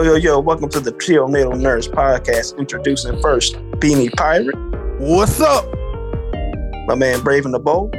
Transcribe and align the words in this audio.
Yo, 0.00 0.06
yo, 0.06 0.14
yo, 0.14 0.40
welcome 0.40 0.70
to 0.70 0.80
the 0.80 0.92
Trio 0.92 1.26
Natal 1.26 1.52
Nerds 1.52 1.86
podcast. 1.86 2.56
Introducing 2.56 3.20
first 3.20 3.56
Beanie 3.80 4.10
Pirate. 4.16 4.56
What's 4.98 5.42
up? 5.42 5.66
My 6.86 6.94
man 6.94 7.20
Brave 7.20 7.44
and 7.44 7.52
the 7.52 7.58
Bold. 7.58 7.94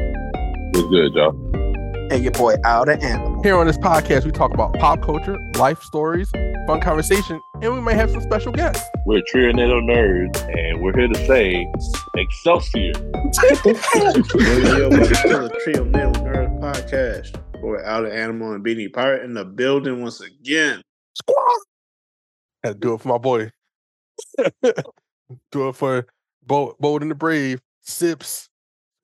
What's 0.73 0.89
good, 0.89 1.13
y'all? 1.13 2.09
And 2.11 2.23
your 2.23 2.31
boy 2.31 2.55
Outer 2.63 2.93
Animal. 2.93 3.43
Here 3.43 3.55
on 3.55 3.67
this 3.67 3.77
podcast, 3.77 4.25
we 4.25 4.31
talk 4.31 4.51
about 4.51 4.73
pop 4.79 5.03
culture, 5.03 5.37
life 5.59 5.79
stories, 5.83 6.27
fun 6.65 6.81
conversation, 6.81 7.39
and 7.61 7.71
we 7.71 7.79
may 7.81 7.93
have 7.93 8.09
some 8.09 8.21
special 8.21 8.51
guests. 8.51 8.83
We're 9.05 9.21
Trio 9.27 9.51
Natal 9.51 9.83
Nerds, 9.83 10.41
and 10.57 10.81
we're 10.81 10.97
here 10.97 11.07
to 11.07 11.27
say 11.27 11.71
Excelsior. 12.15 12.93
yo, 12.93 14.75
yo, 14.75 14.89
welcome 14.89 15.05
to 15.05 15.49
the 15.49 15.59
Trio 15.63 15.83
Natal 15.83 16.13
Nerds 16.13 16.59
podcast. 16.61 17.61
Boy, 17.61 17.77
Outer 17.85 18.09
Animal 18.09 18.53
and 18.53 18.65
Beanie 18.65 18.91
Pirate 18.91 19.23
in 19.23 19.35
the 19.35 19.45
building 19.45 20.01
once 20.01 20.19
again. 20.19 20.81
Squad. 21.13 21.61
Had 22.63 22.73
to 22.73 22.79
do 22.79 22.93
it 22.93 23.01
for 23.01 23.07
my 23.07 23.17
boy. 23.17 23.51
do 25.51 25.69
it 25.69 25.75
for 25.75 26.05
Bold, 26.45 26.75
Bold 26.79 27.01
and 27.01 27.11
the 27.11 27.15
Brave. 27.15 27.61
Sips. 27.81 28.49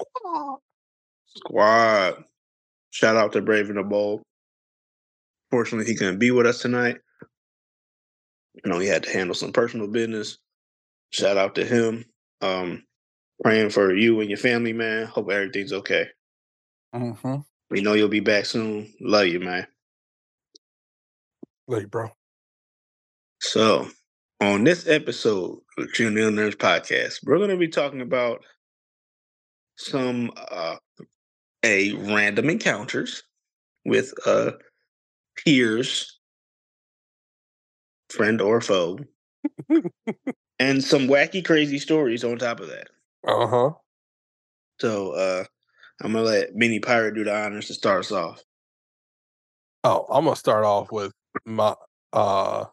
Squad. 0.02 0.58
Squad. 1.26 2.24
Shout 2.92 3.16
out 3.16 3.34
to 3.34 3.42
Brave 3.42 3.70
and 3.70 3.78
the 3.78 3.84
Bold. 3.84 4.22
Fortunately, 5.50 5.86
he 5.86 5.98
couldn't 5.98 6.20
be 6.20 6.32
with 6.32 6.46
us 6.46 6.62
tonight. 6.62 6.98
You 8.64 8.72
know, 8.72 8.80
he 8.80 8.88
had 8.88 9.04
to 9.04 9.12
handle 9.12 9.36
some 9.36 9.54
personal 9.54 9.88
business. 9.88 10.38
Shout 11.12 11.38
out 11.38 11.55
to 11.55 11.66
him. 11.66 12.05
Um, 12.42 12.84
praying 13.44 13.70
for 13.70 13.94
you 13.96 14.20
and 14.20 14.30
your 14.30 14.38
family, 14.38 14.74
man. 14.74 15.05
Hope 15.05 15.32
everything's 15.32 15.74
okay. 15.74 16.08
Mm-hmm. 16.94 17.38
We 17.70 17.82
know 17.82 17.94
you'll 17.94 18.08
be 18.08 18.20
back 18.20 18.46
soon. 18.46 18.94
Love 18.99 19.27
you, 19.27 19.40
man. 19.40 19.68
Love 21.68 21.82
you, 21.82 21.88
bro. 21.88 22.12
So, 23.40 23.88
on 24.41 24.63
this 24.63 24.88
episode 24.88 25.60
of 25.77 25.88
Natal 25.99 26.32
Nerds 26.32 26.55
podcast, 26.55 27.20
we're 27.24 27.38
going 27.38 27.49
to 27.52 27.57
be 27.57 27.68
talking 27.68 28.02
about 28.02 28.43
some 29.77 30.32
uh, 30.49 30.77
a 31.63 31.93
random 31.93 32.49
encounters 32.49 33.24
with 33.85 34.12
uh 34.26 34.52
peers, 35.38 36.20
friend 38.10 38.41
or 38.41 38.60
foe, 38.60 38.99
and 40.60 40.84
some 40.84 41.08
wacky, 41.08 41.46
crazy 41.46 41.77
stories 41.77 42.24
on 42.24 42.40
top 42.40 42.60
of 42.60 42.70
that. 42.70 42.90
Uh 43.27 43.48
huh. 43.48 43.70
So, 44.80 45.12
uh, 45.12 45.43
I'm 46.02 46.13
gonna 46.13 46.26
let 46.26 46.55
Mini 46.55 46.80
Pirate 46.80 47.13
do 47.13 47.24
the 47.24 47.35
honors 47.35 47.68
to 47.68 47.76
start 47.76 47.99
us 47.99 48.12
off. 48.12 48.41
Oh, 49.84 50.05
I'm 50.10 50.26
gonna 50.26 50.35
start 50.35 50.65
off 50.65 50.91
with 50.91 51.12
my 51.46 51.76
uh 52.13 52.65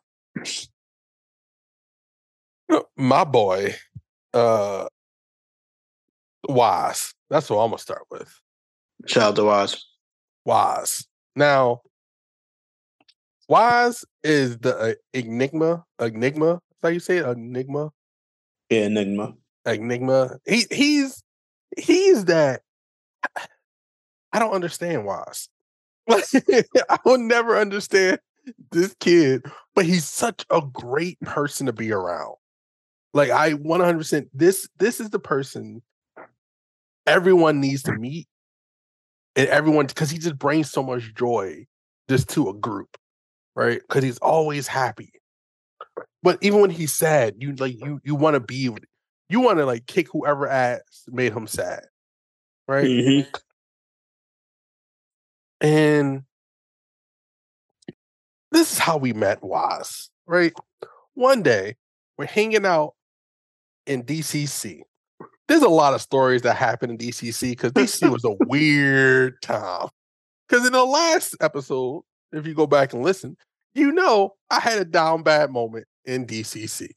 my 2.96 3.24
boy 3.24 3.74
uh 4.32 4.86
Wise. 6.48 7.14
That's 7.30 7.48
what 7.48 7.58
I'm 7.58 7.70
gonna 7.70 7.78
start 7.78 8.02
with. 8.10 8.40
Shout 9.06 9.30
out 9.30 9.36
to 9.36 9.44
Wise. 9.44 9.84
Wise. 10.44 11.06
Now, 11.36 11.80
Wise 13.48 14.04
is 14.22 14.58
the 14.58 14.76
uh, 14.76 14.94
enigma. 15.12 15.84
Enigma. 16.00 16.54
Is 16.54 16.60
that 16.82 16.88
how 16.88 16.92
you 16.92 17.00
say 17.00 17.18
it? 17.18 17.26
Enigma. 17.26 17.90
Yeah, 18.70 18.86
Enigma. 18.86 19.34
Enigma. 19.66 20.38
He 20.46 20.64
he's 20.70 21.22
he's 21.76 22.26
that. 22.26 22.62
I 24.32 24.38
don't 24.38 24.52
understand 24.52 25.06
Wise. 25.06 25.48
Like 26.06 26.24
I 26.90 26.98
will 27.04 27.18
never 27.18 27.56
understand 27.56 28.18
this 28.70 28.94
kid, 29.00 29.44
but 29.74 29.86
he's 29.86 30.08
such 30.08 30.44
a 30.50 30.60
great 30.72 31.20
person 31.20 31.66
to 31.66 31.72
be 31.72 31.92
around. 31.92 32.34
Like 33.12 33.30
I 33.30 33.52
100% 33.52 34.28
this 34.34 34.68
this 34.78 35.00
is 35.00 35.10
the 35.10 35.18
person 35.18 35.82
everyone 37.06 37.60
needs 37.60 37.82
to 37.84 37.92
meet 37.92 38.26
and 39.36 39.48
everyone 39.48 39.86
because 39.86 40.10
he 40.10 40.18
just 40.18 40.38
brings 40.38 40.70
so 40.70 40.82
much 40.82 41.14
joy 41.14 41.66
just 42.08 42.28
to 42.30 42.48
a 42.48 42.54
group, 42.54 42.96
right? 43.54 43.80
Because 43.80 44.02
he's 44.02 44.18
always 44.18 44.66
happy. 44.66 45.12
But 46.22 46.38
even 46.40 46.60
when 46.60 46.70
he's 46.70 46.92
sad, 46.92 47.34
you 47.38 47.54
like 47.54 47.78
you 47.78 48.00
you 48.04 48.14
want 48.14 48.34
to 48.34 48.40
be 48.40 48.68
with 48.68 48.84
you 49.28 49.40
want 49.40 49.58
to 49.58 49.66
like 49.66 49.86
kick 49.86 50.08
whoever 50.10 50.48
ass 50.48 50.80
made 51.08 51.32
him 51.32 51.46
sad, 51.46 51.84
right? 52.66 52.84
Mhm. 52.84 53.40
And 55.60 56.22
this 58.54 58.72
is 58.72 58.78
how 58.78 58.96
we 58.96 59.12
met 59.12 59.42
Waz, 59.42 60.10
right? 60.26 60.52
One 61.14 61.42
day 61.42 61.74
we're 62.16 62.26
hanging 62.26 62.64
out 62.64 62.94
in 63.84 64.04
DCC. 64.04 64.82
There's 65.48 65.62
a 65.62 65.68
lot 65.68 65.92
of 65.92 66.00
stories 66.00 66.42
that 66.42 66.54
happened 66.54 66.92
in 66.92 66.98
DCC 66.98 67.50
because 67.50 67.72
DCC 67.72 68.10
was 68.10 68.24
a 68.24 68.36
weird 68.46 69.42
time. 69.42 69.88
Because 70.48 70.64
in 70.64 70.72
the 70.72 70.84
last 70.84 71.36
episode, 71.40 72.04
if 72.32 72.46
you 72.46 72.54
go 72.54 72.66
back 72.66 72.92
and 72.92 73.02
listen, 73.02 73.36
you 73.74 73.90
know 73.90 74.34
I 74.50 74.60
had 74.60 74.78
a 74.78 74.84
down 74.84 75.24
bad 75.24 75.50
moment 75.50 75.86
in 76.04 76.24
DCC, 76.24 76.90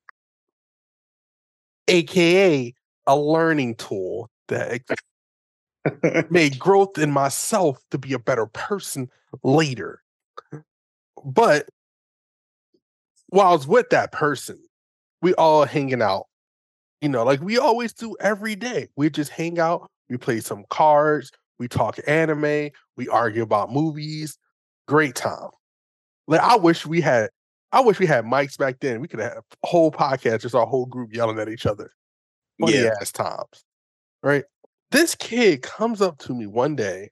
aka 1.87 2.73
a 3.07 3.17
learning 3.17 3.75
tool 3.75 4.29
that 4.49 4.81
made 6.29 6.59
growth 6.59 6.99
in 6.99 7.09
myself 7.09 7.81
to 7.89 7.97
be 7.97 8.13
a 8.13 8.19
better 8.19 8.45
person 8.45 9.09
later. 9.43 10.03
But 11.25 11.69
while 13.29 13.47
I 13.47 13.51
was 13.51 13.67
with 13.67 13.89
that 13.89 14.11
person, 14.11 14.59
we 15.21 15.33
all 15.35 15.65
hanging 15.65 16.01
out, 16.01 16.25
you 17.01 17.09
know, 17.09 17.23
like 17.23 17.41
we 17.41 17.57
always 17.57 17.93
do 17.93 18.15
every 18.19 18.55
day. 18.55 18.87
We 18.95 19.09
just 19.09 19.31
hang 19.31 19.59
out, 19.59 19.89
we 20.09 20.17
play 20.17 20.39
some 20.39 20.63
cards, 20.69 21.31
we 21.59 21.67
talk 21.67 21.99
anime, 22.07 22.69
we 22.95 23.07
argue 23.09 23.41
about 23.43 23.71
movies. 23.71 24.37
Great 24.87 25.15
time. 25.15 25.49
Like 26.27 26.41
I 26.41 26.55
wish 26.55 26.85
we 26.85 27.01
had 27.01 27.29
I 27.71 27.81
wish 27.81 27.99
we 27.99 28.05
had 28.05 28.23
mics 28.23 28.57
back 28.57 28.79
then. 28.79 29.01
We 29.01 29.07
could 29.09 29.19
have 29.19 29.37
a 29.63 29.67
whole 29.67 29.91
podcast, 29.91 30.41
just 30.41 30.55
our 30.55 30.65
whole 30.65 30.85
group 30.85 31.13
yelling 31.13 31.39
at 31.39 31.49
each 31.49 31.65
other. 31.65 31.91
Funny 32.61 32.77
Yeah. 32.77 32.91
ass 33.01 33.11
times. 33.11 33.65
Right? 34.23 34.45
This 34.91 35.15
kid 35.15 35.61
comes 35.63 36.01
up 36.01 36.17
to 36.19 36.33
me 36.33 36.47
one 36.47 36.75
day 36.77 37.09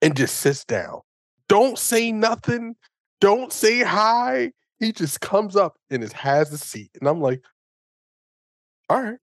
and 0.00 0.16
just 0.16 0.36
sits 0.36 0.64
down. 0.64 1.00
Don't 1.48 1.78
say 1.78 2.12
nothing. 2.12 2.76
Don't 3.20 3.52
say 3.52 3.82
hi. 3.82 4.52
He 4.80 4.92
just 4.92 5.20
comes 5.20 5.56
up 5.56 5.76
and 5.90 6.02
just 6.02 6.14
has 6.14 6.52
a 6.52 6.58
seat. 6.58 6.90
And 7.00 7.08
I'm 7.08 7.20
like, 7.20 7.42
all 8.88 9.02
right. 9.02 9.18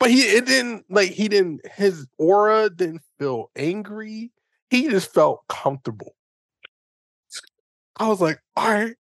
But 0.00 0.10
he 0.10 0.20
it 0.22 0.46
didn't 0.46 0.84
like 0.88 1.10
he 1.10 1.28
didn't 1.28 1.60
his 1.74 2.06
aura 2.18 2.70
didn't 2.70 3.02
feel 3.18 3.50
angry. 3.56 4.30
He 4.70 4.88
just 4.88 5.12
felt 5.12 5.42
comfortable. 5.48 6.14
I 7.96 8.08
was 8.08 8.20
like, 8.20 8.38
all 8.56 8.70
right, 8.70 8.94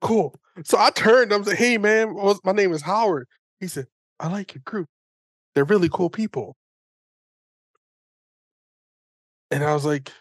cool. 0.00 0.34
So 0.64 0.78
I 0.78 0.90
turned, 0.90 1.32
I 1.32 1.36
was 1.36 1.48
like, 1.48 1.58
hey 1.58 1.78
man, 1.78 2.14
my 2.44 2.52
name 2.52 2.72
is 2.72 2.82
Howard. 2.82 3.26
He 3.60 3.66
said, 3.66 3.86
I 4.20 4.28
like 4.28 4.54
your 4.54 4.62
group. 4.64 4.88
They're 5.54 5.64
really 5.64 5.88
cool 5.90 6.10
people. 6.10 6.56
And 9.50 9.64
I 9.64 9.74
was 9.74 9.84
like, 9.84 10.12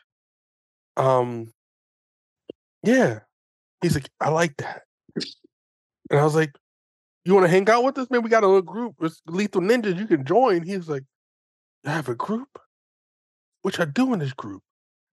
um, 0.98 1.52
yeah. 2.86 3.20
He's 3.82 3.96
like, 3.96 4.10
I 4.20 4.30
like 4.30 4.56
that. 4.58 4.84
And 6.10 6.20
I 6.20 6.24
was 6.24 6.36
like, 6.36 6.56
you 7.24 7.34
want 7.34 7.46
to 7.46 7.50
hang 7.52 7.68
out 7.70 7.84
with 7.84 7.98
us? 7.98 8.10
Man, 8.10 8.22
we 8.22 8.30
got 8.30 8.44
a 8.44 8.48
little 8.48 8.62
group. 8.62 8.96
It's 9.02 9.22
Lethal 9.28 9.62
Ninjas. 9.62 9.98
You 9.98 10.08
can 10.08 10.26
join. 10.26 10.64
He's 10.64 10.88
like, 10.88 11.04
I 11.86 11.92
have 11.92 12.10
a 12.10 12.16
group? 12.16 12.60
Which 13.64 13.78
y'all 13.78 13.88
do 13.88 14.14
in 14.14 14.20
this 14.20 14.34
group? 14.34 14.62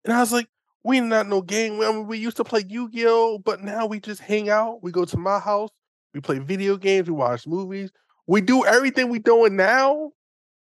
And 0.04 0.12
I 0.12 0.20
was 0.20 0.32
like, 0.32 0.48
we 0.82 1.00
not 1.00 1.28
no 1.28 1.42
game. 1.42 1.80
I 1.80 1.92
mean, 1.92 2.06
we 2.06 2.18
used 2.18 2.36
to 2.38 2.44
play 2.44 2.64
Yu-Gi-Oh, 2.66 3.38
but 3.44 3.62
now 3.62 3.86
we 3.86 4.00
just 4.00 4.20
hang 4.20 4.48
out. 4.48 4.82
We 4.82 4.90
go 4.90 5.04
to 5.04 5.16
my 5.16 5.38
house. 5.38 5.70
We 6.14 6.20
play 6.20 6.38
video 6.38 6.76
games. 6.76 7.08
We 7.08 7.14
watch 7.14 7.46
movies. 7.46 7.90
We 8.26 8.40
do 8.40 8.64
everything 8.64 9.08
we 9.08 9.18
doing 9.18 9.56
now, 9.56 10.12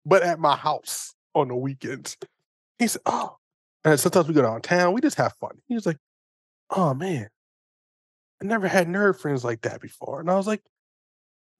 but 0.06 0.24
at 0.24 0.40
my 0.40 0.56
house 0.56 1.14
on 1.34 1.48
the 1.48 1.56
weekends. 1.56 2.18
He 2.80 2.88
said, 2.88 3.02
oh. 3.06 3.38
And 3.84 4.00
sometimes 4.00 4.28
we 4.28 4.34
go 4.34 4.44
downtown. 4.44 4.94
We 4.94 5.02
just 5.02 5.18
have 5.18 5.34
fun. 5.42 5.52
He 5.68 5.76
was 5.76 5.86
like, 5.86 5.98
oh 6.70 6.94
man, 6.94 7.30
I 8.42 8.46
never 8.46 8.68
had 8.68 8.88
nerd 8.88 9.20
friends 9.20 9.44
like 9.44 9.62
that 9.62 9.82
before. 9.82 10.20
And 10.20 10.30
I 10.30 10.36
was 10.36 10.48
like, 10.48 10.62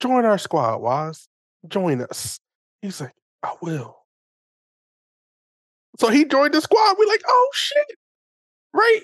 join 0.00 0.24
our 0.24 0.38
squad, 0.38 0.78
Waz. 0.80 1.28
Join 1.68 2.02
us. 2.02 2.38
He's 2.82 3.00
like, 3.00 3.14
I 3.42 3.54
will. 3.62 3.96
So 5.98 6.08
he 6.08 6.24
joined 6.24 6.54
the 6.54 6.60
squad. 6.60 6.96
We're 6.98 7.06
like, 7.06 7.22
oh 7.26 7.50
shit. 7.54 7.96
Right? 8.72 9.02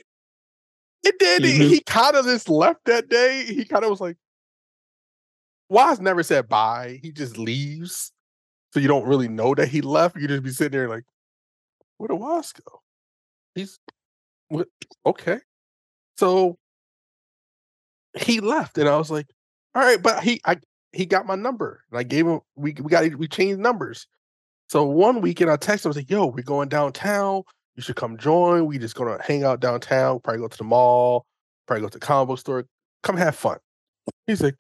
And 1.04 1.14
then 1.20 1.44
he- 1.44 1.52
Mhm. 1.58 1.68
he 1.70 1.80
kind 1.82 2.16
of 2.16 2.24
just 2.26 2.48
left 2.48 2.84
that 2.86 3.08
day. 3.08 3.44
He 3.44 3.64
kind 3.64 3.84
of 3.84 3.90
was 3.90 4.00
like, 4.00 4.16
Waz 5.68 6.00
never 6.00 6.22
said 6.22 6.48
bye. 6.48 6.98
He 7.02 7.12
just 7.12 7.38
leaves. 7.38 8.12
So 8.72 8.80
you 8.80 8.88
don't 8.88 9.06
really 9.06 9.28
know 9.28 9.54
that 9.54 9.68
he 9.68 9.80
left. 9.80 10.16
You 10.16 10.28
just 10.28 10.42
be 10.42 10.50
sitting 10.50 10.76
there 10.78 10.88
like, 10.88 11.04
where 11.96 12.08
did 12.08 12.14
Waz 12.14 12.52
go? 12.52 12.82
He's 13.54 13.78
what 14.48 14.68
okay. 15.06 15.38
So 16.20 16.58
he 18.18 18.40
left, 18.40 18.76
and 18.76 18.86
I 18.86 18.98
was 18.98 19.10
like, 19.10 19.26
all 19.74 19.80
right, 19.82 20.02
but 20.02 20.22
he 20.22 20.38
I 20.44 20.58
he 20.92 21.06
got 21.06 21.24
my 21.24 21.34
number, 21.34 21.82
and 21.90 21.98
I 21.98 22.02
gave 22.02 22.26
him 22.26 22.40
we 22.56 22.74
we 22.74 22.90
got 22.90 23.14
we 23.14 23.26
changed 23.26 23.58
numbers. 23.58 24.06
So 24.68 24.84
one 24.84 25.22
weekend 25.22 25.50
I 25.50 25.56
texted 25.56 25.86
him, 25.86 25.88
I 25.88 25.88
was 25.88 25.96
like, 25.96 26.10
yo, 26.10 26.26
we're 26.26 26.42
going 26.42 26.68
downtown. 26.68 27.44
You 27.74 27.82
should 27.82 27.96
come 27.96 28.18
join. 28.18 28.66
We 28.66 28.76
just 28.76 28.96
gonna 28.96 29.16
hang 29.22 29.44
out 29.44 29.60
downtown, 29.60 30.20
probably 30.20 30.42
go 30.42 30.48
to 30.48 30.58
the 30.58 30.64
mall, 30.64 31.24
probably 31.66 31.80
go 31.80 31.88
to 31.88 31.98
the 31.98 32.04
comic 32.04 32.28
book 32.28 32.38
store. 32.38 32.66
Come 33.02 33.16
have 33.16 33.34
fun. 33.34 33.56
He's 34.26 34.42
like, 34.42 34.56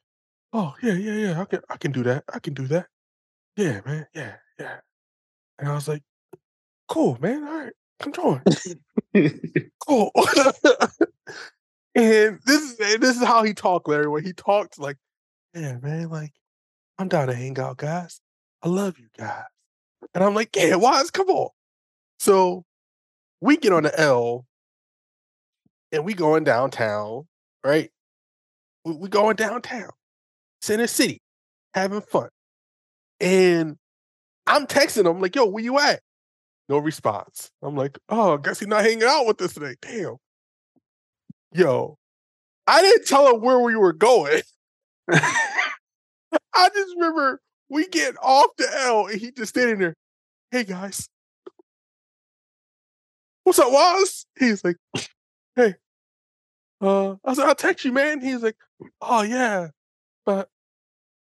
Oh, 0.54 0.74
yeah, 0.82 0.94
yeah, 0.94 1.12
yeah. 1.12 1.40
I 1.42 1.44
can 1.44 1.60
I 1.68 1.76
can 1.76 1.92
do 1.92 2.02
that. 2.04 2.24
I 2.32 2.38
can 2.38 2.54
do 2.54 2.66
that. 2.68 2.86
Yeah, 3.58 3.82
man. 3.84 4.06
Yeah, 4.14 4.36
yeah. 4.58 4.78
And 5.58 5.68
I 5.68 5.74
was 5.74 5.88
like, 5.88 6.02
cool, 6.88 7.18
man. 7.20 7.44
All 7.44 7.58
right, 7.58 7.72
come 7.98 8.14
join. 8.14 8.42
cool. 9.86 10.10
and 11.94 12.38
this 12.46 12.62
is 12.62 12.76
this 12.76 13.16
is 13.16 13.24
how 13.24 13.42
he 13.42 13.54
talked, 13.54 13.88
Larry. 13.88 14.08
When 14.08 14.24
he 14.24 14.32
talked, 14.32 14.78
like, 14.78 14.96
yeah, 15.54 15.76
man, 15.78 16.08
like, 16.08 16.32
I'm 16.98 17.08
down 17.08 17.28
to 17.28 17.34
hang 17.34 17.58
out, 17.58 17.78
guys. 17.78 18.20
I 18.62 18.68
love 18.68 18.98
you 18.98 19.08
guys. 19.18 19.44
And 20.14 20.24
I'm 20.24 20.34
like, 20.34 20.54
yeah, 20.56 20.76
Wise, 20.76 21.10
come 21.10 21.28
on. 21.28 21.50
So 22.18 22.64
we 23.40 23.56
get 23.56 23.72
on 23.72 23.84
the 23.84 24.00
L 24.00 24.46
and 25.92 26.04
we 26.04 26.14
going 26.14 26.44
downtown, 26.44 27.26
right? 27.64 27.90
We, 28.84 29.08
going 29.08 29.36
downtown, 29.36 29.90
Center 30.62 30.86
City, 30.86 31.20
having 31.74 32.00
fun. 32.00 32.28
And 33.20 33.76
I'm 34.46 34.66
texting 34.66 35.10
him 35.10 35.20
like, 35.20 35.36
yo, 35.36 35.46
where 35.46 35.62
you 35.62 35.78
at? 35.78 36.00
No 36.68 36.78
response. 36.78 37.50
I'm 37.62 37.76
like, 37.76 37.98
oh, 38.08 38.34
I 38.34 38.36
guess 38.40 38.60
he's 38.60 38.68
not 38.68 38.84
hanging 38.84 39.04
out 39.04 39.26
with 39.26 39.40
us 39.42 39.54
today. 39.54 39.74
Damn. 39.82 40.16
Yo, 41.52 41.98
I 42.66 42.80
didn't 42.80 43.06
tell 43.06 43.34
him 43.34 43.40
where 43.40 43.58
we 43.58 43.74
were 43.74 43.92
going. 43.92 44.42
I 45.12 46.68
just 46.74 46.94
remember 46.94 47.40
we 47.68 47.88
get 47.88 48.14
off 48.22 48.50
the 48.56 48.68
L 48.82 49.06
and 49.06 49.20
he 49.20 49.32
just 49.32 49.50
standing 49.50 49.78
there. 49.78 49.94
Hey 50.52 50.64
guys. 50.64 51.08
What's 53.42 53.58
up, 53.58 53.72
Waz? 53.72 54.26
He's 54.38 54.62
like, 54.62 54.76
hey. 55.56 55.74
Uh, 56.80 57.16
I 57.24 57.34
said, 57.34 57.46
I'll 57.46 57.54
text 57.54 57.84
you, 57.84 57.92
man. 57.92 58.20
He's 58.20 58.42
like, 58.42 58.56
oh 59.00 59.22
yeah, 59.22 59.68
but 60.24 60.48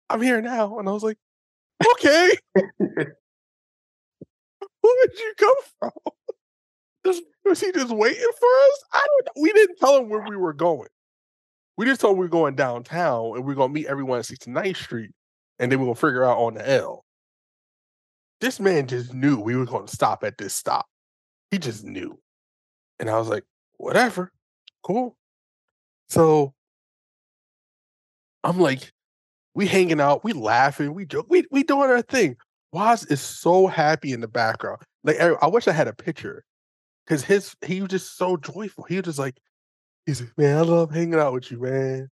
I'm 0.10 0.22
here 0.22 0.42
now. 0.42 0.80
And 0.80 0.88
I 0.88 0.94
was 0.94 1.04
like, 1.04 1.18
okay. 1.94 2.32
Where 2.78 3.16
did 5.08 5.20
you 5.20 5.34
come 5.38 5.56
from? 5.80 5.92
Was 7.06 7.62
he 7.62 7.72
just 7.72 7.96
waiting 7.96 8.32
for 8.40 8.48
us? 8.48 8.84
I 8.94 9.06
don't. 9.08 9.44
We 9.44 9.54
didn't 9.54 9.78
tell 9.78 9.98
him 9.98 10.10
where 10.10 10.26
we 10.28 10.36
were 10.36 10.54
going. 10.54 10.90
We 11.78 11.86
just 11.86 12.02
told 12.02 12.14
him 12.14 12.20
we 12.20 12.26
were 12.26 12.30
going 12.30 12.56
downtown 12.56 13.34
and 13.36 13.46
we 13.46 13.54
are 13.54 13.56
gonna 13.56 13.74
meet 13.74 13.88
everyone 13.88 14.20
at 14.20 14.26
69th 14.26 14.78
Street 14.78 15.12
and 15.60 15.72
then 15.72 15.80
we 15.80 15.86
are 15.86 15.88
gonna 15.88 15.96
figure 15.96 16.24
out 16.24 16.38
on 16.38 16.56
the 16.56 16.70
L. 16.70 17.06
This 18.42 18.60
man 18.60 18.88
just 18.88 19.14
knew 19.14 19.40
we 19.40 19.56
were 19.56 19.66
gonna 19.66 19.88
stop 19.88 20.24
at 20.24 20.38
this 20.38 20.54
stop. 20.54 20.88
He 21.52 21.60
just 21.60 21.84
knew. 21.84 22.18
And 23.00 23.10
I 23.10 23.18
was 23.18 23.28
like, 23.28 23.44
whatever, 23.78 24.32
cool. 24.84 25.16
So 26.10 26.54
I'm 28.44 28.60
like, 28.60 28.92
we 29.54 29.68
hanging 29.68 30.02
out, 30.02 30.24
we 30.24 30.34
laughing, 30.34 30.94
we 30.94 31.06
joke, 31.06 31.28
we 31.30 31.46
we 31.52 31.64
doing 31.64 31.90
our 31.90 32.02
thing. 32.02 32.38
Waz 32.72 33.06
is 33.06 33.22
so 33.22 33.68
happy 33.68 34.14
in 34.14 34.22
the 34.22 34.28
background. 34.28 34.82
Like 35.04 35.20
I 35.20 35.48
wish 35.48 35.68
I 35.68 35.72
had 35.72 35.88
a 35.88 35.94
picture 35.94 36.44
because 37.06 37.24
his 37.24 37.56
he 37.66 37.82
was 37.82 37.92
just 37.92 38.18
so 38.18 38.38
joyful. 38.38 38.84
He 38.86 38.96
was 38.96 39.06
just 39.06 39.20
like, 39.20 39.40
he's 40.06 40.22
like, 40.22 40.38
man, 40.38 40.58
I 40.58 40.62
love 40.62 40.92
hanging 40.92 41.20
out 41.20 41.34
with 41.34 41.52
you, 41.52 41.60
man. 41.60 42.10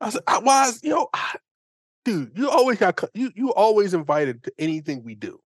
I 0.00 0.06
was 0.06 0.14
like, 0.14 0.24
I 0.26 0.38
was, 0.38 0.80
you 0.82 0.90
know, 0.90 1.08
I, 1.12 1.36
dude, 2.04 2.32
you 2.36 2.48
always 2.48 2.78
got 2.78 3.02
you 3.14 3.32
you 3.34 3.52
always 3.52 3.94
invited 3.94 4.44
to 4.44 4.52
anything 4.58 5.04
we 5.04 5.14
do, 5.14 5.40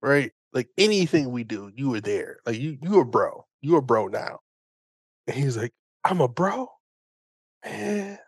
right? 0.00 0.32
Like 0.52 0.68
anything 0.78 1.30
we 1.30 1.44
do, 1.44 1.70
you 1.74 1.90
were 1.90 2.00
there. 2.00 2.38
Like 2.46 2.58
you 2.58 2.78
you 2.82 3.00
a 3.00 3.04
bro, 3.04 3.46
you 3.60 3.76
a 3.76 3.82
bro 3.82 4.08
now. 4.08 4.40
And 5.26 5.36
he's 5.36 5.56
like, 5.56 5.72
I'm 6.04 6.20
a 6.20 6.28
bro, 6.28 6.68
man. 7.64 8.18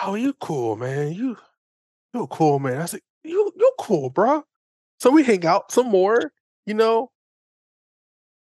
Oh, 0.00 0.14
you 0.14 0.32
cool, 0.34 0.76
man. 0.76 1.12
You 1.12 1.36
you're 2.14 2.26
cool, 2.28 2.58
man. 2.58 2.76
I 2.76 2.80
like, 2.82 3.02
you 3.24 3.52
you 3.56 3.72
cool, 3.78 4.10
bro. 4.10 4.44
So 5.00 5.10
we 5.10 5.22
hang 5.22 5.46
out 5.46 5.72
some 5.72 5.88
more, 5.88 6.32
you 6.66 6.74
know. 6.74 7.10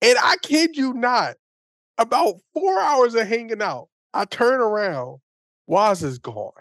And 0.02 0.18
I 0.22 0.36
kid 0.42 0.76
you 0.76 0.92
not, 0.92 1.36
about 1.98 2.36
four 2.52 2.78
hours 2.78 3.14
of 3.14 3.26
hanging 3.26 3.62
out, 3.62 3.88
I 4.12 4.24
turn 4.24 4.60
around, 4.60 5.18
Waz 5.66 6.02
is 6.02 6.18
gone. 6.18 6.52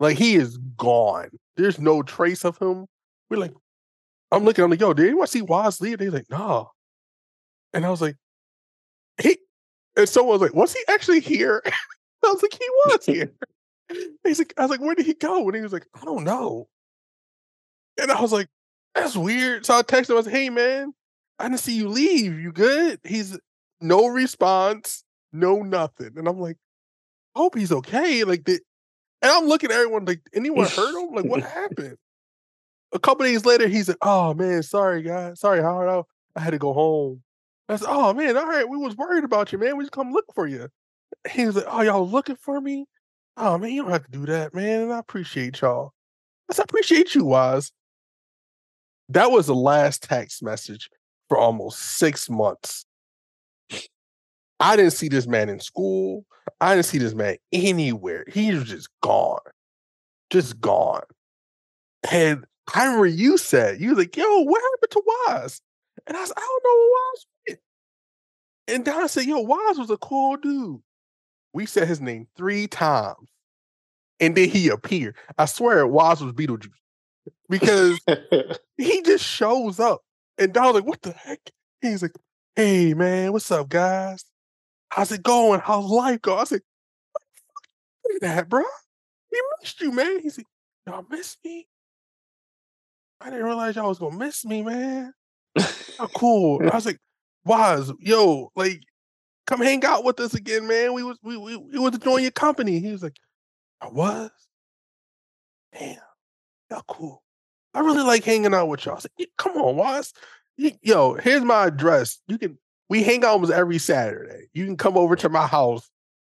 like 0.00 0.18
he 0.18 0.36
is 0.36 0.58
gone. 0.76 1.30
There's 1.56 1.78
no 1.78 2.02
trace 2.02 2.44
of 2.44 2.58
him. 2.58 2.86
We're 3.30 3.38
like, 3.38 3.54
I'm 4.30 4.44
looking, 4.44 4.64
I'm 4.64 4.70
like, 4.70 4.80
yo, 4.80 4.92
did 4.92 5.06
anyone 5.06 5.26
see 5.26 5.42
Waz 5.42 5.80
leave? 5.80 5.98
They're 5.98 6.10
like, 6.10 6.30
nah. 6.30 6.66
And 7.72 7.84
I 7.84 7.90
was 7.90 8.00
like, 8.00 8.16
he 9.20 9.38
and 9.96 10.08
someone 10.08 10.38
was 10.38 10.42
like, 10.42 10.54
was 10.54 10.72
he 10.72 10.80
actually 10.88 11.20
here? 11.20 11.62
I 12.24 12.32
was 12.32 12.42
like, 12.42 12.52
he 12.52 12.68
was 12.86 13.04
here. 13.06 13.32
He's 14.24 14.38
like, 14.38 14.52
I 14.56 14.62
was 14.62 14.70
like, 14.70 14.80
where 14.80 14.94
did 14.94 15.06
he 15.06 15.14
go? 15.14 15.46
And 15.46 15.56
he 15.56 15.62
was 15.62 15.72
like, 15.72 15.86
I 15.94 16.04
don't 16.04 16.24
know. 16.24 16.68
And 18.00 18.10
I 18.10 18.20
was 18.20 18.32
like, 18.32 18.48
that's 18.94 19.16
weird. 19.16 19.66
So 19.66 19.76
I 19.76 19.82
texted 19.82 20.10
him, 20.10 20.14
I 20.14 20.16
was 20.16 20.26
like, 20.26 20.34
hey 20.34 20.50
man, 20.50 20.92
I 21.38 21.48
didn't 21.48 21.60
see 21.60 21.76
you 21.76 21.88
leave. 21.88 22.38
You 22.38 22.52
good? 22.52 23.00
He's 23.04 23.38
no 23.80 24.06
response, 24.06 25.04
no 25.32 25.62
nothing. 25.62 26.12
And 26.16 26.26
I'm 26.26 26.40
like, 26.40 26.56
I 27.34 27.38
hope 27.38 27.56
he's 27.56 27.72
okay. 27.72 28.24
Like 28.24 28.44
the 28.44 28.60
and 29.22 29.32
I'm 29.32 29.46
looking 29.46 29.70
at 29.70 29.76
everyone 29.76 30.04
like, 30.04 30.22
anyone 30.32 30.66
hurt 30.66 30.94
him? 31.02 31.14
Like, 31.14 31.24
what 31.24 31.42
happened? 31.42 31.96
A 32.92 32.98
couple 32.98 33.26
days 33.26 33.44
later, 33.44 33.68
he's 33.68 33.88
like, 33.88 33.98
oh 34.02 34.34
man, 34.34 34.62
sorry 34.62 35.02
guys. 35.02 35.40
Sorry, 35.40 35.60
Howard. 35.60 36.04
I 36.36 36.40
had 36.40 36.50
to 36.50 36.58
go 36.58 36.72
home. 36.72 37.22
I 37.68 37.76
said, 37.76 37.88
oh 37.90 38.14
man, 38.14 38.36
all 38.36 38.46
right, 38.46 38.68
we 38.68 38.78
was 38.78 38.96
worried 38.96 39.24
about 39.24 39.52
you, 39.52 39.58
man. 39.58 39.76
We 39.76 39.84
just 39.84 39.92
come 39.92 40.12
look 40.12 40.32
for 40.34 40.46
you. 40.46 40.68
He 41.30 41.46
was 41.46 41.56
like, 41.56 41.66
oh, 41.68 41.82
y'all 41.82 42.08
looking 42.08 42.36
for 42.36 42.60
me? 42.60 42.86
Oh 43.36 43.58
man, 43.58 43.72
you 43.72 43.82
don't 43.82 43.90
have 43.92 44.04
to 44.04 44.10
do 44.10 44.26
that, 44.26 44.54
man. 44.54 44.82
And 44.82 44.92
I 44.92 44.98
appreciate 44.98 45.60
y'all. 45.60 45.92
I 46.50 46.54
said, 46.54 46.62
I 46.62 46.64
appreciate 46.64 47.14
you, 47.14 47.24
Waz. 47.24 47.72
That 49.10 49.30
was 49.30 49.46
the 49.46 49.54
last 49.54 50.02
text 50.02 50.42
message 50.42 50.90
for 51.28 51.38
almost 51.38 51.78
six 51.98 52.28
months. 52.30 52.84
I 54.60 54.76
didn't 54.76 54.92
see 54.92 55.08
this 55.08 55.26
man 55.26 55.48
in 55.48 55.60
school. 55.60 56.24
I 56.60 56.74
didn't 56.74 56.86
see 56.86 56.98
this 56.98 57.14
man 57.14 57.36
anywhere. 57.52 58.24
He 58.28 58.52
was 58.52 58.64
just 58.64 58.88
gone. 59.02 59.38
Just 60.30 60.60
gone. 60.60 61.02
And 62.10 62.44
I 62.74 62.84
remember 62.84 63.06
you 63.06 63.38
said, 63.38 63.80
you 63.80 63.90
was 63.90 63.98
like, 63.98 64.16
yo, 64.16 64.24
what 64.42 64.60
happened 64.60 64.90
to 64.90 65.02
Waz? 65.06 65.60
And 66.06 66.16
I 66.16 66.24
said, 66.24 66.34
I 66.36 66.40
don't 66.40 66.64
know 66.64 66.76
what 66.76 66.90
Waz 66.90 67.26
went. 67.48 67.60
And 68.68 68.84
Don 68.84 69.08
said, 69.08 69.24
yo, 69.24 69.40
Waz 69.40 69.78
was 69.78 69.90
a 69.90 69.96
cool 69.96 70.36
dude. 70.36 70.80
We 71.52 71.66
said 71.66 71.88
his 71.88 72.00
name 72.00 72.26
three 72.36 72.66
times. 72.66 73.28
And 74.20 74.36
then 74.36 74.48
he 74.48 74.68
appeared. 74.68 75.16
I 75.38 75.44
swear 75.46 75.86
Waz 75.86 76.22
was 76.22 76.32
Beetlejuice 76.32 76.70
because 77.48 78.00
he 78.76 79.02
just 79.02 79.24
shows 79.24 79.78
up. 79.78 80.02
And 80.38 80.56
I 80.56 80.66
was 80.66 80.74
like, 80.76 80.86
what 80.86 81.02
the 81.02 81.12
heck? 81.12 81.40
He's 81.80 82.02
like, 82.02 82.14
hey 82.54 82.94
man, 82.94 83.32
what's 83.32 83.50
up, 83.50 83.68
guys? 83.68 84.24
How's 84.90 85.12
it 85.12 85.22
going? 85.22 85.60
How's 85.60 85.84
life 85.90 86.22
going? 86.22 86.40
I 86.40 86.44
said, 86.44 86.60
what 87.12 87.22
the 88.04 88.26
fuck 88.26 88.36
that, 88.36 88.48
bro? 88.48 88.62
We 89.32 89.42
missed 89.60 89.80
you, 89.80 89.92
man. 89.92 90.20
He's 90.20 90.38
like, 90.38 90.46
y'all 90.86 91.04
miss 91.10 91.36
me? 91.44 91.66
I 93.20 93.30
didn't 93.30 93.44
realize 93.44 93.76
y'all 93.76 93.88
was 93.88 93.98
gonna 93.98 94.16
miss 94.16 94.44
me, 94.44 94.62
man. 94.62 95.12
How 95.98 96.06
cool. 96.06 96.60
I 96.62 96.74
was 96.74 96.86
like, 96.86 97.00
Waz, 97.44 97.92
yo, 98.00 98.52
like, 98.54 98.82
come 99.46 99.60
hang 99.60 99.84
out 99.84 100.04
with 100.04 100.20
us 100.20 100.34
again, 100.34 100.68
man. 100.68 100.92
We 100.94 101.02
was 101.02 101.18
we 101.22 101.36
we, 101.36 101.56
we 101.56 101.78
was 101.78 101.94
enjoying 101.94 102.22
your 102.22 102.30
company. 102.30 102.78
He 102.78 102.92
was 102.92 103.02
like, 103.02 103.16
I 103.80 103.88
was? 103.88 104.30
Damn, 105.72 105.96
y'all 106.70 106.84
cool. 106.86 107.22
I 107.74 107.80
really 107.80 108.02
like 108.02 108.24
hanging 108.24 108.54
out 108.54 108.68
with 108.68 108.84
y'all. 108.86 108.96
I 108.96 109.00
said, 109.00 109.10
come 109.36 109.56
on, 109.56 109.76
Waz. 109.76 110.12
Yo, 110.56 111.14
here's 111.14 111.44
my 111.44 111.66
address. 111.66 112.20
You 112.26 112.38
can 112.38 112.58
we 112.88 113.02
hang 113.02 113.24
out 113.24 113.32
almost 113.32 113.52
every 113.52 113.78
Saturday. 113.78 114.48
You 114.54 114.64
can 114.64 114.76
come 114.76 114.96
over 114.96 115.14
to 115.16 115.28
my 115.28 115.46
house 115.46 115.88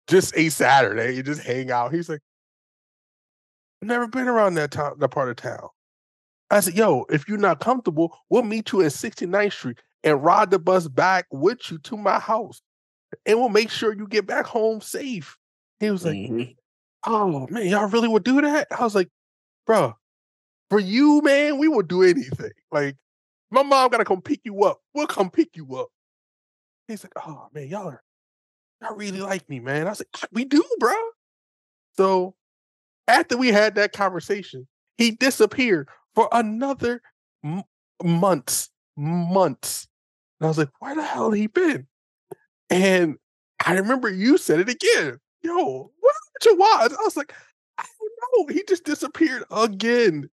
just 0.09 0.37
a 0.37 0.49
Saturday 0.49 1.17
and 1.17 1.25
just 1.25 1.43
hang 1.43 1.71
out. 1.71 1.93
He's 1.93 2.09
like, 2.09 2.21
I've 3.83 3.89
never 3.89 4.09
been 4.09 4.29
around 4.29 4.55
that 4.55 4.71
town, 4.71 4.95
that 4.99 5.09
part 5.09 5.29
of 5.29 5.37
town. 5.37 5.69
I 6.51 6.61
said, 6.61 6.75
yo, 6.75 7.05
if 7.11 7.29
you're 7.29 7.37
not 7.37 7.61
comfortable, 7.61 8.17
we'll 8.31 8.43
meet 8.43 8.73
you 8.73 8.81
at 8.81 8.93
69th 8.93 9.53
Street 9.53 9.79
and 10.03 10.25
ride 10.25 10.51
the 10.51 10.59
bus 10.59 10.89
back 10.89 11.27
with 11.31 11.71
you 11.71 11.79
to 11.79 11.97
my 11.97 12.19
house. 12.19 12.63
And 13.27 13.39
we'll 13.39 13.51
make 13.51 13.71
sure 13.71 13.95
you 13.95 14.07
get 14.07 14.27
back 14.27 14.47
home 14.47 14.81
safe. 14.81 15.37
He 15.81 15.91
was 15.91 16.05
like, 16.05 16.17
mm-hmm. 16.17 16.53
Oh 17.07 17.47
man, 17.49 17.67
y'all 17.67 17.89
really 17.89 18.09
would 18.09 18.25
do 18.25 18.41
that? 18.41 18.69
I 18.77 18.83
was 18.83 18.95
like, 18.95 19.09
bro, 19.67 19.95
for 20.71 20.79
you, 20.79 21.21
man, 21.23 21.59
we 21.59 21.69
will 21.69 21.83
do 21.83 22.03
anything. 22.03 22.51
Like, 22.71 22.97
my 23.51 23.63
mom 23.63 23.91
gotta 23.91 24.05
come 24.05 24.23
pick 24.23 24.41
you 24.45 24.65
up. 24.65 24.81
We'll 24.95 25.07
come 25.07 25.31
pick 25.31 25.57
you 25.57 25.77
up. 25.77 25.89
He's 26.87 27.05
like, 27.05 27.13
oh 27.17 27.49
man, 27.53 27.69
y'all 27.69 27.89
are 27.89 28.03
I 28.83 28.93
really 28.95 29.21
like 29.21 29.49
me, 29.49 29.59
man. 29.61 29.89
I 29.89 29.93
said, 29.95 30.07
like, 30.21 30.31
we 30.33 30.45
do, 30.45 30.65
bro. 30.79 30.95
So 31.97 32.35
after 33.09 33.37
we 33.37 33.49
had 33.49 33.75
that 33.75 33.93
conversation, 33.93 34.69
he 34.97 35.11
disappeared 35.11 35.89
for 36.15 36.29
another 36.31 37.03
m- 37.45 37.65
months, 38.03 38.71
months. 38.97 39.89
And 40.41 40.47
I 40.47 40.49
was 40.49 40.59
like, 40.59 40.71
where 40.79 40.95
the 40.95 41.03
hell 41.03 41.33
he 41.33 41.49
been? 41.49 41.87
And 42.71 43.17
I 43.65 43.75
remember 43.75 44.09
you 44.09 44.39
said 44.39 44.61
it 44.61 44.69
again. 44.69 45.19
Yo, 45.43 45.91
what 46.01 46.15
happened 46.43 46.59
to? 46.59 46.97
I 47.01 47.05
was 47.05 47.17
like, 47.17 47.33
I 47.79 47.85
don't 47.85 48.49
know. 48.49 48.55
He 48.55 48.63
just 48.69 48.85
disappeared 48.85 49.45
again. 49.51 50.31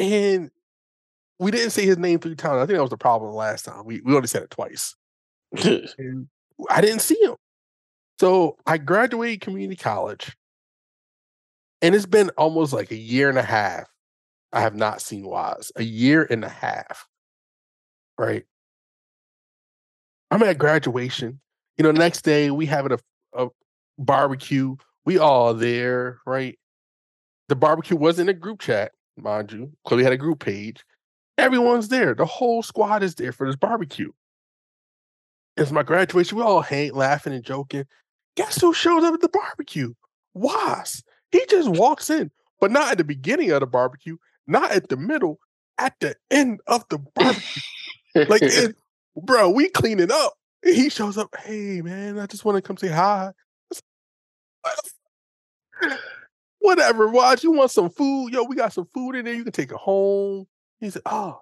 And 0.00 0.50
we 1.38 1.50
didn't 1.50 1.70
say 1.70 1.84
his 1.84 1.98
name 1.98 2.18
three 2.18 2.34
times. 2.34 2.56
I 2.56 2.66
think 2.66 2.76
that 2.76 2.82
was 2.82 2.90
the 2.90 2.96
problem 2.96 3.34
last 3.34 3.66
time. 3.66 3.84
We 3.84 4.00
we 4.00 4.16
only 4.16 4.26
said 4.26 4.42
it 4.42 4.50
twice. 4.50 4.96
and 5.64 6.28
I 6.68 6.80
didn't 6.80 7.00
see 7.00 7.18
him. 7.22 7.36
So 8.18 8.56
I 8.66 8.78
graduated 8.78 9.42
community 9.42 9.76
college. 9.76 10.36
And 11.82 11.94
it's 11.94 12.06
been 12.06 12.30
almost 12.30 12.72
like 12.72 12.90
a 12.90 12.96
year 12.96 13.28
and 13.28 13.38
a 13.38 13.42
half. 13.42 13.88
I 14.52 14.60
have 14.60 14.74
not 14.74 15.00
seen 15.00 15.24
Waz. 15.24 15.72
A 15.76 15.82
year 15.82 16.26
and 16.28 16.44
a 16.44 16.48
half. 16.48 17.08
Right. 18.18 18.44
I'm 20.30 20.42
at 20.42 20.58
graduation. 20.58 21.40
You 21.78 21.84
know, 21.84 21.92
next 21.92 22.22
day 22.22 22.50
we 22.50 22.66
having 22.66 22.92
a, 22.92 22.98
a 23.32 23.48
barbecue. 23.98 24.76
We 25.04 25.18
all 25.18 25.54
there, 25.54 26.18
right? 26.26 26.58
The 27.48 27.56
barbecue 27.56 27.96
was 27.96 28.18
in 28.18 28.28
a 28.28 28.34
group 28.34 28.60
chat, 28.60 28.92
mind 29.22 29.52
you, 29.52 29.72
because 29.84 29.96
we 29.96 30.04
had 30.04 30.12
a 30.12 30.18
group 30.18 30.40
page. 30.40 30.84
Everyone's 31.38 31.88
there. 31.88 32.14
The 32.14 32.26
whole 32.26 32.62
squad 32.62 33.02
is 33.02 33.14
there 33.14 33.32
for 33.32 33.46
this 33.46 33.56
barbecue. 33.56 34.12
It's 35.56 35.72
my 35.72 35.82
graduation. 35.82 36.38
We 36.38 36.44
all 36.44 36.60
hang, 36.60 36.92
laughing 36.94 37.32
and 37.32 37.44
joking. 37.44 37.84
Guess 38.36 38.60
who 38.60 38.72
shows 38.72 39.04
up 39.04 39.14
at 39.14 39.20
the 39.20 39.28
barbecue? 39.28 39.94
Waz. 40.34 41.02
He 41.32 41.44
just 41.48 41.68
walks 41.68 42.10
in, 42.10 42.30
but 42.60 42.70
not 42.70 42.92
at 42.92 42.98
the 42.98 43.04
beginning 43.04 43.50
of 43.50 43.60
the 43.60 43.66
barbecue, 43.66 44.16
not 44.46 44.70
at 44.70 44.88
the 44.88 44.96
middle, 44.96 45.38
at 45.78 45.94
the 46.00 46.14
end 46.30 46.60
of 46.66 46.84
the 46.88 46.98
barbecue. 46.98 47.62
like, 48.14 48.42
it, 48.42 48.76
bro, 49.16 49.50
we 49.50 49.68
cleaning 49.68 50.12
up. 50.12 50.34
He 50.64 50.90
shows 50.90 51.16
up. 51.16 51.34
Hey, 51.38 51.80
man, 51.80 52.18
I 52.18 52.26
just 52.26 52.44
want 52.44 52.56
to 52.56 52.62
come 52.62 52.76
say 52.76 52.88
hi. 52.88 53.32
Whatever, 56.60 57.08
Watch. 57.08 57.42
You 57.42 57.52
want 57.52 57.70
some 57.70 57.90
food? 57.90 58.32
Yo, 58.32 58.44
we 58.44 58.54
got 58.54 58.72
some 58.72 58.86
food 58.86 59.16
in 59.16 59.24
there. 59.24 59.34
You 59.34 59.44
can 59.44 59.52
take 59.52 59.70
it 59.70 59.76
home. 59.76 60.46
He 60.78 60.90
said, 60.90 61.02
"Oh, 61.06 61.40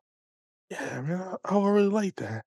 yeah, 0.70 1.00
man, 1.00 1.36
I, 1.44 1.54
I 1.54 1.68
really 1.68 1.88
like 1.88 2.16
that." 2.16 2.44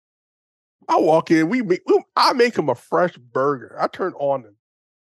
I 0.87 0.97
walk 0.97 1.31
in. 1.31 1.49
We 1.49 1.61
make. 1.61 1.81
I 2.15 2.33
make 2.33 2.57
him 2.57 2.69
a 2.69 2.75
fresh 2.75 3.15
burger. 3.17 3.77
I 3.79 3.87
turn 3.87 4.13
on 4.13 4.43
the, 4.43 4.53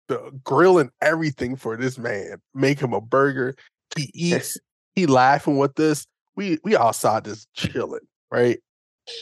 the 0.08 0.32
grill 0.44 0.80
and 0.80 0.90
everything 1.02 1.56
for 1.56 1.78
this 1.78 1.98
man. 1.98 2.42
Make 2.54 2.80
him 2.80 2.94
a 2.94 3.02
burger. 3.02 3.56
He 3.96 4.10
eats. 4.14 4.58
he 4.96 5.06
laughing 5.06 5.58
with 5.58 5.80
us. 5.80 6.06
We 6.36 6.58
we 6.64 6.76
outside 6.76 7.26
just 7.26 7.52
chilling, 7.54 8.08
right? 8.32 8.60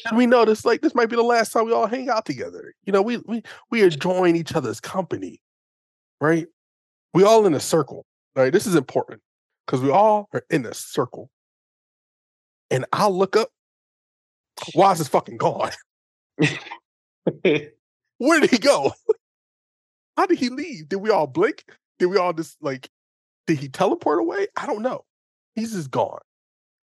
And 0.06 0.18
we 0.18 0.26
notice 0.26 0.64
like 0.64 0.82
this 0.82 0.96
might 0.96 1.10
be 1.10 1.16
the 1.16 1.24
last 1.24 1.52
time 1.52 1.66
we 1.66 1.74
all 1.74 1.88
hang 1.88 2.10
out 2.10 2.26
together. 2.26 2.74
You 2.86 2.94
know, 2.94 3.02
we 3.02 3.18
we 3.26 3.44
we 3.70 3.84
enjoying 3.84 4.36
each 4.36 4.54
other's 4.54 4.80
company, 4.80 5.42
right? 6.20 6.48
We 7.14 7.24
all 7.24 7.46
in 7.46 7.54
a 7.54 7.60
circle. 7.60 8.06
Right? 8.36 8.52
This 8.52 8.68
is 8.68 8.76
important 8.76 9.22
because 9.66 9.82
we 9.82 9.90
all 9.90 10.30
are 10.34 10.44
in 10.50 10.66
a 10.66 10.74
circle. 10.74 11.30
And 12.70 12.86
I'll 12.94 13.16
look 13.16 13.36
up. 13.36 13.50
Why 14.74 14.92
is 14.92 15.00
this 15.00 15.08
fucking 15.08 15.38
gone? 15.38 15.72
Where 17.44 18.40
did 18.40 18.52
he 18.52 18.58
go? 18.58 18.94
How 20.18 20.26
did 20.26 20.40
he 20.40 20.50
leave? 20.50 20.90
Did 20.90 20.98
we 20.98 21.10
all 21.10 21.28
blink? 21.28 21.66
Did 22.00 22.08
we 22.08 22.18
all 22.18 22.34
just 22.34 22.58
like, 22.62 22.90
did 23.48 23.60
he 23.60 23.68
teleport 23.70 24.20
away? 24.20 24.48
I 24.56 24.66
don't 24.68 24.82
know. 24.82 25.04
He's 25.56 25.74
just 25.74 25.92
gone. 25.92 26.20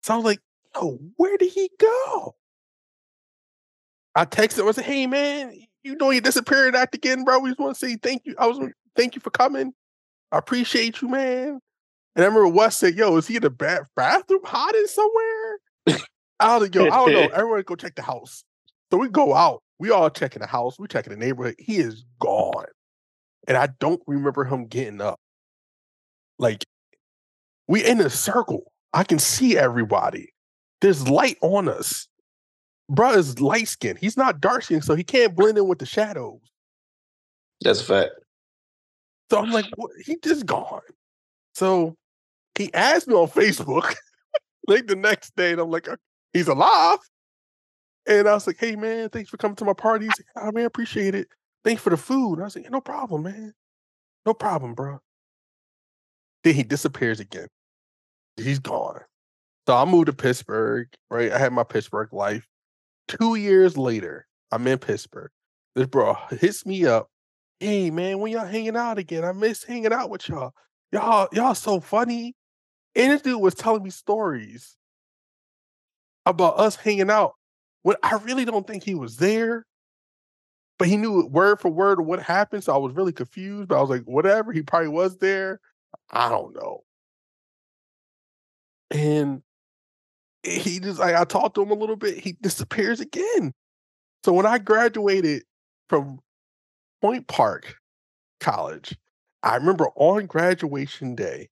So 0.03 0.15
I 0.15 0.17
was 0.17 0.25
like, 0.25 0.41
yo, 0.75 0.99
where 1.17 1.37
did 1.37 1.51
he 1.51 1.71
go? 1.79 2.35
I 4.15 4.25
texted 4.25 4.61
him. 4.61 4.69
I 4.69 4.73
said, 4.73 4.85
hey 4.85 5.07
man, 5.07 5.55
you 5.83 5.97
know 5.97 6.11
you 6.11 6.21
disappeared 6.21 6.77
act 6.77 6.95
again, 6.95 7.25
bro. 7.25 7.39
We 7.39 7.51
just 7.51 7.61
want 7.61 7.77
to 7.77 7.87
say 7.87 7.97
thank 7.97 8.23
you. 8.25 8.35
I 8.39 8.47
was 8.47 8.61
thank 8.95 9.15
you 9.15 9.21
for 9.21 9.31
coming. 9.31 9.73
I 10.33 10.39
appreciate 10.39 11.03
you, 11.03 11.09
man. 11.09 11.61
And 12.17 12.25
I 12.25 12.29
remember 12.29 12.49
Wes 12.49 12.77
said, 12.77 12.95
yo, 12.95 13.17
is 13.17 13.29
he 13.29 13.37
in 13.37 13.43
the 13.43 13.51
bath- 13.51 13.89
bathroom 13.95 14.41
hiding 14.45 14.87
somewhere? 14.87 15.59
I 16.41 16.57
like, 16.57 16.75
yo, 16.75 16.87
I 16.87 16.89
don't 16.91 17.13
know. 17.13 17.29
Everyone 17.35 17.63
go 17.63 17.77
check 17.77 17.95
the 17.95 18.03
house. 18.03 18.43
So 18.91 18.99
we 18.99 19.09
go 19.09 19.35
out. 19.35 19.63
We 19.79 19.91
all 19.91 20.11
checking 20.11 20.41
the 20.41 20.49
house. 20.49 20.79
We 20.79 20.89
checking 20.89 21.13
the 21.13 21.19
neighborhood. 21.19 21.55
He 21.59 21.77
is 21.77 22.05
gone. 22.19 22.67
And 23.47 23.57
I 23.57 23.69
don't 23.79 24.03
remember 24.07 24.45
him 24.45 24.67
getting 24.67 25.01
up. 25.01 25.19
Like, 26.39 26.65
we 27.69 27.85
in 27.85 28.01
a 28.01 28.11
circle. 28.11 28.73
I 28.93 29.05
can 29.05 29.19
see 29.19 29.57
everybody. 29.57 30.33
There's 30.81 31.09
light 31.09 31.37
on 31.43 31.69
us. 31.69 32.09
Bruh 32.91 33.17
is 33.17 33.41
light 33.41 33.69
skinned. 33.69 33.99
He's 33.99 34.17
not 34.17 34.41
dark 34.41 34.65
skinned, 34.65 34.85
so 34.85 34.95
he 34.95 35.05
can't 35.05 35.35
blend 35.35 35.57
in 35.57 35.67
with 35.67 35.79
the 35.79 35.87
shadows. 35.87 36.41
That's 37.61 37.81
a 37.81 37.85
fact. 37.85 38.11
So 39.33 39.39
I'm 39.39 39.51
like, 39.51 39.65
what? 39.77 39.93
he 40.05 40.19
just 40.23 40.45
gone. 40.45 40.83
So 41.55 41.97
he 42.59 42.73
asked 42.75 43.09
me 43.09 43.15
on 43.15 43.29
Facebook, 43.29 43.95
like 44.69 44.87
the 44.87 44.95
next 44.95 45.35
day, 45.37 45.53
and 45.53 45.61
I'm 45.63 45.71
like, 45.71 45.89
uh, 45.89 45.97
he's 46.35 46.49
alive. 46.49 46.99
And 48.07 48.29
I 48.29 48.35
was 48.35 48.47
like, 48.47 48.59
hey 48.61 48.77
man, 48.77 49.09
thanks 49.09 49.31
for 49.31 49.39
coming 49.39 49.57
to 49.57 49.65
my 49.65 49.73
party. 49.73 50.05
He's 50.05 50.19
like, 50.19 50.45
oh 50.45 50.53
man, 50.53 50.67
appreciate 50.67 51.15
it. 51.15 51.29
Thanks 51.65 51.81
for 51.81 51.89
the 51.89 51.97
food. 51.97 52.41
I 52.41 52.45
was 52.45 52.57
like, 52.57 52.71
no 52.71 52.83
problem, 52.83 53.23
man. 53.23 53.55
No 54.27 54.35
problem, 54.35 54.75
bro. 54.75 55.01
Then 56.45 56.53
he 56.55 56.63
disappears 56.63 57.19
again. 57.19 57.49
He's 58.37 58.59
gone. 58.59 59.01
So 59.67 59.75
I 59.75 59.87
moved 59.87 60.07
to 60.07 60.13
Pittsburgh, 60.13 60.89
right? 61.11 61.33
I 61.33 61.39
had 61.39 61.55
my 61.55 61.65
Pittsburgh 61.65 62.13
life. 62.13 62.47
Two 63.09 63.37
years 63.37 63.79
later, 63.79 64.27
I'm 64.51 64.67
in 64.67 64.77
Pittsburgh. 64.77 65.31
This 65.75 65.87
bro 65.87 66.19
hits 66.33 66.67
me 66.67 66.85
up. 66.85 67.09
Hey 67.63 67.93
man, 67.93 68.19
when 68.19 68.33
y'all 68.33 68.45
hanging 68.45 68.77
out 68.77 68.99
again? 68.99 69.25
I 69.25 69.31
miss 69.31 69.63
hanging 69.63 69.93
out 69.93 70.11
with 70.11 70.29
y'all. 70.29 70.53
Y'all, 70.91 71.29
y'all 71.31 71.55
so 71.55 71.79
funny. 71.79 72.35
And 72.97 73.13
this 73.13 73.23
dude 73.23 73.41
was 73.41 73.55
telling 73.55 73.85
me 73.85 73.91
stories 73.91 74.77
about 76.27 76.59
us 76.59 76.75
hanging 76.75 77.09
out 77.09 77.35
when 77.85 77.95
I 78.03 78.17
really 78.17 78.45
don't 78.45 78.67
think 78.67 78.83
he 78.83 78.97
was 78.97 79.17
there. 79.17 79.65
But 80.77 80.89
he 80.89 80.97
knew 80.97 81.25
word 81.29 81.61
for 81.61 81.71
word 81.71 82.01
what 82.01 82.21
happened. 82.21 82.65
So 82.65 82.75
I 82.75 82.79
was 82.79 82.95
really 82.95 83.13
confused. 83.13 83.69
But 83.69 83.79
I 83.79 83.81
was 83.81 83.91
like, 83.91 84.03
whatever, 84.07 84.51
he 84.51 84.63
probably 84.63 84.89
was 84.89 85.19
there. 85.19 85.61
I 86.11 86.31
don't 86.31 86.57
know. 86.57 86.83
And 88.91 89.41
he 90.43 90.81
just 90.81 90.99
like 90.99 91.15
I 91.15 91.23
talked 91.23 91.55
to 91.55 91.63
him 91.63 91.71
a 91.71 91.75
little 91.75 91.95
bit, 91.95 92.19
he 92.19 92.33
disappears 92.43 92.99
again. 92.99 93.55
So 94.25 94.33
when 94.33 94.47
I 94.47 94.59
graduated 94.59 95.45
from 95.89 96.19
Point 97.03 97.27
Park 97.27 97.75
College, 98.39 98.97
I 99.43 99.57
remember 99.57 99.89
on 99.97 100.27
graduation 100.27 101.17
day, 101.17 101.49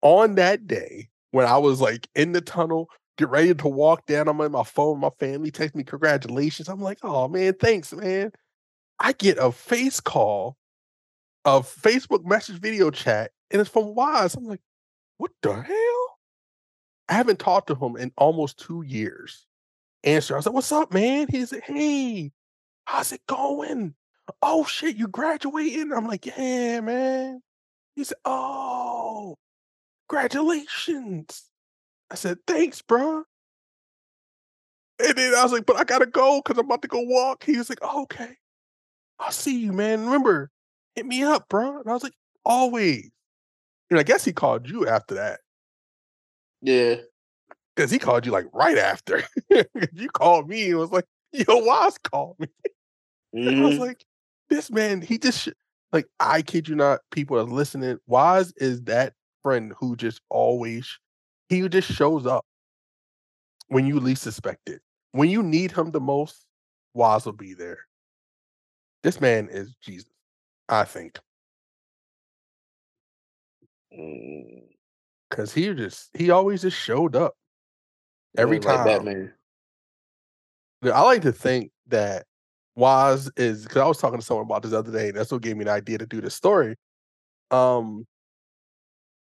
on 0.00 0.36
that 0.36 0.66
day, 0.66 1.10
when 1.32 1.46
I 1.46 1.58
was 1.58 1.82
like 1.82 2.08
in 2.14 2.32
the 2.32 2.40
tunnel, 2.40 2.88
get 3.18 3.28
ready 3.28 3.54
to 3.54 3.68
walk 3.68 4.06
down, 4.06 4.28
I'm 4.28 4.40
on 4.40 4.50
my 4.50 4.64
phone, 4.64 4.98
my 4.98 5.10
family 5.20 5.50
text 5.50 5.76
me 5.76 5.84
congratulations. 5.84 6.70
I'm 6.70 6.80
like, 6.80 6.98
oh 7.02 7.28
man, 7.28 7.52
thanks, 7.52 7.92
man. 7.92 8.32
I 8.98 9.12
get 9.12 9.36
a 9.38 9.52
face 9.52 10.00
call, 10.00 10.56
a 11.44 11.60
Facebook 11.60 12.24
message 12.24 12.60
video 12.60 12.90
chat, 12.90 13.32
and 13.50 13.60
it's 13.60 13.68
from 13.68 13.94
Waz. 13.94 14.34
I'm 14.34 14.46
like, 14.46 14.62
what 15.18 15.32
the 15.42 15.52
hell? 15.52 16.18
I 17.10 17.12
haven't 17.12 17.40
talked 17.40 17.66
to 17.66 17.74
him 17.74 17.96
in 17.96 18.10
almost 18.16 18.58
two 18.58 18.82
years. 18.86 19.46
Answer. 20.02 20.32
I 20.32 20.38
was 20.38 20.46
like, 20.46 20.54
what's 20.54 20.72
up, 20.72 20.94
man? 20.94 21.26
He's 21.28 21.52
like, 21.52 21.64
hey, 21.64 22.32
how's 22.86 23.12
it 23.12 23.20
going? 23.26 23.94
Oh 24.42 24.64
shit, 24.64 24.96
you 24.96 25.08
graduating? 25.08 25.92
I'm 25.92 26.06
like, 26.06 26.26
yeah, 26.26 26.80
man. 26.80 27.40
He 27.96 28.04
said, 28.04 28.18
oh, 28.24 29.36
congratulations. 30.08 31.44
I 32.10 32.14
said, 32.14 32.38
thanks, 32.46 32.82
bro. 32.82 33.24
And 35.02 35.16
then 35.16 35.34
I 35.34 35.42
was 35.42 35.52
like, 35.52 35.66
but 35.66 35.76
I 35.76 35.84
gotta 35.84 36.06
go 36.06 36.42
because 36.42 36.58
I'm 36.58 36.66
about 36.66 36.82
to 36.82 36.88
go 36.88 37.00
walk. 37.00 37.44
He 37.44 37.56
was 37.56 37.68
like, 37.68 37.78
oh, 37.82 38.02
okay. 38.02 38.36
I'll 39.18 39.30
see 39.30 39.60
you, 39.60 39.72
man. 39.72 40.04
Remember, 40.04 40.50
hit 40.94 41.06
me 41.06 41.22
up, 41.22 41.48
bro. 41.48 41.80
And 41.80 41.88
I 41.88 41.92
was 41.92 42.02
like, 42.02 42.14
always. 42.44 43.10
And 43.90 43.98
I 43.98 44.02
guess 44.02 44.24
he 44.24 44.32
called 44.32 44.68
you 44.68 44.86
after 44.86 45.16
that. 45.16 45.40
Yeah. 46.62 46.96
Because 47.74 47.90
he 47.90 47.98
called 47.98 48.26
you 48.26 48.32
like 48.32 48.46
right 48.52 48.78
after. 48.78 49.22
you 49.92 50.08
called 50.10 50.48
me 50.48 50.70
and 50.70 50.78
was 50.78 50.92
like, 50.92 51.06
yo, 51.32 51.44
Waz 51.64 51.98
called 51.98 52.36
me. 52.38 52.48
Mm-hmm. 53.34 53.62
I 53.64 53.68
was 53.68 53.78
like, 53.78 54.04
this 54.50 54.70
man, 54.70 55.00
he 55.00 55.18
just, 55.18 55.40
sh- 55.40 55.48
like, 55.92 56.06
I 56.18 56.42
kid 56.42 56.68
you 56.68 56.74
not, 56.74 57.00
people 57.10 57.38
are 57.38 57.44
listening. 57.44 57.98
Waz 58.06 58.52
is 58.56 58.82
that 58.82 59.14
friend 59.42 59.72
who 59.78 59.96
just 59.96 60.20
always, 60.28 60.98
he 61.48 61.66
just 61.68 61.90
shows 61.90 62.26
up 62.26 62.44
when 63.68 63.86
you 63.86 63.98
least 64.00 64.22
suspect 64.22 64.68
it. 64.68 64.82
When 65.12 65.30
you 65.30 65.42
need 65.42 65.72
him 65.72 65.90
the 65.90 66.00
most, 66.00 66.44
Waz 66.94 67.24
will 67.24 67.32
be 67.32 67.54
there. 67.54 67.78
This 69.02 69.20
man 69.20 69.48
is 69.50 69.74
Jesus. 69.82 70.10
I 70.68 70.84
think 70.84 71.18
Mm, 73.92 74.68
because 75.28 75.52
he 75.52 75.74
just 75.74 76.10
he 76.14 76.30
always 76.30 76.62
just 76.62 76.76
showed 76.76 77.16
up 77.16 77.34
every 78.38 78.56
ain't 78.56 78.64
like 78.64 78.76
time. 78.76 78.84
Batman. 78.84 79.32
I 80.84 81.02
like 81.02 81.22
to 81.22 81.32
think 81.32 81.72
that 81.88 82.26
Waz 82.80 83.30
is 83.36 83.64
because 83.64 83.76
I 83.82 83.86
was 83.86 83.98
talking 83.98 84.18
to 84.18 84.24
someone 84.24 84.46
about 84.46 84.62
this 84.62 84.72
the 84.72 84.78
other 84.78 84.90
day, 84.90 85.08
and 85.08 85.16
that's 85.16 85.30
what 85.30 85.42
gave 85.42 85.56
me 85.56 85.64
an 85.64 85.68
idea 85.68 85.98
to 85.98 86.06
do 86.06 86.20
this 86.20 86.34
story. 86.34 86.76
Um, 87.50 88.06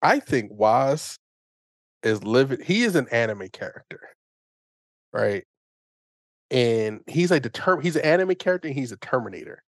I 0.02 0.20
think 0.20 0.50
Waz 0.52 1.18
is 2.02 2.22
living. 2.24 2.60
He 2.64 2.84
is 2.84 2.96
an 2.96 3.08
anime 3.10 3.48
character, 3.48 4.00
right? 5.12 5.44
And 6.50 7.00
he's 7.06 7.30
like 7.30 7.42
the 7.42 7.50
term. 7.50 7.82
He's 7.82 7.96
an 7.96 8.04
anime 8.04 8.34
character. 8.36 8.68
and 8.68 8.76
he's 8.76 8.92
a 8.92 8.96
Terminator, 8.96 9.62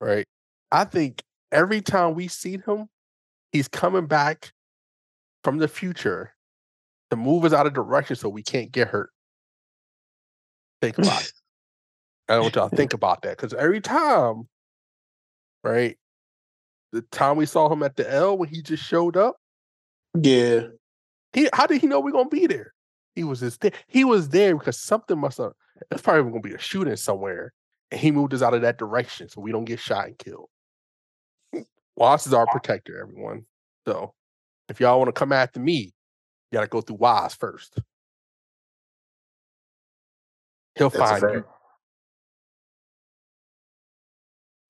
right? 0.00 0.26
I 0.72 0.84
think 0.84 1.22
every 1.52 1.80
time 1.80 2.14
we 2.14 2.28
see 2.28 2.58
him, 2.58 2.88
he's 3.52 3.68
coming 3.68 4.06
back 4.06 4.52
from 5.44 5.58
the 5.58 5.68
future 5.68 6.34
to 7.10 7.16
move 7.16 7.44
us 7.44 7.52
out 7.52 7.66
of 7.66 7.74
direction 7.74 8.16
so 8.16 8.28
we 8.28 8.42
can't 8.42 8.72
get 8.72 8.88
hurt. 8.88 9.10
Think 10.80 10.98
about 10.98 11.22
it. 11.24 11.32
I 12.30 12.34
don't 12.34 12.42
want 12.44 12.54
y'all 12.54 12.70
to 12.70 12.76
think 12.76 12.92
about 12.94 13.22
that 13.22 13.36
because 13.36 13.52
every 13.52 13.80
time, 13.80 14.48
right? 15.64 15.98
The 16.92 17.02
time 17.02 17.36
we 17.36 17.46
saw 17.46 17.70
him 17.70 17.82
at 17.82 17.96
the 17.96 18.10
L 18.10 18.38
when 18.38 18.48
he 18.48 18.62
just 18.62 18.84
showed 18.84 19.16
up, 19.16 19.36
Yeah. 20.14 20.68
he 21.32 21.48
how 21.52 21.66
did 21.66 21.80
he 21.80 21.88
know 21.88 22.00
we're 22.00 22.12
gonna 22.12 22.28
be 22.28 22.46
there? 22.46 22.72
He 23.16 23.24
was 23.24 23.40
just 23.40 23.60
there. 23.60 23.72
He 23.88 24.04
was 24.04 24.28
there 24.28 24.56
because 24.56 24.78
something 24.78 25.18
must 25.18 25.38
have. 25.38 25.52
It's 25.90 26.02
probably 26.02 26.30
gonna 26.30 26.40
be 26.40 26.54
a 26.54 26.58
shooting 26.58 26.94
somewhere, 26.96 27.52
and 27.90 28.00
he 28.00 28.12
moved 28.12 28.32
us 28.32 28.42
out 28.42 28.54
of 28.54 28.62
that 28.62 28.78
direction 28.78 29.28
so 29.28 29.40
we 29.40 29.50
don't 29.50 29.64
get 29.64 29.80
shot 29.80 30.06
and 30.06 30.18
killed. 30.18 30.48
Waz 31.96 32.26
is 32.26 32.32
our 32.32 32.46
protector, 32.46 33.00
everyone. 33.00 33.44
So 33.86 34.14
if 34.68 34.78
y'all 34.78 34.98
want 34.98 35.08
to 35.08 35.18
come 35.18 35.32
after 35.32 35.58
me, 35.58 35.92
you 36.50 36.56
gotta 36.56 36.68
go 36.68 36.80
through 36.80 36.96
Waz 36.96 37.34
first. 37.34 37.80
He'll 40.76 40.90
That's 40.90 41.20
find 41.20 41.34
you. 41.34 41.44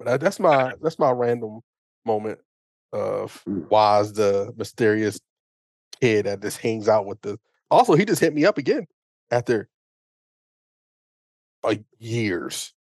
But 0.00 0.07
that, 0.07 0.21
that's 0.21 0.40
my 0.40 0.73
that's 0.80 0.99
my 0.99 1.11
random 1.11 1.61
moment 2.07 2.38
of 2.90 3.42
Mm. 3.47 3.69
Waz, 3.69 4.14
the 4.14 4.52
mysterious 4.57 5.21
kid 6.00 6.25
that 6.25 6.40
just 6.40 6.59
hangs 6.59 6.88
out 6.88 7.04
with 7.04 7.21
the. 7.21 7.38
Also, 7.71 7.95
he 7.95 8.07
just 8.07 8.21
hit 8.21 8.35
me 8.35 8.47
up 8.47 8.57
again 8.57 8.87
after 9.30 9.69
like 11.62 11.85
years. 11.99 12.73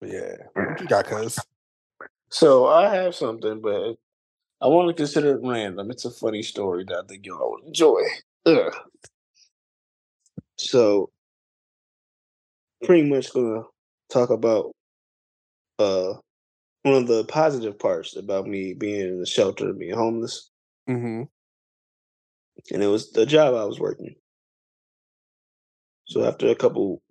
But 0.00 0.10
yeah, 0.10 0.36
what 0.54 0.80
you 0.80 0.88
got, 0.88 1.06
cuz? 1.06 1.38
So 2.28 2.66
I 2.66 2.92
have 2.92 3.14
something, 3.14 3.60
but 3.62 3.94
I 4.60 4.66
want 4.66 4.88
to 4.88 4.94
consider 4.94 5.36
it 5.36 5.40
random. 5.44 5.92
It's 5.92 6.04
a 6.06 6.10
funny 6.10 6.42
story 6.42 6.84
that 6.88 7.04
I 7.04 7.06
think 7.06 7.24
y'all 7.24 7.52
will 7.52 7.66
enjoy. 7.68 8.00
Ugh. 8.46 8.74
So, 10.56 11.10
pretty 12.82 13.08
much 13.08 13.32
gonna 13.32 13.62
talk 14.10 14.30
about 14.30 14.75
uh 15.78 16.14
one 16.82 16.94
of 16.94 17.08
the 17.08 17.24
positive 17.24 17.78
parts 17.78 18.16
about 18.16 18.46
me 18.46 18.72
being 18.74 19.00
in 19.00 19.20
the 19.20 19.26
shelter, 19.26 19.72
being 19.72 19.94
homeless, 19.94 20.50
Mm-hmm. 20.88 21.24
and 22.72 22.82
it 22.82 22.86
was 22.86 23.10
the 23.10 23.26
job 23.26 23.54
I 23.54 23.64
was 23.64 23.80
working. 23.80 24.14
So 26.06 26.24
after 26.24 26.48
a 26.48 26.54
couple 26.54 27.02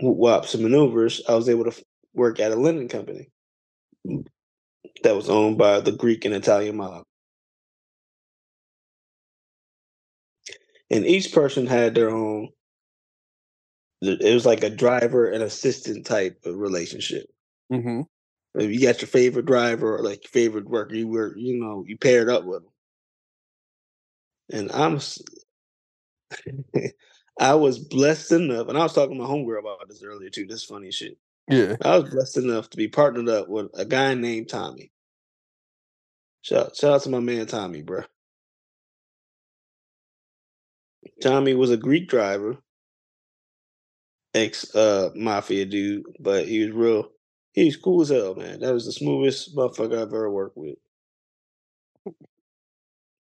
whops 0.00 0.54
and 0.54 0.64
maneuvers, 0.64 1.22
I 1.28 1.34
was 1.34 1.48
able 1.48 1.64
to 1.70 1.84
work 2.14 2.40
at 2.40 2.50
a 2.52 2.56
linen 2.56 2.88
company 2.88 3.28
that 5.04 5.14
was 5.14 5.30
owned 5.30 5.58
by 5.58 5.80
the 5.80 5.92
Greek 5.92 6.24
and 6.24 6.34
Italian 6.34 6.76
mob. 6.76 7.04
And 10.90 11.06
each 11.06 11.32
person 11.32 11.66
had 11.66 11.94
their 11.94 12.10
own. 12.10 12.48
It 14.02 14.34
was 14.34 14.46
like 14.46 14.64
a 14.64 14.70
driver 14.70 15.30
and 15.30 15.42
assistant 15.42 16.06
type 16.06 16.40
of 16.44 16.56
relationship. 16.56 17.26
Mm-hmm. 17.72 18.02
If 18.60 18.70
you 18.70 18.80
got 18.80 19.00
your 19.00 19.08
favorite 19.08 19.46
driver 19.46 19.96
or 19.96 20.02
like 20.02 20.24
your 20.24 20.30
favorite 20.30 20.68
worker, 20.68 20.94
you 20.94 21.08
were, 21.08 21.36
you 21.36 21.60
know, 21.60 21.84
you 21.86 21.96
paired 21.96 22.28
up 22.28 22.44
with 22.44 22.62
them. 22.62 22.72
And 24.52 24.72
I'm, 24.72 24.98
I 27.40 27.54
was 27.54 27.78
blessed 27.78 28.32
enough, 28.32 28.68
and 28.68 28.76
I 28.76 28.82
was 28.82 28.92
talking 28.92 29.16
to 29.16 29.22
my 29.22 29.28
homegirl 29.28 29.60
about 29.60 29.88
this 29.88 30.02
earlier 30.02 30.30
too. 30.30 30.46
This 30.46 30.64
funny 30.64 30.90
shit. 30.90 31.16
Yeah. 31.48 31.76
I 31.82 31.98
was 31.98 32.10
blessed 32.10 32.38
enough 32.38 32.70
to 32.70 32.76
be 32.76 32.88
partnered 32.88 33.28
up 33.28 33.48
with 33.48 33.70
a 33.74 33.84
guy 33.84 34.14
named 34.14 34.48
Tommy. 34.48 34.90
Shout, 36.42 36.76
shout 36.76 36.92
out 36.92 37.02
to 37.02 37.10
my 37.10 37.20
man 37.20 37.46
Tommy, 37.46 37.82
bro. 37.82 38.02
Tommy 41.22 41.54
was 41.54 41.70
a 41.70 41.76
Greek 41.76 42.08
driver, 42.08 42.58
ex 44.34 44.74
uh 44.74 45.10
mafia 45.14 45.66
dude, 45.66 46.04
but 46.18 46.46
he 46.46 46.64
was 46.64 46.72
real. 46.72 47.10
He 47.52 47.64
was 47.66 47.76
cool 47.76 48.02
as 48.02 48.08
hell, 48.08 48.34
man. 48.34 48.58
That 48.60 48.74
was 48.74 48.86
the 48.86 48.92
smoothest 48.92 49.54
motherfucker 49.54 49.94
I've 49.94 50.08
ever 50.08 50.30
worked 50.30 50.56
with. 50.56 50.78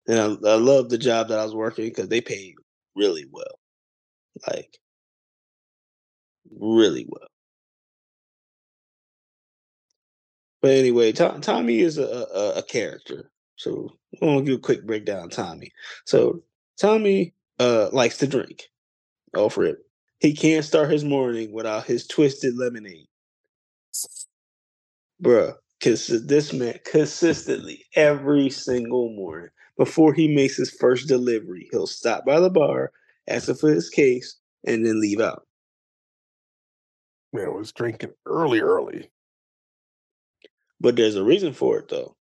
And 0.07 0.19
I, 0.19 0.49
I 0.51 0.55
love 0.55 0.89
the 0.89 0.97
job 0.97 1.27
that 1.29 1.39
I 1.39 1.43
was 1.43 1.55
working 1.55 1.85
because 1.85 2.07
they 2.09 2.21
paid 2.21 2.55
really 2.95 3.25
well, 3.31 3.59
like 4.47 4.77
really 6.59 7.05
well. 7.09 7.27
But 10.61 10.71
anyway, 10.71 11.11
To- 11.13 11.39
Tommy 11.41 11.79
is 11.81 11.97
a, 11.97 12.03
a, 12.33 12.53
a 12.59 12.63
character. 12.63 13.31
So 13.57 13.89
I'm 14.21 14.27
gonna 14.29 14.41
give 14.43 14.55
a 14.55 14.61
quick 14.61 14.85
breakdown. 14.85 15.29
Tommy. 15.29 15.71
So 16.05 16.43
Tommy 16.79 17.33
uh 17.59 17.89
likes 17.91 18.17
to 18.19 18.27
drink. 18.27 18.63
Oh, 19.35 19.49
for 19.49 19.65
it. 19.65 19.79
He 20.19 20.33
can't 20.35 20.65
start 20.65 20.91
his 20.91 21.03
morning 21.05 21.53
without 21.53 21.85
his 21.85 22.07
twisted 22.07 22.57
lemonade. 22.57 23.07
Bruh, 25.23 25.55
cause 25.81 26.07
this 26.27 26.53
man 26.53 26.79
consistently 26.85 27.85
every 27.95 28.49
single 28.51 29.09
morning 29.15 29.49
before 29.77 30.13
he 30.13 30.27
makes 30.27 30.57
his 30.57 30.69
first 30.71 31.07
delivery, 31.07 31.67
he'll 31.71 31.87
stop 31.87 32.25
by 32.25 32.39
the 32.39 32.49
bar, 32.51 32.91
ask 33.27 33.53
for 33.59 33.71
his 33.71 33.89
case, 33.89 34.35
and 34.65 34.85
then 34.85 35.01
leave 35.01 35.21
out. 35.21 35.47
Man, 37.33 37.47
I 37.47 37.49
was 37.49 37.71
drinking 37.71 38.13
early, 38.25 38.59
early. 38.61 39.09
But 40.79 40.95
there's 40.95 41.15
a 41.15 41.23
reason 41.23 41.53
for 41.53 41.79
it 41.79 41.89
though. 41.89 42.15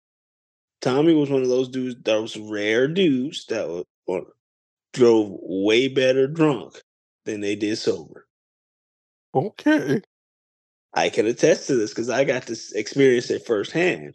Tommy 0.81 1.15
was 1.15 1.31
one 1.31 1.43
of 1.43 1.49
those 1.49 1.69
dudes, 1.69 1.97
those 2.03 2.37
rare 2.37 2.89
dudes 2.89 3.47
that 3.47 3.69
were, 3.69 3.85
or 4.07 4.27
drove 4.95 5.31
way 5.43 5.89
better 5.89 6.27
drunk 6.29 6.83
than 7.25 7.41
they 7.41 7.57
did 7.57 7.79
sober. 7.79 8.27
Okay. 9.35 10.03
I 10.95 11.11
can 11.11 11.27
attest 11.27 11.67
to 11.67 11.77
this 11.77 11.91
because 11.91 12.11
I 12.11 12.25
got 12.25 12.47
to 12.47 12.57
experience 12.75 13.31
it 13.31 13.47
firsthand. 13.47 14.15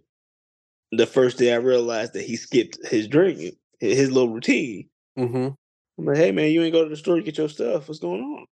The 0.91 1.05
first 1.05 1.38
day 1.38 1.53
I 1.53 1.57
realized 1.57 2.13
that 2.13 2.23
he 2.23 2.36
skipped 2.36 2.77
his 2.88 3.07
drink, 3.07 3.55
his 3.79 4.12
little 4.12 4.33
routine. 4.33 4.89
Mm-hmm. 5.17 5.49
I'm 5.97 6.05
like, 6.05 6.17
hey 6.17 6.31
man, 6.31 6.51
you 6.51 6.63
ain't 6.63 6.73
go 6.73 6.83
to 6.83 6.89
the 6.89 6.95
store 6.95 7.17
to 7.17 7.21
get 7.21 7.38
your 7.38 7.49
stuff. 7.49 7.88
What's 7.88 7.99
going 7.99 8.21
on? 8.21 8.45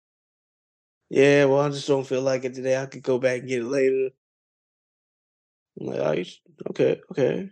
Yeah, 1.11 1.47
well, 1.47 1.61
I 1.61 1.71
just 1.71 1.89
don't 1.89 2.07
feel 2.07 2.21
like 2.23 2.45
it 2.45 2.55
today. 2.55 2.77
I 2.77 2.87
could 2.87 3.03
go 3.03 3.19
back 3.19 3.41
and 3.41 3.49
get 3.49 3.61
it 3.61 3.67
later. 3.67 4.11
I'm 5.81 5.87
like, 5.87 6.01
oh, 6.01 6.13
you 6.13 6.25
sh- 6.25 6.41
okay, 6.71 7.01
okay. 7.13 7.51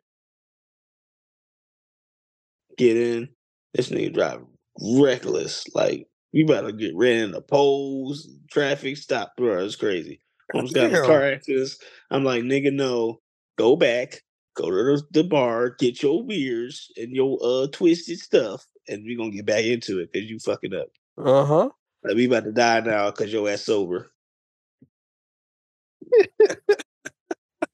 Get 2.76 2.96
in. 2.96 3.28
This 3.72 3.88
nigga 3.90 4.12
driving 4.12 4.48
reckless. 4.80 5.64
Like, 5.74 6.06
you 6.32 6.46
better 6.46 6.72
get 6.72 6.94
ran 6.94 7.24
into 7.24 7.40
poles, 7.40 8.28
traffic 8.50 8.96
stop, 8.98 9.32
bro. 9.36 9.64
It's 9.64 9.76
crazy. 9.76 10.20
In 10.54 10.60
a 10.66 10.68
Damn. 10.68 11.04
car 11.04 11.24
accidents. 11.24 11.78
I'm 12.10 12.24
like, 12.24 12.42
nigga, 12.42 12.72
no. 12.72 13.20
Go 13.58 13.76
back. 13.76 14.22
Go 14.54 14.70
to 14.70 15.02
the, 15.10 15.24
bar. 15.24 15.70
Get 15.78 16.02
your 16.02 16.24
beers 16.24 16.90
and 16.96 17.12
your 17.12 17.38
uh 17.42 17.66
twisted 17.72 18.18
stuff, 18.18 18.66
and 18.88 19.04
we 19.04 19.16
gonna 19.16 19.30
get 19.30 19.46
back 19.46 19.64
into 19.64 20.00
it 20.00 20.12
because 20.12 20.28
you 20.28 20.38
fucking 20.38 20.74
up. 20.74 20.88
Uh-huh. 21.18 21.70
Like, 22.04 22.16
we 22.16 22.26
about 22.26 22.44
to 22.44 22.52
die 22.52 22.80
now 22.80 23.10
because 23.10 23.32
your 23.32 23.48
ass 23.48 23.62
sober. 23.62 24.10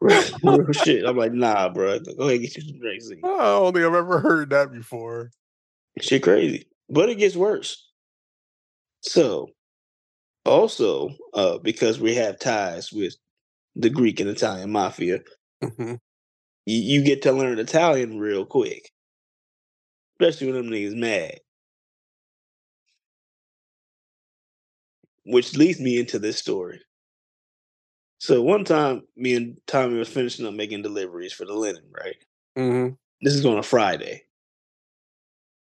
Real 0.00 0.72
shit. 0.72 1.04
I'm 1.04 1.16
like, 1.16 1.32
nah, 1.32 1.68
bro. 1.68 1.98
Go 2.00 2.24
ahead 2.24 2.32
and 2.34 2.42
get 2.42 2.56
you 2.56 2.62
some 2.62 2.80
drinks. 2.80 3.08
I 3.22 3.26
don't 3.26 3.72
think 3.72 3.86
I've 3.86 3.94
ever 3.94 4.18
heard 4.18 4.50
that 4.50 4.72
before. 4.72 5.30
Shit 6.00 6.22
crazy. 6.22 6.66
But 6.88 7.08
it 7.08 7.16
gets 7.16 7.36
worse. 7.36 7.88
So 9.02 9.50
also, 10.44 11.10
uh, 11.34 11.58
because 11.58 12.00
we 12.00 12.14
have 12.14 12.38
ties 12.38 12.92
with 12.92 13.14
the 13.76 13.90
Greek 13.90 14.20
and 14.20 14.28
Italian 14.28 14.70
mafia, 14.70 15.20
Mm-hmm. 15.62 15.94
you, 16.66 16.82
you 16.82 17.04
get 17.04 17.22
to 17.22 17.32
learn 17.32 17.58
Italian 17.58 18.18
real 18.18 18.44
quick. 18.44 18.90
Especially 20.20 20.52
when 20.52 20.56
them 20.56 20.72
niggas 20.72 20.96
mad. 20.96 21.38
Which 25.24 25.56
leads 25.56 25.80
me 25.80 25.98
into 25.98 26.18
this 26.18 26.38
story. 26.38 26.80
So 28.18 28.42
one 28.42 28.64
time, 28.64 29.02
me 29.16 29.34
and 29.34 29.56
Tommy 29.66 29.98
was 29.98 30.08
finishing 30.08 30.46
up 30.46 30.54
making 30.54 30.82
deliveries 30.82 31.32
for 31.32 31.44
the 31.44 31.54
linen. 31.54 31.84
Right. 31.92 32.16
Mm-hmm. 32.56 32.94
This 33.20 33.34
is 33.34 33.46
on 33.46 33.58
a 33.58 33.62
Friday. 33.62 34.22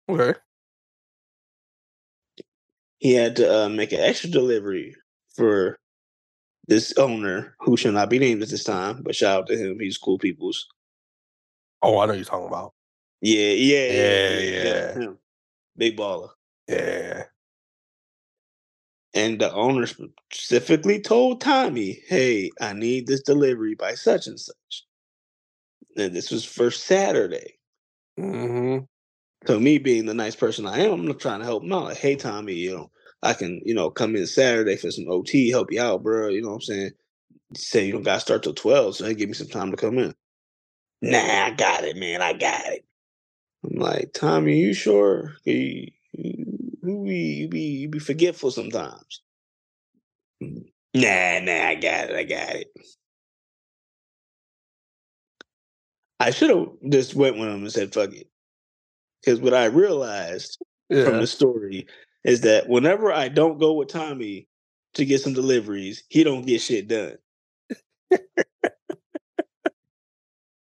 Okay. 0.10 0.38
He 3.04 3.13
had 3.16 3.36
to 3.36 3.66
uh, 3.66 3.68
make 3.68 3.92
an 3.92 4.00
extra 4.00 4.30
delivery 4.30 4.96
for 5.36 5.78
this 6.70 6.94
owner 6.94 7.54
who 7.60 7.76
shall 7.76 7.92
not 7.92 8.10
be 8.10 8.18
named 8.18 8.42
at 8.42 8.48
this 8.48 8.63
time, 8.63 9.02
but 9.04 9.13
shout 9.13 9.39
out 9.42 9.48
to 9.48 9.58
him. 9.58 9.78
He's 9.78 9.98
cool 9.98 10.18
people's. 10.18 10.66
Oh, 11.82 12.00
I 12.00 12.06
know 12.06 12.13
you're 12.13 12.24
talking 12.24 12.48
about. 12.48 12.72
Yeah, 13.20 13.50
yeah, 13.50 13.88
Yeah, 13.92 14.39
yeah. 14.39 14.94
him. 14.94 15.18
Big 15.76 15.98
baller. 15.98 16.30
Yeah. 16.70 17.24
And 19.13 19.38
the 19.38 19.54
owner 19.54 19.86
specifically 20.32 21.02
told 21.02 21.42
Tommy, 21.42 22.02
"Hey, 22.08 22.52
I 22.62 22.72
need 22.72 23.08
this 23.08 23.22
delivery 23.22 23.76
by 23.76 23.96
such 23.96 24.28
and 24.28 24.39
such." 24.39 24.86
And 25.98 26.16
this 26.16 26.32
was 26.32 26.46
for 26.46 26.72
Saturday. 26.72 27.60
Mm-hmm. 28.18 28.86
So 29.48 29.60
me 29.60 29.78
being 29.80 30.06
the 30.06 30.14
nice 30.14 30.36
person 30.36 30.68
I 30.68 30.80
am, 30.82 30.94
I'm 30.94 31.08
not 31.08 31.20
trying 31.20 31.40
to 31.40 31.46
help 31.46 31.64
him 31.64 31.74
out. 31.74 31.86
Like, 31.86 31.98
hey 31.98 32.16
Tommy, 32.16 32.54
you 32.56 32.76
know, 32.78 32.92
I 33.24 33.34
can, 33.34 33.62
you 33.66 33.74
know, 33.76 33.90
come 33.92 34.16
in 34.16 34.28
Saturday 34.28 34.78
for 34.78 34.92
some 34.92 35.08
OT, 35.10 35.50
help 35.50 35.72
you 35.72 35.82
out, 35.82 36.04
bro. 36.04 36.30
You 36.30 36.42
know 36.44 36.50
what 36.50 36.56
I'm 36.56 36.62
saying? 36.62 36.92
Say 37.56 37.88
you 37.88 37.94
don't 37.94 38.04
gotta 38.04 38.22
start 38.22 38.44
till 38.44 38.54
12, 38.54 38.98
so 38.98 39.06
they 39.06 39.16
give 39.16 39.30
me 39.30 39.36
some 39.36 39.48
time 39.50 39.72
to 39.72 39.78
come 39.78 40.00
in. 40.00 40.16
Nah, 41.02 41.20
I 41.20 41.52
got 41.52 41.84
it, 41.86 41.98
man. 41.98 42.22
I 42.22 42.34
got 42.34 42.68
it. 42.68 42.86
I'm 43.66 43.80
like, 43.80 44.14
Tommy, 44.14 44.60
you 44.60 44.74
sure? 44.74 45.36
You, 45.46 45.88
you 46.14 47.04
be 47.06 47.16
you 47.16 47.50
be 47.50 47.62
you 47.62 47.90
be 47.90 48.00
forgetful 48.00 48.52
sometimes. 48.52 49.22
Nah, 50.94 51.40
nah, 51.42 51.68
I 51.68 51.76
got 51.76 52.10
it, 52.12 52.16
I 52.18 52.24
got 52.24 52.56
it. 52.56 52.74
I 56.20 56.32
should 56.32 56.52
have 56.52 56.68
just 56.90 57.16
went 57.16 57.38
with 57.40 57.50
him 57.50 57.64
and 57.64 57.72
said, 57.74 57.94
fuck 57.94 58.14
it. 58.14 58.28
Because 59.24 59.40
what 59.40 59.54
I 59.54 59.66
realized 59.66 60.58
from 60.90 61.20
the 61.20 61.28
story 61.28 61.88
is 62.24 62.42
that 62.42 62.68
whenever 62.68 63.12
I 63.12 63.30
don't 63.30 63.60
go 63.60 63.74
with 63.74 63.88
Tommy 63.88 64.48
to 64.96 65.06
get 65.06 65.22
some 65.22 65.34
deliveries, 65.34 66.04
he 66.10 66.24
don't 66.24 66.46
get 66.46 66.62
shit 66.62 66.88
done. 66.88 67.18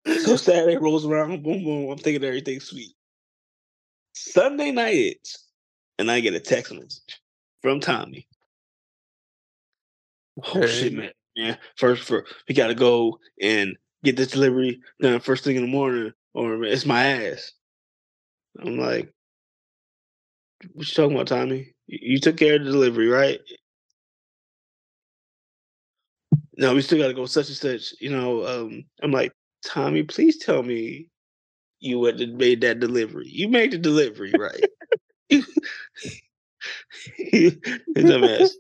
so 0.06 0.36
Saturday 0.36 0.76
rolls 0.76 1.06
around, 1.06 1.42
boom, 1.42 1.64
boom. 1.64 1.90
I'm 1.90 1.98
thinking 1.98 2.24
everything's 2.24 2.64
sweet. 2.64 2.94
Sunday 4.14 4.70
night 4.70 4.94
hits, 4.94 5.48
and 5.98 6.10
I 6.10 6.20
get 6.20 6.34
a 6.34 6.40
text 6.40 6.72
message 6.72 7.20
from 7.62 7.80
Tommy. 7.80 8.28
Oh 10.54 10.66
shit, 10.66 10.92
man! 10.92 11.12
Yeah, 11.34 11.56
first 11.76 12.04
for 12.04 12.26
we 12.48 12.54
gotta 12.54 12.74
go 12.74 13.18
and 13.40 13.76
get 14.04 14.16
this 14.16 14.28
delivery 14.28 14.80
done 15.00 15.20
first 15.20 15.44
thing 15.44 15.56
in 15.56 15.62
the 15.62 15.68
morning, 15.68 16.12
or 16.34 16.64
it's 16.64 16.86
my 16.86 17.04
ass. 17.04 17.52
I'm 18.60 18.78
like, 18.78 19.12
what 20.72 20.88
you 20.88 20.94
talking 20.94 21.16
about, 21.16 21.28
Tommy? 21.28 21.74
You, 21.86 22.18
took 22.18 22.36
care 22.36 22.56
of 22.56 22.64
the 22.64 22.70
delivery, 22.70 23.08
right? 23.08 23.40
No, 26.56 26.74
we 26.74 26.82
still 26.82 26.98
gotta 26.98 27.14
go 27.14 27.26
such 27.26 27.48
and 27.48 27.56
such. 27.56 27.94
You 28.00 28.10
know, 28.10 28.46
um, 28.46 28.84
I'm 29.02 29.10
like, 29.10 29.32
Tommy, 29.64 30.02
please 30.02 30.38
tell 30.38 30.62
me 30.62 31.08
you 31.80 31.98
went 31.98 32.20
and 32.20 32.36
made 32.36 32.60
that 32.60 32.80
delivery. 32.80 33.28
You 33.28 33.48
made 33.48 33.72
the 33.72 33.78
delivery, 33.78 34.34
right? 34.36 34.64
it's 37.16 38.10
a 38.10 38.18
mess. 38.18 38.56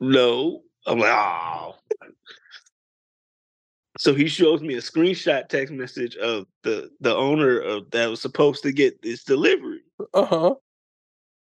No. 0.00 0.62
I'm 0.86 0.98
like, 0.98 1.10
oh. 1.12 1.74
So 4.00 4.14
he 4.14 4.28
shows 4.28 4.62
me 4.62 4.76
a 4.76 4.80
screenshot 4.80 5.50
text 5.50 5.74
message 5.74 6.16
of 6.16 6.46
the 6.62 6.90
the 7.02 7.14
owner 7.14 7.60
of 7.60 7.90
that 7.90 8.08
was 8.08 8.22
supposed 8.22 8.62
to 8.62 8.72
get 8.72 9.02
this 9.02 9.24
delivery. 9.24 9.82
Uh-huh. 10.14 10.54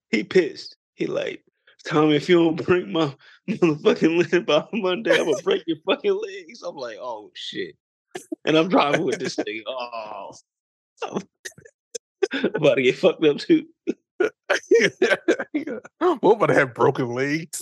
He 0.10 0.24
pissed. 0.24 0.78
He 0.94 1.06
like, 1.06 1.44
Tommy, 1.86 2.15
if 2.15 2.30
you 2.30 2.38
don't 2.38 2.65
bring 2.65 2.94
my 2.94 3.13
motherfucking 3.50 4.32
linen 4.32 4.46
by 4.46 4.65
Monday, 4.72 5.20
I'm 5.20 5.26
gonna 5.26 5.36
break 5.44 5.63
your 5.68 5.80
fucking 5.86 6.13
legs. 6.13 6.62
I'm 6.63 6.78
like, 6.78 6.96
oh 6.98 7.30
shit. 7.34 7.76
And 8.46 8.56
I'm 8.56 8.70
driving 8.70 9.04
with 9.04 9.20
this 9.20 9.36
thing. 9.36 9.62
Oh, 9.68 10.32
I'm 11.04 11.24
about 12.56 12.76
to 12.76 12.84
get 12.84 12.98
fucked 12.98 13.26
up 13.26 13.38
too. 13.38 13.65
what 14.18 14.32
about 16.24 16.46
to 16.46 16.54
have 16.54 16.74
broken 16.74 17.10
legs? 17.10 17.62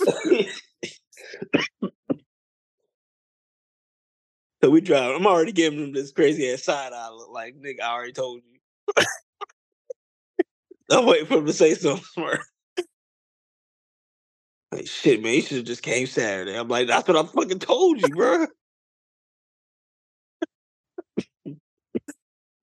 So 4.64 4.70
we 4.70 4.80
drive. 4.80 5.14
I'm 5.14 5.26
already 5.26 5.52
giving 5.52 5.78
him 5.78 5.92
this 5.92 6.10
crazy 6.10 6.50
ass 6.50 6.62
side 6.62 6.94
eye. 6.94 7.10
Look 7.10 7.28
like 7.28 7.54
nigga, 7.54 7.82
I 7.82 7.92
already 7.92 8.14
told 8.14 8.40
you. 8.50 9.04
I'm 10.90 11.04
waiting 11.04 11.26
for 11.26 11.34
him 11.34 11.44
to 11.44 11.52
say 11.52 11.74
something 11.74 12.02
smart. 12.02 12.40
Like 14.72 14.86
shit, 14.86 15.22
man, 15.22 15.34
you 15.34 15.42
should 15.42 15.58
have 15.58 15.66
just 15.66 15.82
came 15.82 16.06
Saturday. 16.06 16.58
I'm 16.58 16.68
like, 16.68 16.86
that's 16.86 17.06
what 17.06 17.18
I 17.18 17.24
fucking 17.24 17.58
told 17.58 18.00
you, 18.00 18.08
bro. 18.08 18.46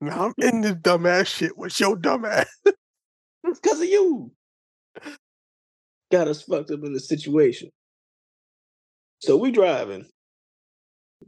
Now 0.01 0.25
I'm 0.25 0.33
in 0.39 0.61
this 0.61 0.73
dumbass 0.73 1.27
shit 1.27 1.55
with 1.55 1.79
your 1.79 1.95
dumbass. 1.95 2.47
It's 3.43 3.59
because 3.59 3.79
of 3.79 3.87
you. 3.87 4.31
Got 6.11 6.27
us 6.27 6.41
fucked 6.41 6.71
up 6.71 6.83
in 6.83 6.93
the 6.93 6.99
situation. 6.99 7.69
So 9.19 9.37
we 9.37 9.51
driving 9.51 10.07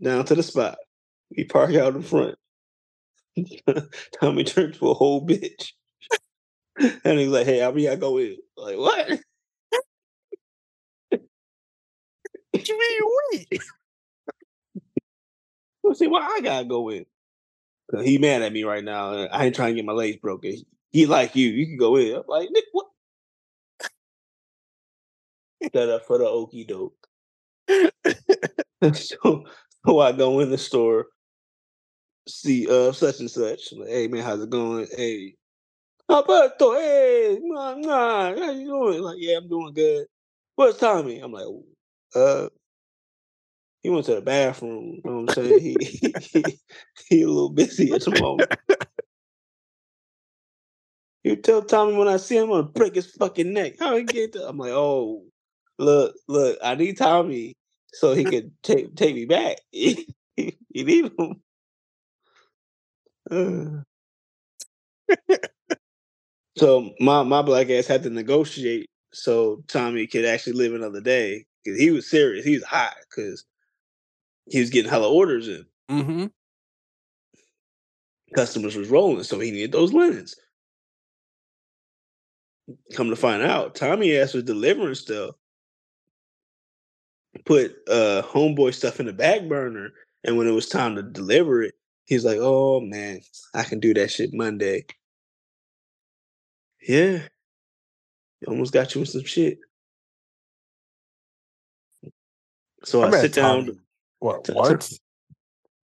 down 0.01 0.25
to 0.25 0.35
the 0.35 0.43
spot. 0.43 0.77
We 1.35 1.45
park 1.45 1.73
out 1.75 1.95
in 1.95 2.03
mm-hmm. 2.03 2.35
front. 3.75 3.89
Tommy 4.19 4.43
turned 4.43 4.75
to 4.75 4.89
a 4.89 4.93
whole 4.93 5.25
bitch. 5.25 5.71
and 6.77 7.19
he's 7.19 7.29
like, 7.29 7.45
hey, 7.45 7.59
how 7.59 7.71
many 7.71 7.89
I 7.89 7.95
go 7.95 8.17
in? 8.17 8.37
Like, 8.57 8.77
what? 8.77 9.19
What 12.53 12.69
you 12.69 12.79
mean 12.79 13.01
we? 13.51 13.59
Let's 15.83 15.99
see 15.99 16.07
why 16.07 16.21
I 16.21 16.41
gotta 16.41 16.65
go 16.65 16.89
in. 16.89 17.05
Cause 17.91 18.05
he 18.05 18.17
mad 18.17 18.41
at 18.41 18.53
me 18.53 18.63
right 18.63 18.83
now. 18.83 19.13
and 19.13 19.29
I 19.31 19.45
ain't 19.45 19.55
trying 19.55 19.69
to 19.69 19.75
get 19.75 19.85
my 19.85 19.93
legs 19.93 20.17
broken. 20.17 20.55
He 20.91 21.05
like 21.05 21.35
you. 21.35 21.49
You 21.49 21.65
can 21.65 21.77
go 21.77 21.95
in. 21.97 22.15
I'm 22.15 22.23
like, 22.27 22.49
Nick, 22.51 22.63
what? 22.71 22.87
Set 25.73 25.89
up 25.89 26.05
for 26.05 26.17
the 26.17 26.25
okey 26.25 26.65
doke. 26.65 27.07
so, 28.93 29.45
so 29.85 29.99
I 30.01 30.11
go 30.11 30.39
in 30.41 30.49
the 30.51 30.57
store, 30.57 31.07
see 32.27 32.67
uh 32.69 32.91
such 32.91 33.19
and 33.19 33.31
such. 33.31 33.73
Hey 33.87 34.07
man, 34.07 34.23
how's 34.23 34.41
it 34.41 34.49
going? 34.49 34.87
Hey, 34.95 35.35
Alberto, 36.09 36.73
hey, 36.75 37.39
nah, 37.41 37.75
nah, 37.75 38.35
how 38.37 38.51
you 38.51 38.67
doing? 38.67 39.01
Like, 39.01 39.17
yeah, 39.19 39.37
I'm 39.37 39.49
doing 39.49 39.73
good. 39.73 40.07
Where's 40.55 40.77
Tommy? 40.77 41.19
I'm 41.19 41.31
like, 41.31 41.47
uh, 42.15 42.49
he 43.83 43.89
went 43.89 44.05
to 44.07 44.15
the 44.15 44.21
bathroom. 44.21 44.93
You 44.95 45.01
know 45.05 45.15
what 45.15 45.21
I'm 45.23 45.29
saying? 45.29 45.59
He 45.59 45.77
he, 45.81 46.59
he 47.09 47.21
a 47.23 47.27
little 47.27 47.49
busy 47.51 47.93
at 47.93 48.03
the 48.03 48.11
moment. 48.11 48.49
You 51.23 51.37
tell 51.37 51.63
Tommy 51.63 51.95
when 51.95 52.07
I 52.09 52.17
see 52.17 52.37
him, 52.37 52.45
I'm 52.45 52.49
gonna 52.49 52.63
break 52.63 52.95
his 52.95 53.11
fucking 53.11 53.53
neck. 53.53 53.75
How 53.79 53.97
he 53.97 54.03
get 54.03 54.33
to? 54.33 54.47
I'm 54.47 54.57
like, 54.57 54.71
oh, 54.73 55.23
look, 55.79 56.15
look, 56.27 56.57
I 56.63 56.75
need 56.75 56.97
Tommy 56.97 57.55
so 57.93 58.13
he 58.13 58.23
could 58.25 58.51
take 58.63 58.95
take 58.95 59.15
me 59.15 59.25
back. 59.25 59.57
you 59.71 60.05
need 60.73 61.11
him. 61.17 61.41
Uh. 63.31 63.83
so 66.57 66.91
my 66.99 67.23
my 67.23 67.41
black 67.41 67.69
ass 67.69 67.87
had 67.87 68.03
to 68.03 68.09
negotiate 68.09 68.89
so 69.13 69.63
Tommy 69.67 70.07
could 70.07 70.25
actually 70.25 70.53
live 70.53 70.73
another 70.73 70.99
day 70.99 71.45
because 71.63 71.79
he 71.79 71.91
was 71.91 72.09
serious. 72.09 72.43
He 72.43 72.55
was 72.55 72.63
hot 72.63 72.95
because 73.09 73.45
he 74.49 74.59
was 74.59 74.69
getting 74.69 74.89
hella 74.89 75.09
orders 75.09 75.47
in. 75.47 75.65
Mm-hmm. 75.89 76.25
Customers 78.35 78.75
was 78.75 78.89
rolling, 78.89 79.23
so 79.23 79.39
he 79.39 79.51
needed 79.51 79.71
those 79.71 79.93
linens. 79.93 80.35
Come 82.95 83.09
to 83.09 83.15
find 83.15 83.43
out, 83.43 83.75
Tommy 83.75 84.17
ass 84.17 84.33
was 84.33 84.43
delivering 84.43 84.95
stuff. 84.95 85.35
Put 87.45 87.75
uh 87.89 88.21
homeboy 88.23 88.73
stuff 88.73 88.99
in 88.99 89.07
the 89.07 89.13
back 89.13 89.47
burner, 89.47 89.89
and 90.23 90.37
when 90.37 90.47
it 90.47 90.51
was 90.51 90.69
time 90.69 90.95
to 90.95 91.03
deliver 91.03 91.63
it, 91.63 91.73
he's 92.05 92.23
like, 92.23 92.37
"Oh 92.39 92.79
man, 92.79 93.21
I 93.53 93.63
can 93.63 93.79
do 93.79 93.93
that 93.95 94.11
shit 94.11 94.33
Monday." 94.33 94.85
Yeah, 96.87 97.19
you 98.41 98.47
almost 98.47 98.73
got 98.73 98.93
you 98.93 99.01
in 99.01 99.07
some 99.07 99.23
shit. 99.23 99.57
So 102.83 103.03
I, 103.03 103.09
met 103.09 103.21
sit 103.21 103.33
down. 103.33 103.65
Tommy. 103.65 103.79
What? 104.19 104.43
to- 104.45 104.53
What? 104.53 104.91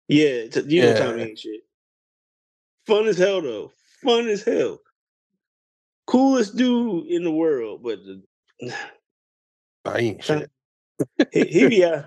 Yeah, 0.09 0.47
t- 0.49 0.65
you 0.69 0.83
know 0.83 0.89
Yeah. 0.89 0.95
Tommy 0.95 1.23
ain't 1.23 1.39
shit. 1.39 1.61
Fun 2.87 3.07
as 3.07 3.19
hell 3.19 3.41
though. 3.41 3.73
Fun 4.03 4.29
as 4.29 4.43
hell. 4.43 4.81
Coolest 6.07 6.57
dude 6.57 7.07
in 7.07 7.23
the 7.25 7.31
world, 7.31 7.83
but 7.83 7.99
the, 8.05 8.23
I 9.85 9.99
ain't 9.99 10.25
shit. 10.25 10.51
he, 11.33 11.45
he 11.45 11.69
be 11.69 11.85
out. 11.85 12.07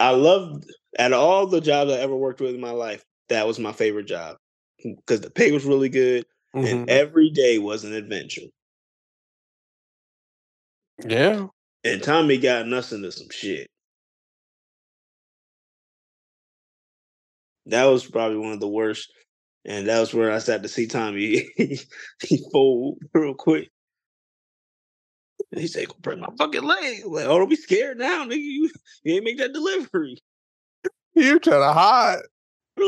I 0.00 0.10
loved 0.10 0.70
at 0.98 1.12
all 1.12 1.46
the 1.46 1.60
jobs 1.60 1.90
I 1.90 1.96
ever 1.98 2.16
worked 2.16 2.40
with 2.40 2.54
in 2.54 2.60
my 2.60 2.70
life, 2.70 3.04
that 3.28 3.46
was 3.46 3.58
my 3.58 3.72
favorite 3.72 4.06
job 4.06 4.36
because 4.82 5.20
the 5.20 5.30
pay 5.30 5.52
was 5.52 5.64
really 5.64 5.88
good 5.88 6.26
Mhm. 6.54 6.72
and 6.72 6.90
every 6.90 7.30
day 7.30 7.58
was 7.58 7.84
an 7.84 7.92
adventure. 7.92 8.46
Yeah. 11.06 11.48
And 11.84 12.02
Tommy 12.02 12.38
got 12.38 12.70
us 12.72 12.92
into 12.92 13.12
some 13.12 13.28
shit. 13.30 13.68
That 17.66 17.84
was 17.84 18.06
probably 18.06 18.38
one 18.38 18.52
of 18.52 18.60
the 18.60 18.68
worst. 18.68 19.12
And 19.64 19.88
that 19.88 20.00
was 20.00 20.14
where 20.14 20.30
I 20.30 20.38
sat 20.38 20.62
to 20.62 20.68
see 20.68 20.86
Tommy. 20.86 21.48
he 21.56 22.48
fold 22.52 22.98
real 23.12 23.34
quick. 23.34 23.68
He 25.56 25.66
said, 25.66 25.88
Go 25.88 25.94
break 26.00 26.18
my 26.18 26.28
fucking 26.38 26.62
leg. 26.62 27.02
I'm 27.04 27.12
like, 27.12 27.26
oh, 27.26 27.38
don't 27.38 27.48
be 27.48 27.56
scared 27.56 27.98
now, 27.98 28.24
nigga. 28.24 28.36
You, 28.36 28.70
you 29.04 29.14
ain't 29.14 29.24
make 29.24 29.38
that 29.38 29.52
delivery. 29.52 30.18
You 31.14 31.38
trying 31.38 31.62
to 31.62 31.72
hide. 31.72 32.20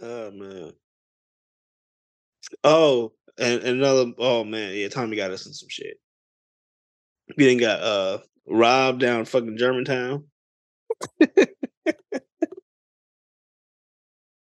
oh 0.00 0.30
man. 0.30 0.72
Oh, 2.62 3.12
and, 3.36 3.60
and 3.62 3.80
another 3.80 4.12
oh 4.18 4.44
man, 4.44 4.74
yeah, 4.74 4.88
Tommy 4.88 5.16
got 5.16 5.32
us 5.32 5.46
in 5.46 5.52
some 5.52 5.68
shit. 5.68 5.98
We 7.36 7.46
then 7.46 7.58
got 7.58 7.80
uh 7.80 8.18
robbed 8.46 9.00
down 9.00 9.24
fucking 9.24 9.58
Germantown. 9.58 10.24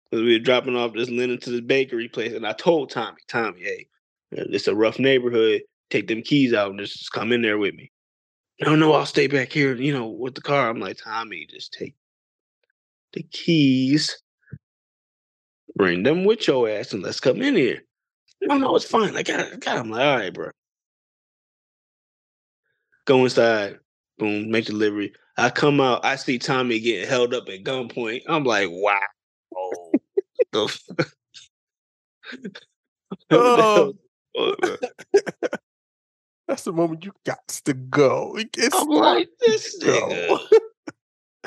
Cause 0.10 0.22
we 0.22 0.34
were 0.34 0.44
dropping 0.44 0.76
off 0.76 0.94
this 0.94 1.10
linen 1.10 1.40
to 1.40 1.50
this 1.50 1.62
bakery 1.62 2.08
place, 2.08 2.34
and 2.34 2.48
I 2.48 2.54
told 2.54 2.90
Tommy, 2.90 3.18
Tommy, 3.28 3.62
hey, 3.62 3.88
Uh, 4.36 4.44
it's 4.50 4.68
a 4.68 4.76
rough 4.76 5.00
neighborhood. 5.00 5.62
Take 5.90 6.08
them 6.08 6.22
keys 6.22 6.54
out 6.54 6.72
and 6.72 6.80
just 6.80 7.12
come 7.12 7.32
in 7.32 7.42
there 7.42 7.58
with 7.58 7.76
me. 7.76 7.92
No, 8.62 8.76
no, 8.76 8.94
I'll 8.94 9.06
stay 9.06 9.28
back 9.28 9.52
here, 9.52 9.76
you 9.76 9.94
know, 9.94 10.08
with 10.08 10.36
the 10.36 10.42
car. 10.42 10.70
I'm 10.70 10.80
like, 10.80 10.98
Tommy, 10.98 11.46
just 11.50 11.74
take 11.74 11.96
the 13.14 13.24
keys, 13.24 14.20
bring 15.76 16.04
them 16.04 16.26
with 16.26 16.48
your 16.48 16.68
ass, 16.68 16.92
and 16.92 17.04
let's 17.04 17.20
come 17.20 17.42
in 17.42 17.56
here. 17.56 17.84
No, 18.42 18.58
no, 18.58 18.76
it's 18.76 18.86
fine. 18.86 19.16
I 19.16 19.24
got. 19.24 19.40
I 19.54 19.56
got 19.58 19.78
it. 19.78 19.80
I'm 19.80 19.92
like, 19.92 20.02
all 20.02 20.18
right, 20.18 20.34
bro. 20.34 20.50
Go 23.06 23.24
inside. 23.24 23.80
Boom, 24.18 24.50
make 24.52 24.66
delivery. 24.66 25.14
I 25.38 25.50
come 25.52 25.80
out. 25.80 26.04
I 26.04 26.16
see 26.16 26.40
Tommy 26.40 26.80
getting 26.80 27.08
held 27.08 27.34
up 27.34 27.48
at 27.50 27.64
gunpoint. 27.64 28.22
I'm 28.28 28.44
like, 28.44 28.70
wow. 28.72 29.00
The 30.52 30.64
f- 30.66 30.84
Oh. 33.32 33.94
What 34.38 34.62
the 34.62 34.90
hell? 35.14 35.50
That's 36.48 36.64
the 36.64 36.72
moment 36.72 37.04
you 37.04 37.12
got 37.26 37.46
to 37.66 37.74
go. 37.74 38.38
It's 38.38 38.76
I'm 38.76 38.88
like, 38.88 39.30
this 39.40 39.84
nigga. 39.84 40.40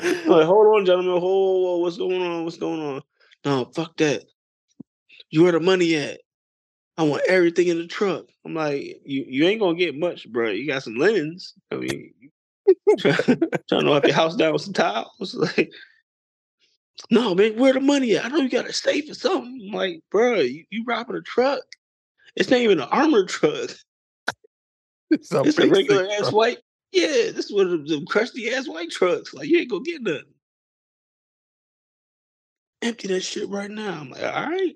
Like, 0.01 0.25
hold 0.45 0.75
on, 0.75 0.85
gentlemen. 0.85 1.11
Hold, 1.11 1.21
hold, 1.21 1.65
hold, 1.65 1.81
what's 1.81 1.97
going 1.97 2.21
on? 2.21 2.43
What's 2.43 2.57
going 2.57 2.81
on? 2.81 3.01
No, 3.45 3.65
fuck 3.65 3.95
that. 3.97 4.23
You 5.29 5.43
where 5.43 5.51
the 5.51 5.59
money 5.59 5.95
at? 5.95 6.21
I 6.97 7.03
want 7.03 7.23
everything 7.27 7.67
in 7.67 7.77
the 7.77 7.87
truck. 7.87 8.25
I'm 8.45 8.53
like, 8.53 9.01
you, 9.05 9.25
you 9.27 9.45
ain't 9.45 9.61
gonna 9.61 9.77
get 9.77 9.97
much, 9.97 10.29
bro. 10.31 10.49
You 10.49 10.67
got 10.67 10.83
some 10.83 10.95
linens. 10.95 11.53
I 11.71 11.75
mean, 11.75 12.13
trying 12.99 13.39
to 13.69 13.81
knock 13.81 14.05
your 14.05 14.15
house 14.15 14.35
down 14.35 14.53
with 14.53 14.63
some 14.63 14.73
tiles. 14.73 15.35
Like, 15.57 15.71
no, 17.09 17.33
man, 17.33 17.57
where 17.57 17.73
the 17.73 17.79
money 17.79 18.15
at? 18.15 18.25
I 18.25 18.27
know 18.27 18.37
you 18.37 18.49
got 18.49 18.69
a 18.69 18.73
safe 18.73 19.09
or 19.09 19.13
something. 19.13 19.59
I'm 19.67 19.75
like, 19.75 20.03
bro, 20.11 20.41
you, 20.41 20.65
you 20.69 20.83
robbing 20.85 21.15
a 21.15 21.21
truck. 21.21 21.61
It's 22.35 22.49
not 22.49 22.59
even 22.59 22.79
an 22.79 22.87
armored 22.91 23.29
truck. 23.29 23.71
it's 25.11 25.31
a, 25.33 25.41
It's 25.41 25.57
a 25.57 25.67
regular 25.67 26.05
ass 26.07 26.19
truck. 26.19 26.33
white. 26.33 26.57
Yeah, 26.91 27.07
this 27.07 27.45
is 27.45 27.53
one 27.53 27.67
of 27.71 27.87
them 27.87 28.05
crusty 28.05 28.49
ass 28.53 28.67
white 28.67 28.91
trucks. 28.91 29.33
Like 29.33 29.47
you 29.47 29.59
ain't 29.59 29.69
gonna 29.69 29.83
get 29.83 30.01
nothing. 30.01 30.23
Empty 32.81 33.07
that 33.09 33.21
shit 33.21 33.47
right 33.49 33.69
now. 33.71 33.99
I'm 33.99 34.09
like, 34.09 34.23
all 34.23 34.49
right. 34.49 34.75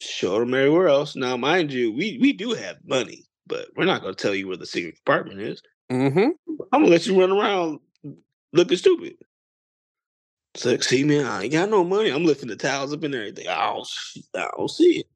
Show 0.00 0.38
them 0.40 0.54
everywhere 0.54 0.88
else. 0.88 1.16
Now, 1.16 1.36
mind 1.36 1.72
you, 1.72 1.92
we 1.92 2.18
we 2.20 2.32
do 2.32 2.52
have 2.54 2.78
money, 2.86 3.24
but 3.46 3.68
we're 3.76 3.84
not 3.84 4.00
gonna 4.02 4.14
tell 4.14 4.34
you 4.34 4.48
where 4.48 4.56
the 4.56 4.66
secret 4.66 4.96
compartment 4.96 5.40
is. 5.40 5.60
Mhm. 5.90 6.30
I'm 6.72 6.80
gonna 6.82 6.86
let 6.86 7.06
you 7.06 7.18
run 7.20 7.32
around 7.32 7.80
looking 8.52 8.78
stupid. 8.78 9.16
It's 10.54 10.64
like, 10.64 10.82
see, 10.82 11.04
man, 11.04 11.26
I 11.26 11.42
ain't 11.44 11.52
got 11.52 11.68
no 11.68 11.84
money. 11.84 12.08
I'm 12.10 12.24
lifting 12.24 12.48
the 12.48 12.56
towels 12.56 12.92
up 12.92 13.02
and 13.02 13.14
everything. 13.14 13.46
I 13.48 13.66
don't, 13.72 13.88
I 14.34 14.50
don't 14.56 14.70
see 14.70 15.00
it. 15.00 15.06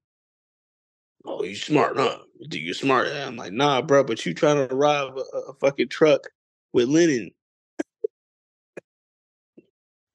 Oh, 1.25 1.43
you 1.45 1.57
smart, 1.57 1.97
huh? 1.97 2.19
Do 2.49 2.59
you 2.59 2.75
smart? 2.75 3.09
I'm 3.09 3.37
like, 3.37 3.53
nah, 3.53 3.83
bro, 3.83 4.05
but 4.05 4.25
you 4.27 4.35
trying 4.35 4.69
to 4.69 4.75
rob 4.75 5.17
a, 5.19 5.39
a 5.51 5.55
fucking 5.55 5.89
truck 5.89 6.29
with 6.73 6.89
linen. 6.89 7.31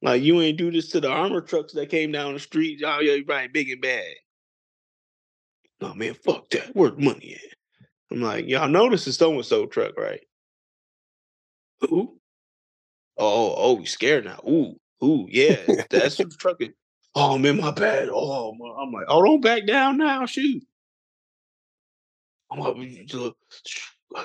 like, 0.02 0.22
you 0.22 0.39
ain't 0.41 0.58
do 0.58 0.72
this 0.72 0.89
to 0.89 1.02
the 1.02 1.10
armor 1.10 1.41
trucks 1.41 1.74
that 1.74 1.89
came 1.89 2.12
down 2.12 2.34
the 2.34 2.39
street. 2.39 2.82
Oh, 2.86 3.00
yeah, 3.00 3.13
you 3.13 3.26
right, 3.28 3.52
big 3.52 3.69
and 3.72 3.82
bad. 3.82 4.06
No, 5.82 5.93
man, 5.93 6.13
fuck 6.13 6.50
that. 6.52 6.72
Where's 6.76 6.98
money 6.98 7.36
at? 7.36 7.54
I'm 8.12 8.22
like, 8.22 8.48
y'all 8.48 8.67
know 8.67 8.89
this 8.89 9.08
is 9.08 9.15
so 9.17 9.34
and 9.34 9.45
so 9.45 9.65
truck, 9.65 9.98
right? 9.98 10.22
Who? 11.82 12.19
Oh, 13.17 13.56
oh, 13.58 13.80
you 13.80 13.86
scared 13.86 14.26
now? 14.26 14.39
Ooh, 14.48 14.76
ooh, 15.04 15.28
yeah, 15.30 15.58
that's 15.89 16.17
the 16.17 16.26
truck. 16.26 16.58
is- 16.62 16.69
Oh 17.15 17.38
man, 17.38 17.58
my 17.60 17.72
bad. 17.72 18.10
Oh, 18.12 18.54
my, 18.54 18.84
I'm 18.84 18.91
like, 18.91 19.06
oh, 19.10 19.24
don't 19.24 19.41
back 19.41 19.65
down 19.65 19.98
now. 19.98 20.26
Shoot. 20.28 20.63
I'm 22.51 22.59
"You 22.81 23.05
just- 23.05 23.35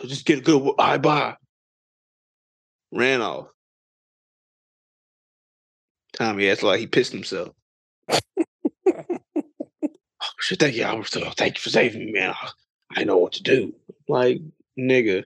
just 0.06 0.24
get 0.26 0.38
a 0.38 0.42
good. 0.42 0.76
Bye, 0.76 0.98
bye. 0.98 1.36
Ran 2.92 3.20
off. 3.20 3.48
Tommy 6.14 6.48
acts 6.48 6.62
like 6.62 6.80
he 6.80 6.86
pissed 6.86 7.12
himself. 7.12 7.50
oh, 8.08 8.18
shit, 10.38 10.60
thank 10.60 10.76
you. 10.76 10.84
Was, 10.86 11.14
uh, 11.16 11.32
thank 11.36 11.56
you 11.56 11.60
for 11.60 11.70
saving 11.70 12.06
me, 12.06 12.12
man. 12.12 12.34
I, 12.40 13.00
I 13.00 13.04
know 13.04 13.18
what 13.18 13.32
to 13.32 13.42
do. 13.42 13.74
Like, 14.08 14.38
nigga, 14.78 15.24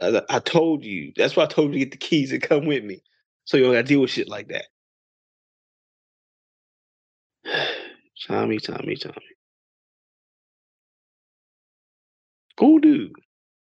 I, 0.00 0.22
I 0.30 0.38
told 0.38 0.82
you. 0.84 1.12
That's 1.16 1.36
why 1.36 1.44
I 1.44 1.46
told 1.46 1.68
you 1.68 1.72
to 1.74 1.78
get 1.80 1.90
the 1.92 1.98
keys 1.98 2.32
and 2.32 2.42
come 2.42 2.64
with 2.66 2.82
me. 2.84 3.02
So 3.44 3.56
you 3.58 3.64
don't 3.64 3.72
gotta 3.74 3.82
deal 3.84 4.00
with 4.00 4.10
shit 4.10 4.28
like 4.28 4.48
that. 4.48 4.66
Tommy, 8.26 8.58
Tommy, 8.58 8.96
Tommy. 8.96 9.14
Cool 12.60 12.78
dude. 12.78 13.12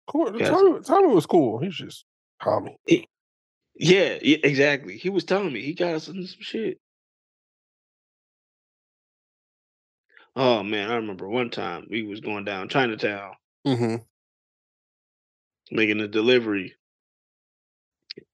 Cool. 0.07 0.35
Yes. 0.41 0.49
Tommy, 0.49 0.81
Tommy 0.81 1.15
was 1.15 1.27
cool. 1.27 1.59
He's 1.59 1.77
just 1.77 2.07
Tommy. 2.43 2.79
Yeah, 2.87 4.19
yeah, 4.23 4.39
exactly. 4.43 4.97
He 4.97 5.11
was 5.11 5.25
telling 5.25 5.53
me 5.53 5.61
he 5.61 5.75
got 5.75 5.95
us 5.95 6.09
into 6.09 6.27
some 6.27 6.41
shit. 6.41 6.81
Oh 10.35 10.63
man, 10.63 10.91
I 10.91 10.95
remember 10.97 11.29
one 11.29 11.51
time 11.51 11.87
we 11.91 12.03
was 12.03 12.21
going 12.21 12.45
down 12.45 12.69
Chinatown 12.71 13.33
Mm-hmm. 13.67 13.97
making 15.71 16.01
a 16.01 16.09
delivery. 16.09 16.75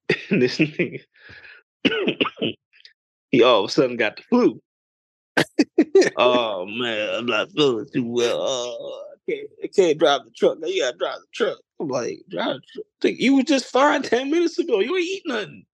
And 0.31 0.40
this 0.40 0.59
nigga 0.59 1.01
he 3.31 3.43
all 3.43 3.64
of 3.64 3.71
a 3.71 3.73
sudden 3.73 3.97
got 3.97 4.17
the 4.17 4.23
flu. 4.23 4.61
oh 6.17 6.67
man, 6.67 7.09
I'm 7.11 7.27
not 7.27 7.51
feeling 7.51 7.87
too 7.93 8.07
well. 8.07 8.38
Oh, 8.40 9.13
can't, 9.29 9.49
I 9.63 9.67
can't 9.69 9.99
drive 9.99 10.25
the 10.25 10.31
truck. 10.31 10.59
Now 10.61 10.69
you 10.69 10.83
gotta 10.83 10.97
drive 10.99 11.19
the 11.21 11.27
truck. 11.33 11.59
I'm 11.81 11.89
like, 11.89 12.23
drive 12.31 12.57
the 12.57 12.63
truck. 12.73 12.87
Think 13.01 13.21
You 13.21 13.37
was 13.37 13.45
just 13.45 13.67
fine 13.67 14.03
10 14.03 14.31
minutes 14.31 14.59
ago. 14.59 14.81
You 14.81 14.97
ain't 14.97 15.07
eat 15.07 15.23
nothing. 15.27 15.65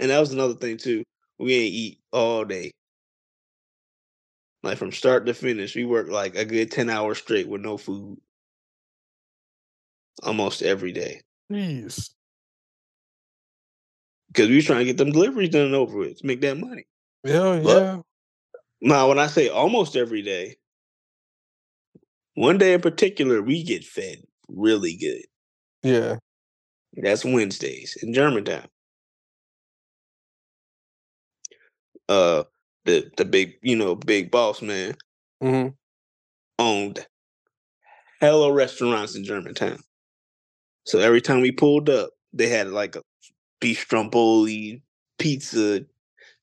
And 0.00 0.10
that 0.10 0.20
was 0.20 0.32
another 0.32 0.54
thing 0.54 0.76
too. 0.76 1.04
We 1.38 1.54
ain't 1.54 1.74
eat 1.74 1.98
all 2.12 2.44
day. 2.44 2.72
Like 4.62 4.78
from 4.78 4.92
start 4.92 5.26
to 5.26 5.34
finish, 5.34 5.76
we 5.76 5.84
worked 5.84 6.10
like 6.10 6.34
a 6.34 6.44
good 6.44 6.70
10 6.70 6.90
hours 6.90 7.18
straight 7.18 7.48
with 7.48 7.60
no 7.60 7.76
food. 7.76 8.18
Almost 10.22 10.62
every 10.62 10.92
day. 10.92 11.20
Jeez. 11.50 12.10
Because 14.28 14.48
we 14.48 14.56
was 14.56 14.64
trying 14.64 14.80
to 14.80 14.84
get 14.84 14.96
them 14.96 15.12
deliveries 15.12 15.50
done 15.50 15.74
over 15.74 15.96
with 15.96 16.18
to 16.18 16.26
make 16.26 16.40
that 16.40 16.58
money. 16.58 16.86
Yeah, 17.24 17.60
But- 17.62 17.82
yeah. 17.82 18.00
Now, 18.80 19.08
when 19.08 19.18
I 19.18 19.26
say 19.26 19.48
almost 19.48 19.96
every 19.96 20.22
day, 20.22 20.56
one 22.38 22.56
day 22.56 22.72
in 22.72 22.80
particular, 22.80 23.42
we 23.42 23.64
get 23.64 23.84
fed 23.84 24.22
really 24.48 24.96
good. 24.96 25.22
Yeah. 25.82 26.16
That's 26.94 27.24
Wednesdays 27.24 27.96
in 28.02 28.14
Germantown. 28.14 28.66
Uh, 32.08 32.44
the 32.84 33.10
the 33.16 33.24
big 33.24 33.54
you 33.62 33.76
know 33.76 33.94
big 33.94 34.30
boss 34.30 34.62
man 34.62 34.94
Mm-hmm. 35.42 35.68
owned 36.58 37.06
hella 38.20 38.52
restaurants 38.52 39.14
in 39.14 39.24
Germantown. 39.24 39.78
So 40.84 40.98
every 40.98 41.20
time 41.20 41.40
we 41.40 41.52
pulled 41.52 41.88
up, 41.90 42.10
they 42.32 42.48
had 42.48 42.68
like 42.68 42.96
a 42.96 43.02
beef 43.60 43.80
stromboli, 43.80 44.82
pizza, 45.18 45.82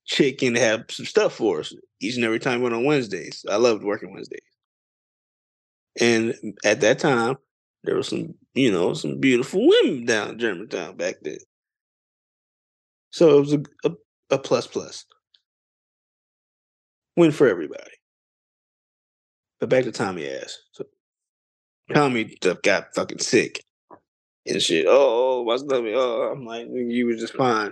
chicken, 0.06 0.54
they 0.54 0.60
had 0.60 0.90
some 0.92 1.06
stuff 1.06 1.34
for 1.34 1.60
us 1.62 1.74
each 2.02 2.16
and 2.16 2.24
every 2.24 2.40
time 2.40 2.60
we 2.60 2.64
went 2.64 2.76
on 2.76 2.86
Wednesdays. 2.86 3.46
I 3.50 3.56
loved 3.56 3.84
working 3.84 4.14
Wednesdays. 4.14 4.40
And 6.00 6.58
at 6.64 6.82
that 6.82 7.00
time, 7.00 7.38
there 7.84 7.96
was 7.96 8.08
some, 8.08 8.34
you 8.54 8.72
know, 8.72 8.94
some 8.94 9.20
beautiful 9.20 9.68
women 9.68 10.06
down 10.06 10.32
in 10.32 10.40
Germantown 10.40 10.98
back 10.98 11.16
then. 11.22 11.38
So 13.12 13.38
it 13.38 13.40
was 13.40 13.54
a, 13.54 13.64
a, 13.86 13.92
a 14.32 14.38
plus 14.38 14.68
plus. 14.68 15.06
Win 17.16 17.32
for 17.32 17.48
everybody. 17.48 17.92
But 19.60 19.70
back 19.70 19.86
to 19.86 19.92
Tommy 19.92 20.28
ass. 20.28 20.60
So 20.74 20.86
Tommy 21.94 22.38
got 22.64 22.94
fucking 22.94 23.20
sick 23.20 23.64
and 24.46 24.62
shit. 24.62 24.86
Oh, 24.88 25.42
oh 25.42 25.46
my 25.46 25.56
stomach. 25.56 25.94
Oh, 25.96 26.32
I'm 26.34 26.46
like, 26.46 26.68
you 26.70 27.06
were 27.06 27.16
just 27.16 27.36
fine 27.36 27.72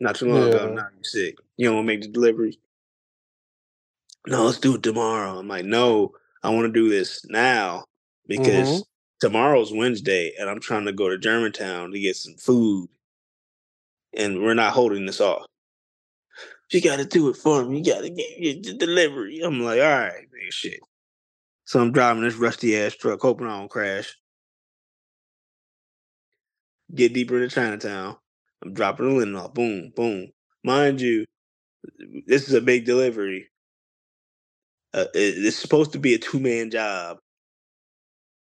not 0.00 0.16
too 0.16 0.26
long 0.26 0.48
ago. 0.48 0.74
Now 0.74 0.88
you 0.94 1.02
sick. 1.02 1.36
You 1.56 1.66
don't 1.66 1.76
want 1.76 1.86
to 1.86 1.92
make 1.92 2.02
the 2.02 2.08
delivery. 2.08 2.58
No, 4.26 4.44
let's 4.44 4.58
do 4.58 4.74
it 4.74 4.82
tomorrow. 4.82 5.38
I'm 5.38 5.48
like, 5.48 5.64
no, 5.64 6.12
I 6.44 6.50
want 6.50 6.66
to 6.66 6.72
do 6.72 6.90
this 6.90 7.26
now 7.26 7.86
because 8.28 8.70
Mhm. 8.70 8.84
tomorrow's 9.20 9.72
Wednesday 9.72 10.34
and 10.38 10.50
I'm 10.50 10.60
trying 10.60 10.86
to 10.86 10.92
go 10.92 11.10
to 11.10 11.18
Germantown 11.18 11.92
to 11.92 12.00
get 12.00 12.16
some 12.16 12.36
food. 12.36 12.90
And 14.14 14.42
we're 14.42 14.54
not 14.54 14.74
holding 14.74 15.06
this 15.06 15.20
off. 15.20 15.46
You 16.72 16.82
got 16.82 16.96
to 16.98 17.06
do 17.06 17.30
it 17.30 17.36
for 17.36 17.64
me. 17.64 17.78
You 17.78 17.84
got 17.84 18.02
to 18.02 18.10
get 18.10 18.64
the 18.64 18.74
delivery. 18.74 19.40
I'm 19.42 19.60
like, 19.62 19.80
all 19.80 19.86
right, 19.86 20.28
man, 20.32 20.50
shit. 20.50 20.80
So 21.66 21.80
I'm 21.80 21.92
driving 21.92 22.24
this 22.24 22.36
rusty 22.36 22.76
ass 22.78 22.94
truck, 22.96 23.20
hoping 23.22 23.46
I 23.48 23.58
don't 23.58 23.70
crash. 23.70 24.16
Get 26.94 27.14
deeper 27.14 27.36
into 27.42 27.54
Chinatown. 27.54 28.16
I'm 28.64 28.74
dropping 28.74 29.08
the 29.08 29.14
linen 29.14 29.36
off. 29.36 29.54
Boom, 29.54 29.92
boom. 29.96 30.32
Mind 30.64 31.00
you, 31.00 31.26
this 32.26 32.48
is 32.48 32.54
a 32.54 32.60
big 32.62 32.86
delivery. 32.86 33.48
Uh, 34.94 35.06
it- 35.14 35.46
it's 35.46 35.58
supposed 35.58 35.92
to 35.94 36.00
be 36.00 36.14
a 36.14 36.18
two 36.18 36.40
man 36.40 36.70
job, 36.70 37.18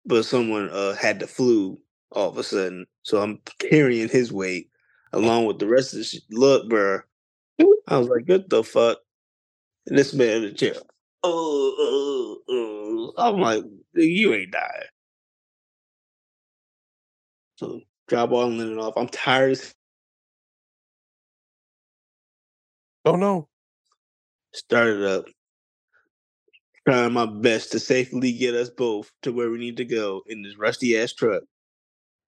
but 0.07 0.25
someone 0.25 0.71
uh, 0.71 0.95
had 0.95 1.21
the 1.21 1.27
flu 1.29 1.79
all 2.13 2.31
of 2.31 2.39
a 2.39 2.45
sudden. 2.45 2.87
So 3.05 3.23
I'm 3.23 3.41
carrying 3.59 4.09
his 4.09 4.33
weight 4.33 4.71
along 5.13 5.47
with 5.47 5.59
the 5.61 5.69
rest 5.69 5.95
of 5.95 6.01
the 6.01 6.05
shit. 6.05 6.23
Look, 6.31 6.69
bro. 6.69 7.01
I 7.89 7.99
was 7.99 8.09
like, 8.09 8.29
what 8.29 8.51
the 8.51 8.65
fuck? 8.65 8.99
And 9.89 9.99
this 9.99 10.15
man 10.15 10.39
in 10.39 10.43
the 10.45 10.53
chair. 10.53 10.75
Oh, 11.25 11.75
oh, 11.79 12.39
oh. 12.49 13.13
I'm 13.19 13.41
like, 13.41 13.65
you 13.95 14.35
ain't 14.35 14.53
dying. 14.53 14.89
So 17.57 17.81
drop 18.09 18.33
all 18.33 18.49
linen 18.49 18.79
off. 18.79 18.95
I'm 18.97 19.09
tired 19.09 19.59
Oh 23.05 23.17
no. 23.17 23.49
started 24.55 25.05
up. 25.05 25.27
Trying 26.91 27.13
my 27.13 27.27
best 27.27 27.71
to 27.71 27.79
safely 27.79 28.33
get 28.33 28.57
us 28.57 28.69
both 28.69 29.13
to 29.23 29.33
where 29.33 29.49
we 29.49 29.59
need 29.59 29.77
to 29.77 29.85
go 29.85 30.23
in 30.27 30.43
this 30.43 30.59
rusty 30.59 30.99
ass 30.99 31.13
truck. 31.13 31.45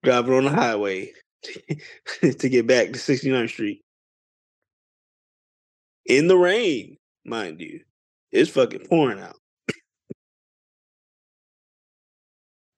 Driving 0.04 0.34
on 0.34 0.44
the 0.44 0.50
highway 0.50 1.10
to 2.20 2.48
get 2.48 2.68
back 2.68 2.92
to 2.92 2.92
69th 2.92 3.48
Street. 3.48 3.80
In 6.06 6.28
the 6.28 6.36
rain, 6.36 6.96
mind 7.26 7.60
you. 7.60 7.80
It's 8.30 8.50
fucking 8.50 8.86
pouring 8.88 9.18
out. 9.18 9.34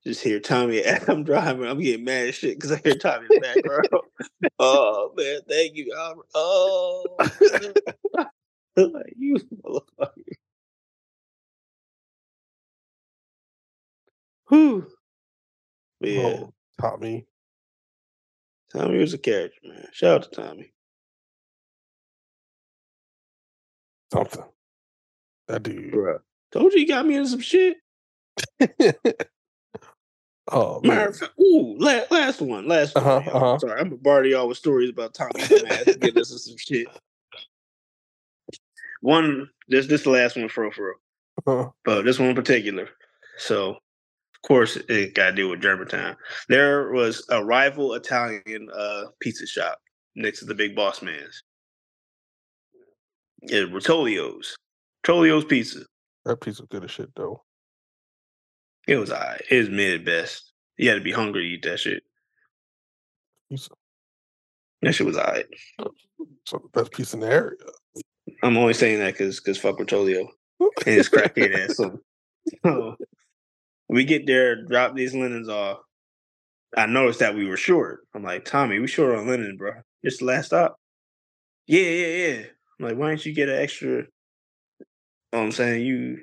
Just 0.07 0.25
hear 0.25 0.41
Tommy 0.41 0.79
as 0.83 1.07
I'm 1.07 1.23
driving. 1.23 1.69
I'm 1.69 1.83
getting 1.83 2.07
mad 2.07 2.29
as 2.29 2.35
shit 2.35 2.57
because 2.57 2.73
I 2.73 2.79
hear 2.79 2.95
Tommy 2.95 3.27
in 3.31 3.41
the 3.41 3.41
background. 3.41 3.89
oh 4.59 5.13
man, 5.19 5.41
thank 5.47 5.77
you, 5.77 5.95
Albert. 5.95 6.29
Oh, 6.35 7.05
like 8.79 9.15
you 9.19 9.37
motherfucker. 9.63 10.23
Whew. 14.55 14.87
But 16.01 16.11
yeah, 16.11 16.23
Oh, 16.23 16.53
Tommy. 16.81 17.27
Tommy 18.73 18.99
was 18.99 19.15
a 19.15 19.19
character, 19.19 19.59
man. 19.65 19.87
Shout 19.93 20.25
out 20.25 20.33
to 20.33 20.43
Tommy. 20.43 20.73
Something. 24.13 24.45
That 25.49 25.63
dude. 25.63 25.93
Bruh. 25.93 26.19
Told 26.53 26.73
you 26.73 26.79
he 26.81 26.85
got 26.87 27.07
me 27.07 27.17
into 27.17 27.29
some 27.31 27.41
shit. 27.41 27.77
oh 30.51 30.81
Matter 30.83 31.01
man. 31.01 31.09
of 31.09 31.17
fact, 31.17 31.33
ooh, 31.41 31.77
last, 31.79 32.11
last 32.11 32.41
one, 32.41 32.69
last 32.69 32.95
one. 32.95 33.05
Uh-huh, 33.05 33.31
uh-huh. 33.31 33.59
Sorry, 33.59 33.81
I'm 33.81 33.91
bombarding 33.91 34.33
y'all 34.33 34.49
with 34.49 34.59
stories 34.59 34.91
about 34.91 35.15
Tommy 35.15 35.31
dumbass 35.41 36.01
getting 36.01 36.21
us 36.21 36.31
into 36.31 36.39
some 36.43 36.57
shit. 36.57 36.87
One, 39.01 39.49
this 39.69 39.87
this 39.87 40.03
the 40.05 40.11
last 40.11 40.37
one 40.37 40.49
for 40.49 40.63
real, 40.63 40.71
for 40.73 40.87
real. 40.87 41.67
Uh, 41.67 41.71
but 41.85 42.03
this 42.05 42.19
one 42.19 42.29
in 42.31 42.35
particular. 42.37 42.89
So, 43.39 43.77
course, 44.45 44.77
it 44.89 45.15
got 45.15 45.31
to 45.31 45.37
do 45.37 45.49
with 45.49 45.63
Germantown. 45.63 46.17
There 46.49 46.93
was 46.93 47.27
a 47.31 47.45
rival 47.45 47.95
Italian 47.95 48.69
uh, 48.75 49.05
pizza 49.21 49.47
shop 49.47 49.79
next 50.15 50.41
to 50.41 50.45
the 50.45 50.55
Big 50.55 50.77
Boss 50.77 51.03
Man's. 51.03 51.43
Yeah, 53.43 53.61
Rotolio's. 53.61 54.57
Rotolio's 55.05 55.45
Pizza. 55.45 55.81
that 56.25 56.41
piece 56.41 56.61
of 56.61 56.69
good 56.71 56.85
as 56.85 56.91
shit 56.91 57.11
though. 57.15 57.43
It 58.87 58.97
was 58.97 59.11
alright. 59.11 59.43
It 59.51 59.59
was 59.59 59.69
mid 59.71 60.05
best. 60.05 60.53
You 60.79 60.89
had 60.89 60.97
to 60.97 61.05
be 61.05 61.13
hungry 61.13 61.43
to 61.43 61.49
eat 61.49 61.63
that 61.65 61.81
shit. 61.81 62.03
Pizza. 63.51 63.71
That 64.83 64.95
shit 64.95 65.07
was 65.07 65.17
alright. 65.19 65.47
So 66.47 66.59
the 66.59 66.81
best 66.81 66.93
piece 66.93 67.15
in 67.15 67.21
the 67.21 67.27
area. 67.27 67.57
I'm 68.43 68.57
only 68.57 68.75
saying 68.75 68.99
that 68.99 69.15
because 69.15 69.41
because 69.41 69.59
fuck 69.59 69.79
Rotolio 69.79 70.29
and 70.61 70.95
his 70.95 71.09
crackhead 71.11 71.59
ass. 71.59 71.77
So, 71.77 71.99
so 72.65 72.97
we 73.89 74.05
get 74.05 74.27
there, 74.27 74.65
drop 74.65 74.95
these 74.95 75.15
linens 75.15 75.49
off. 75.49 75.79
I 76.77 76.87
noticed 76.87 77.21
that 77.21 77.35
we 77.35 77.47
were 77.47 77.57
short. 77.57 78.01
I'm 78.15 78.23
like, 78.23 78.45
Tommy, 78.45 78.79
we 78.79 78.87
short 78.87 79.17
on 79.17 79.29
linen, 79.29 79.57
bro. 79.57 79.73
It's 80.03 80.19
the 80.19 80.25
last 80.25 80.47
stop. 80.47 80.77
Yeah, 81.67 81.83
yeah, 81.83 82.07
yeah. 82.07 82.43
I'm 82.79 82.87
like, 82.87 82.97
why 82.97 83.11
didn't 83.11 83.27
you 83.27 83.35
get 83.35 83.49
an 83.49 83.61
extra? 83.61 83.89
You 83.89 84.07
know 85.33 85.39
what 85.39 85.45
I'm 85.45 85.53
saying? 85.53 85.85
You 85.85 86.19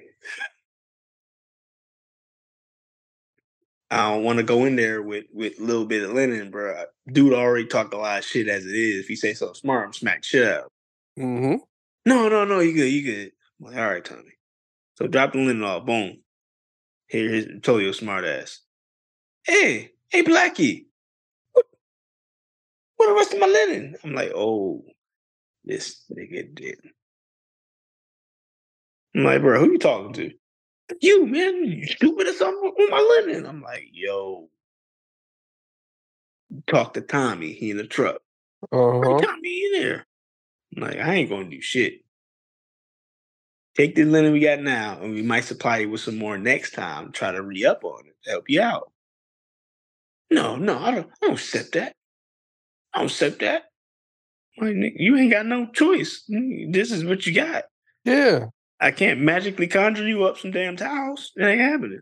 I 3.91 4.09
don't 4.09 4.23
want 4.23 4.37
to 4.37 4.43
go 4.43 4.63
in 4.63 4.77
there 4.77 5.01
with 5.01 5.25
with 5.33 5.59
a 5.59 5.63
little 5.63 5.85
bit 5.85 6.03
of 6.03 6.13
linen, 6.13 6.49
bro. 6.49 6.85
Dude 7.11 7.33
already 7.33 7.65
talked 7.65 7.93
a 7.93 7.97
lot 7.97 8.19
of 8.19 8.25
shit 8.25 8.47
as 8.47 8.65
it 8.65 8.73
is. 8.73 9.03
If 9.03 9.09
you 9.09 9.17
say 9.17 9.33
something 9.33 9.55
smart, 9.55 9.85
I'm 9.85 9.93
smack 9.93 10.23
shit 10.23 10.47
out. 10.47 10.71
Mm-hmm. 11.19 11.57
No, 12.05 12.29
no, 12.29 12.45
no, 12.45 12.59
you 12.59 12.73
good, 12.73 12.91
you 12.91 13.03
good. 13.03 13.31
I'm 13.59 13.67
like, 13.67 13.77
all 13.77 13.89
right, 13.89 14.03
Tommy. 14.03 14.31
So 14.97 15.07
drop 15.07 15.33
the 15.33 15.39
linen 15.39 15.63
off, 15.63 15.85
boom. 15.85 16.19
Here, 17.11 17.29
here's 17.29 17.61
told 17.61 17.81
you 17.81 17.91
smart 17.91 18.23
ass. 18.23 18.61
Hey, 19.43 19.91
hey, 20.09 20.23
Blackie. 20.23 20.85
What, 21.51 21.65
what 22.95 23.07
the 23.09 23.13
rest 23.13 23.33
of 23.33 23.39
my 23.39 23.47
linen? 23.47 23.97
I'm 24.01 24.13
like, 24.13 24.31
oh, 24.33 24.85
this 25.65 26.05
nigga 26.09 26.55
did. 26.55 26.79
I'm 29.13 29.25
like, 29.25 29.41
bro, 29.41 29.59
who 29.59 29.73
you 29.73 29.77
talking 29.77 30.13
to? 30.13 30.31
You, 31.01 31.25
man, 31.25 31.65
you 31.65 31.85
stupid 31.85 32.27
or 32.27 32.33
something 32.33 32.71
with 32.77 32.89
my 32.89 33.23
linen. 33.25 33.45
I'm 33.45 33.61
like, 33.61 33.89
yo. 33.91 34.49
Talk 36.67 36.93
to 36.93 37.01
Tommy. 37.01 37.51
He 37.51 37.71
in 37.71 37.77
the 37.77 37.87
truck. 37.87 38.21
Uh-huh. 38.71 39.19
Tommy 39.19 39.65
in 39.65 39.81
there. 39.81 40.07
I'm 40.77 40.83
like, 40.83 40.97
I 40.97 41.15
ain't 41.15 41.29
gonna 41.29 41.49
do 41.49 41.61
shit. 41.61 42.00
Take 43.75 43.95
the 43.95 44.03
linen 44.03 44.33
we 44.33 44.41
got 44.41 44.59
now, 44.59 44.99
and 45.01 45.13
we 45.13 45.21
might 45.21 45.45
supply 45.45 45.77
you 45.79 45.89
with 45.89 46.01
some 46.01 46.17
more 46.17 46.37
next 46.37 46.71
time. 46.71 47.11
Try 47.11 47.31
to 47.31 47.41
re 47.41 47.65
up 47.65 47.83
on 47.83 48.05
it, 48.05 48.29
help 48.29 48.49
you 48.49 48.61
out. 48.61 48.91
No, 50.29 50.57
no, 50.57 50.77
I 50.77 50.91
don't. 50.91 51.07
I 51.07 51.27
don't 51.27 51.33
accept 51.33 51.73
that. 51.73 51.93
I 52.93 52.99
don't 52.99 53.07
accept 53.07 53.39
that. 53.39 53.63
Like, 54.57 54.75
you 54.95 55.17
ain't 55.17 55.31
got 55.31 55.45
no 55.45 55.67
choice. 55.67 56.23
This 56.27 56.91
is 56.91 57.05
what 57.05 57.25
you 57.25 57.33
got. 57.33 57.63
Yeah. 58.03 58.47
I 58.79 58.91
can't 58.91 59.21
magically 59.21 59.67
conjure 59.67 60.07
you 60.07 60.23
up 60.23 60.37
some 60.37 60.51
damn 60.51 60.75
towels. 60.75 61.31
It 61.35 61.45
ain't 61.45 61.61
happening. 61.61 62.01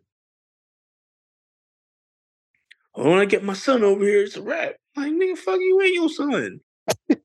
When 2.93 3.19
I 3.19 3.25
get 3.25 3.43
my 3.43 3.53
son 3.53 3.83
over 3.83 4.03
here, 4.03 4.23
it's 4.23 4.35
a 4.35 4.41
wrap. 4.41 4.75
Like, 4.95 5.11
nigga, 5.11 5.37
fuck 5.37 5.59
you 5.59 5.79
and 5.79 5.93
your 5.93 6.09
son. 6.09 6.59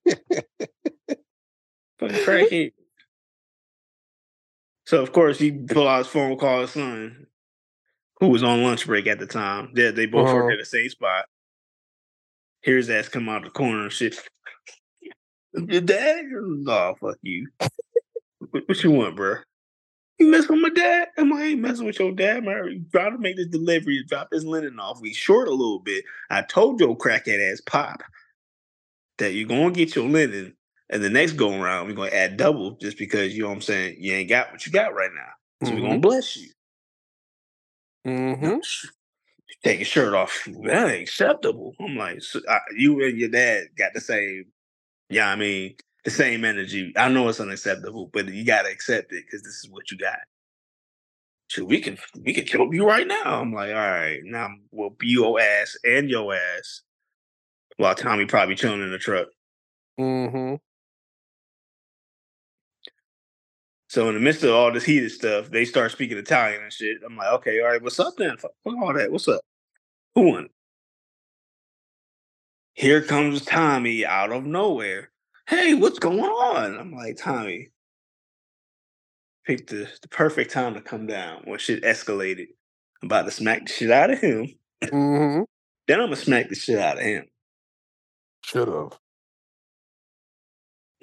Fucking 1.98 2.16
crackhead. 2.24 2.72
So 4.86 5.02
of 5.02 5.12
course 5.12 5.38
he 5.38 5.50
pull 5.52 5.88
out 5.88 5.98
his 5.98 6.06
phone, 6.08 6.36
call 6.36 6.62
his 6.62 6.72
son, 6.72 7.26
who 8.20 8.28
was 8.28 8.42
on 8.42 8.62
lunch 8.62 8.86
break 8.86 9.06
at 9.06 9.18
the 9.18 9.26
time. 9.26 9.70
They 9.74 9.90
they 9.90 10.06
both 10.06 10.26
Uh-huh. 10.26 10.36
worked 10.36 10.52
at 10.52 10.58
the 10.58 10.64
same 10.64 10.88
spot. 10.88 11.26
Hear 12.62 12.76
his 12.76 12.90
ass 12.90 13.08
come 13.08 13.28
out 13.28 13.44
the 13.44 13.50
corner 13.50 13.84
and 13.84 13.92
shit. 13.92 14.16
Your 15.54 15.80
dad? 15.82 16.24
Oh 16.66 16.94
fuck 17.00 17.16
you. 17.22 17.48
what, 18.50 18.68
what 18.68 18.82
you 18.82 18.90
want, 18.90 19.16
bro? 19.16 19.36
You 20.18 20.28
messing 20.30 20.52
with 20.52 20.62
my 20.62 20.68
dad? 20.70 21.08
I'm 21.18 21.32
I 21.32 21.42
ain't 21.44 21.60
messing 21.60 21.86
with 21.86 21.98
your 21.98 22.12
dad, 22.12 22.44
man. 22.44 22.64
You 22.70 22.84
trying 22.92 23.12
to 23.12 23.18
make 23.18 23.36
this 23.36 23.48
delivery, 23.48 24.04
drop 24.06 24.28
this 24.30 24.44
linen 24.44 24.78
off. 24.78 25.00
We 25.00 25.12
short 25.12 25.48
a 25.48 25.52
little 25.52 25.80
bit. 25.80 26.04
I 26.30 26.42
told 26.42 26.80
your 26.80 26.96
crackhead 26.96 27.52
ass 27.52 27.60
pop 27.60 28.02
that 29.18 29.32
you're 29.34 29.48
gonna 29.48 29.72
get 29.72 29.94
your 29.96 30.08
linen 30.08 30.56
and 30.90 31.02
the 31.02 31.10
next 31.10 31.32
go 31.32 31.60
around, 31.60 31.86
we're 31.86 31.94
gonna 31.94 32.10
add 32.10 32.36
double 32.36 32.72
just 32.72 32.98
because 32.98 33.34
you 33.34 33.42
know 33.42 33.48
what 33.48 33.56
I'm 33.56 33.62
saying, 33.62 33.96
you 33.98 34.12
ain't 34.12 34.28
got 34.28 34.52
what 34.52 34.66
you 34.66 34.72
got 34.72 34.94
right 34.94 35.10
now. 35.14 35.66
So 35.66 35.74
we're 35.74 35.80
gonna 35.80 35.98
bless 35.98 36.36
you. 36.36 36.50
Mm-hmm. 38.06 38.58
Take 39.62 39.78
your 39.78 39.86
shirt 39.86 40.14
off. 40.14 40.46
That 40.64 40.90
ain't 40.90 41.02
acceptable. 41.02 41.74
I'm 41.80 41.96
like, 41.96 42.22
so, 42.22 42.40
uh, 42.48 42.58
you 42.76 43.02
and 43.02 43.16
your 43.16 43.30
dad 43.30 43.68
got 43.78 43.94
the 43.94 44.00
same, 44.00 44.44
yeah, 45.08 45.30
I 45.30 45.36
mean, 45.36 45.76
the 46.04 46.10
same 46.10 46.44
energy. 46.44 46.92
I 46.96 47.08
know 47.08 47.28
it's 47.28 47.40
unacceptable, 47.40 48.10
but 48.12 48.28
you 48.28 48.44
gotta 48.44 48.68
accept 48.68 49.12
it 49.12 49.24
because 49.24 49.42
this 49.42 49.64
is 49.64 49.68
what 49.70 49.90
you 49.90 49.96
got. 49.96 50.18
So 51.48 51.64
we 51.64 51.80
can 51.80 51.96
we 52.20 52.34
can 52.34 52.44
kill 52.44 52.72
you 52.74 52.86
right 52.86 53.06
now. 53.06 53.40
I'm 53.40 53.52
like, 53.52 53.70
all 53.70 53.74
right, 53.74 54.20
now 54.24 54.48
we'll 54.70 54.90
be 54.90 55.08
your 55.08 55.40
ass 55.40 55.76
and 55.84 56.10
your 56.10 56.34
ass. 56.34 56.82
While 57.76 57.94
Tommy 57.94 58.26
probably 58.26 58.54
chilling 58.54 58.82
in 58.82 58.90
the 58.90 58.98
truck. 58.98 59.28
Mm-hmm. 59.98 60.56
So 63.94 64.08
in 64.08 64.14
the 64.14 64.20
midst 64.20 64.42
of 64.42 64.50
all 64.50 64.72
this 64.72 64.82
heated 64.82 65.12
stuff, 65.12 65.52
they 65.52 65.64
start 65.64 65.92
speaking 65.92 66.18
Italian 66.18 66.64
and 66.64 66.72
shit. 66.72 66.96
I'm 67.06 67.16
like, 67.16 67.32
okay, 67.34 67.60
all 67.60 67.68
right, 67.68 67.80
what's 67.80 68.00
up 68.00 68.14
then? 68.18 68.36
Fuck 68.36 68.50
all 68.66 68.92
that. 68.92 69.12
What's 69.12 69.28
up? 69.28 69.40
Who 70.16 70.32
won? 70.32 70.48
Here 72.72 73.00
comes 73.02 73.44
Tommy 73.44 74.04
out 74.04 74.32
of 74.32 74.44
nowhere. 74.44 75.12
Hey, 75.46 75.74
what's 75.74 76.00
going 76.00 76.18
on? 76.18 76.76
I'm 76.76 76.92
like, 76.92 77.18
Tommy, 77.18 77.68
picked 79.46 79.70
the, 79.70 79.88
the 80.02 80.08
perfect 80.08 80.50
time 80.50 80.74
to 80.74 80.80
come 80.80 81.06
down 81.06 81.42
when 81.44 81.60
shit 81.60 81.84
escalated. 81.84 82.48
I'm 83.00 83.06
about 83.06 83.26
to 83.26 83.30
smack 83.30 83.64
the 83.66 83.72
shit 83.72 83.92
out 83.92 84.10
of 84.10 84.18
him. 84.18 84.48
Mm-hmm. 84.82 85.42
Then 85.86 86.00
I'm 86.00 86.06
gonna 86.06 86.16
smack 86.16 86.48
the 86.48 86.56
shit 86.56 86.80
out 86.80 86.98
of 86.98 87.04
him. 87.04 87.26
Should 88.44 88.66
have. 88.66 88.98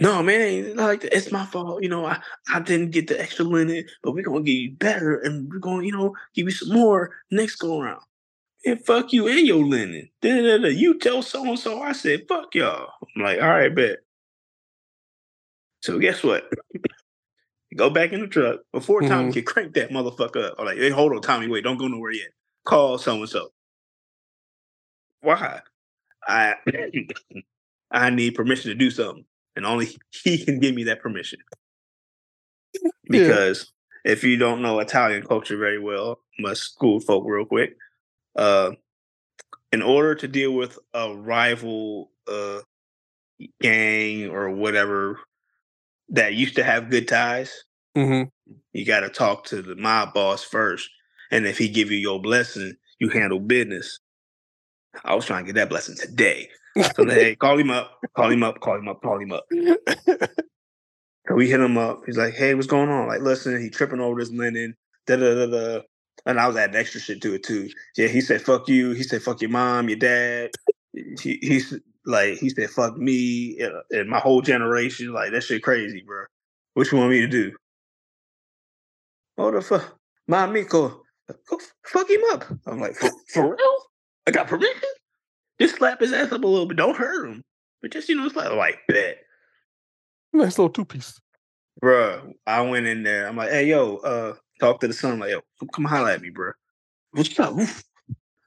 No, 0.02 0.24
man, 0.24 0.78
like 0.78 1.06
it's 1.06 1.32
my 1.32 1.46
fault. 1.48 1.84
You 1.84 1.90
know, 1.90 2.06
I, 2.08 2.22
I 2.54 2.62
didn't 2.62 2.92
get 2.92 3.08
the 3.08 3.22
extra 3.22 3.46
linen, 3.46 3.86
but 4.04 4.14
we're 4.14 4.24
gonna 4.26 4.44
get 4.44 4.54
you 4.54 4.74
better 4.74 5.20
and 5.20 5.50
we're 5.50 5.60
gonna, 5.60 5.86
you 5.86 5.94
know, 5.94 6.16
give 6.36 6.48
you 6.48 6.52
some 6.52 6.74
more 6.78 7.18
next 7.32 7.58
go 7.58 7.82
around. 7.82 8.02
And 8.66 8.84
fuck 8.86 9.14
you 9.14 9.28
and 9.28 9.48
your 9.48 9.66
linen. 9.66 10.10
Da-da-da-da. 10.22 10.70
You 10.70 11.00
tell 11.00 11.22
so 11.24 11.46
and 11.46 11.60
so 11.60 11.82
I 11.82 11.94
said, 11.94 12.28
fuck 12.30 12.56
y'all. 12.56 12.90
I'm 13.16 13.24
like, 13.24 13.42
all 13.42 13.50
right, 13.50 13.74
bet. 13.76 14.00
So 15.84 16.00
guess 16.00 16.24
what? 16.24 16.50
go 17.78 17.90
back 17.90 18.14
in 18.14 18.22
the 18.22 18.28
truck 18.28 18.62
before 18.74 19.02
Tommy 19.04 19.30
Mhm. 19.30 19.34
can 19.34 19.44
crank 19.46 19.74
that 19.76 19.92
motherfucker 19.92 20.46
up. 20.52 20.56
I'm 20.60 20.66
like, 20.66 20.78
hey, 20.78 20.90
hold 20.92 21.14
on, 21.14 21.22
Tommy, 21.22 21.48
wait, 21.48 21.64
don't 21.64 21.78
go 21.78 21.88
nowhere 21.88 22.12
yet. 22.14 22.30
Call 22.66 22.98
so 22.98 23.16
and 23.16 23.30
so. 23.30 23.52
Why? 25.22 25.62
I 26.28 26.56
I 27.92 28.10
need 28.10 28.36
permission 28.36 28.70
to 28.70 28.76
do 28.76 28.92
something, 28.92 29.26
and 29.56 29.66
only 29.66 29.98
he 30.24 30.44
can 30.44 30.60
give 30.60 30.76
me 30.76 30.84
that 30.86 31.02
permission. 31.02 31.40
Yeah. 32.74 32.90
Because 33.10 33.72
if 34.06 34.24
you 34.24 34.38
don't 34.38 34.62
know 34.62 34.80
Italian 34.80 35.24
culture 35.24 35.58
very 35.58 35.80
well, 35.80 36.20
must 36.40 36.64
school 36.64 37.00
folk 37.00 37.24
real 37.28 37.46
quick. 37.46 37.76
Uh, 38.36 38.72
in 39.72 39.82
order 39.82 40.16
to 40.16 40.28
deal 40.28 40.52
with 40.54 40.78
a 40.94 41.14
rival 41.16 42.12
uh, 42.28 42.60
gang 43.62 44.30
or 44.30 44.50
whatever 44.50 45.20
that 46.10 46.34
used 46.34 46.56
to 46.56 46.64
have 46.64 46.90
good 46.90 47.08
ties, 47.08 47.64
Mm-hmm. 47.98 48.30
you 48.72 48.86
got 48.86 49.02
to 49.02 49.10
talk 49.10 49.44
to 49.48 49.62
the 49.62 49.76
mob 49.76 50.14
boss 50.14 50.46
first, 50.46 50.90
and 51.30 51.46
if 51.46 51.58
he 51.58 51.68
give 51.68 51.92
you 51.92 51.98
your 51.98 52.22
blessing, 52.22 52.74
you 53.00 53.10
handle 53.10 53.40
business. 53.40 54.00
I 55.04 55.14
was 55.14 55.26
trying 55.26 55.44
to 55.44 55.48
get 55.52 55.60
that 55.60 55.70
blessing 55.70 55.96
today. 55.98 56.48
So 56.96 57.06
hey, 57.06 57.36
call 57.36 57.58
him 57.60 57.72
up, 57.72 58.00
call 58.16 58.32
him 58.32 58.44
up, 58.44 58.60
call 58.62 58.78
him 58.78 58.88
up, 58.90 59.02
call 59.02 59.20
him 59.20 59.32
up. 59.34 59.46
So 61.28 61.36
we 61.36 61.50
hit 61.50 61.62
him 61.62 61.78
up. 61.78 62.02
He's 62.06 62.18
like, 62.18 62.34
"Hey, 62.34 62.54
what's 62.56 62.68
going 62.68 62.90
on?" 62.90 63.08
Like, 63.08 63.22
listen, 63.22 63.62
he 63.62 63.70
tripping 63.70 64.02
over 64.02 64.20
this 64.20 64.32
linen. 64.32 64.76
Da 65.08 65.16
da 65.16 65.36
da 65.36 65.46
da. 65.48 65.82
And 66.26 66.40
I 66.40 66.48
was 66.48 66.58
adding 66.58 66.76
extra 66.76 67.00
shit 67.00 67.22
to 67.22 67.36
it 67.36 67.44
too. 67.44 67.70
Yeah, 67.98 68.08
he 68.08 68.22
said, 68.22 68.42
"Fuck 68.42 68.68
you." 68.68 68.92
He 68.92 69.04
said, 69.04 69.24
"Fuck 69.24 69.42
your 69.42 69.52
mom, 69.52 69.90
your 69.90 70.00
dad." 70.00 70.52
He, 70.94 71.40
he's 71.42 71.80
like, 72.06 72.40
he 72.40 72.50
said, 72.50 72.70
"Fuck 72.72 72.98
me," 72.98 73.62
uh, 73.62 73.82
and 73.92 74.10
my 74.10 74.20
whole 74.20 74.42
generation. 74.42 75.14
Like 75.14 75.32
that 75.32 75.44
shit 75.44 75.64
crazy, 75.64 76.04
bro. 76.06 76.26
What 76.74 76.92
you 76.92 76.98
want 76.98 77.12
me 77.12 77.22
to 77.22 77.28
do? 77.28 77.54
Oh 79.38 79.52
the 79.52 79.62
fuck, 79.62 79.98
my 80.28 80.44
amigo, 80.46 81.04
go 81.50 81.58
f- 81.58 81.74
fuck 81.86 82.10
him 82.10 82.22
up. 82.32 82.46
I'm 82.68 82.80
like, 82.80 82.96
for, 82.96 83.10
for 83.34 83.56
real? 83.56 83.78
I 84.28 84.32
got 84.32 84.48
permission. 84.48 84.82
Just 85.62 85.76
slap 85.76 86.00
his 86.00 86.12
ass 86.12 86.32
up 86.32 86.44
a 86.44 86.48
little 86.48 86.66
bit. 86.66 86.78
Don't 86.78 86.98
hurt 86.98 87.30
him, 87.30 87.44
but 87.84 87.92
just 87.92 88.10
you 88.10 88.16
know, 88.16 88.28
slap 88.30 88.52
like 88.54 88.80
bet. 88.88 89.20
nice 90.34 90.58
little 90.58 90.72
two 90.72 90.86
piece. 90.86 91.22
Bruh, 91.84 92.34
I 92.48 92.62
went 92.62 92.88
in 92.88 93.04
there. 93.04 93.28
I'm 93.28 93.38
like, 93.38 93.52
hey, 93.52 93.68
yo, 93.68 93.98
uh, 93.98 94.34
talk 94.60 94.80
to 94.80 94.88
the 94.88 94.94
son. 94.94 95.20
like, 95.20 95.30
yo, 95.30 95.42
come, 95.60 95.70
come 95.72 95.86
holler 95.86 96.10
at 96.10 96.22
me, 96.24 96.32
bruh. 96.32 96.54
What's 97.12 97.40
up? 97.40 97.54
Woof. 97.54 97.84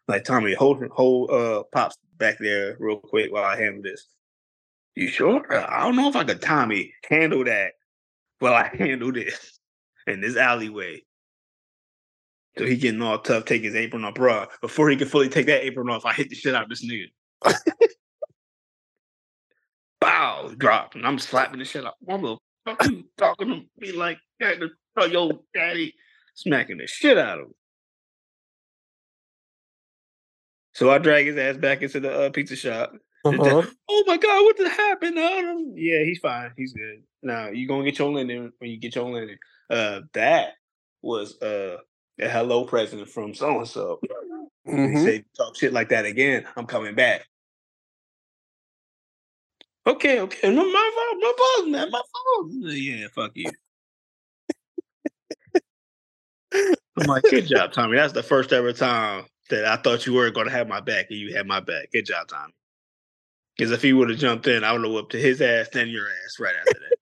Like, 0.09 0.25
Tommy, 0.25 0.55
hold, 0.55 0.83
hold, 0.91 1.31
uh, 1.31 1.63
pops 1.73 1.97
back 2.17 2.39
there 2.41 2.77
real 2.81 2.99
quick 2.99 3.33
while 3.33 3.45
I 3.45 3.59
handle 3.59 3.83
this. 3.85 4.09
You 4.97 5.07
sure? 5.07 5.47
I 5.53 5.85
don't 5.85 5.95
know 5.95 6.09
if 6.09 6.17
I 6.17 6.25
could, 6.25 6.43
Tommy, 6.43 6.93
handle 7.09 7.45
that 7.45 7.75
while 8.41 8.55
I 8.55 8.73
handle 8.77 9.13
this 9.13 9.61
in 10.09 10.21
this 10.21 10.37
alleyway. 10.37 11.05
So 12.57 12.65
he 12.65 12.77
getting 12.77 13.03
all 13.03 13.19
tough, 13.19 13.47
take 13.47 13.63
his 13.63 13.75
apron 13.75 14.05
off, 14.05 14.15
bruh. 14.15 14.47
Before 14.61 14.89
he 14.89 14.97
can 14.97 15.09
fully 15.09 15.29
take 15.29 15.47
that 15.47 15.65
apron 15.65 15.91
off, 15.91 16.05
I 16.05 16.13
hit 16.13 16.29
the 16.29 16.37
shit 16.37 16.55
out 16.55 16.65
of 16.65 16.69
this 16.69 16.85
nigga. 16.85 17.07
Bow, 20.01 20.53
drop, 20.57 20.95
and 20.95 21.07
I'm 21.07 21.19
slapping 21.19 21.59
the 21.59 21.65
shit 21.65 21.85
out. 21.85 21.95
Motherfucker, 22.09 23.05
talking 23.17 23.49
to 23.49 23.63
me 23.79 23.93
like 23.93 24.19
that, 24.39 24.61
to 24.61 25.11
yo 25.11 25.43
daddy, 25.53 25.95
smacking 26.35 26.79
the 26.79 26.87
shit 26.87 27.19
out 27.19 27.41
of 27.41 27.47
him. 27.47 27.55
So 30.75 30.91
I 30.91 30.99
drag 30.99 31.27
his 31.27 31.37
ass 31.37 31.57
back 31.57 31.83
into 31.83 32.01
the 32.01 32.13
uh, 32.13 32.31
pizza 32.31 32.57
shop. 32.57 32.93
Uh-huh. 33.25 33.63
oh 33.89 34.05
my 34.07 34.17
god, 34.19 34.45
what 34.45 34.57
the 34.59 34.69
happened? 34.69 35.19
Uh, 35.19 35.55
yeah, 35.75 36.05
he's 36.05 36.19
fine. 36.19 36.51
He's 36.57 36.75
good. 36.75 37.03
Now 37.23 37.49
you 37.49 37.67
gonna 37.67 37.85
get 37.85 37.99
your 37.99 38.13
linen 38.13 38.53
when 38.59 38.71
you 38.71 38.79
get 38.79 38.95
your 38.95 39.11
linen. 39.11 39.39
Uh, 39.71 40.01
that 40.13 40.51
was 41.01 41.41
uh 41.41 41.79
hello 42.19 42.65
present 42.65 43.09
from 43.09 43.35
so 43.35 43.59
and 43.59 43.69
so. 43.69 44.01
Mhm. 44.67 45.05
said, 45.05 45.25
talk 45.37 45.57
shit 45.57 45.73
like 45.73 45.91
that 45.91 46.07
again, 46.07 46.47
I'm 46.57 46.67
coming 46.67 46.95
back. 46.95 47.27
Okay, 49.87 50.21
okay. 50.21 50.51
No, 50.51 50.65
my 50.65 50.91
fault, 50.95 51.19
my 51.21 51.33
fault, 51.37 51.69
man, 51.69 51.91
my 51.91 52.01
fault. 52.01 52.51
Yeah, 52.53 53.07
fuck 53.15 53.33
you. 53.35 53.51
I'm 56.97 57.07
like, 57.07 57.25
good 57.25 57.47
job, 57.47 57.73
Tommy. 57.73 57.97
That's 57.97 58.13
the 58.13 58.23
first 58.23 58.53
ever 58.53 58.73
time 58.73 59.27
that 59.51 59.65
I 59.67 59.77
thought 59.77 60.07
you 60.07 60.15
were 60.15 60.31
going 60.31 60.47
to 60.47 60.53
have 60.53 60.69
my 60.69 60.81
back 60.81 61.07
and 61.11 61.19
you 61.19 61.35
had 61.35 61.47
my 61.47 61.61
back. 61.61 61.91
Good 61.93 62.07
job, 62.07 62.29
Tommy. 62.29 62.53
Because 63.57 63.73
if 63.73 63.83
he 63.83 63.93
would 63.93 64.09
have 64.11 64.19
jumped 64.19 64.47
in, 64.47 64.65
I 64.65 64.73
would 64.73 64.83
have 64.83 64.93
whooped 64.93 65.13
to 65.13 65.21
his 65.21 65.43
ass, 65.43 65.69
then 65.73 65.89
your 65.89 66.07
ass 66.07 66.39
right 66.41 66.55
after 66.57 66.79
that. 66.79 66.97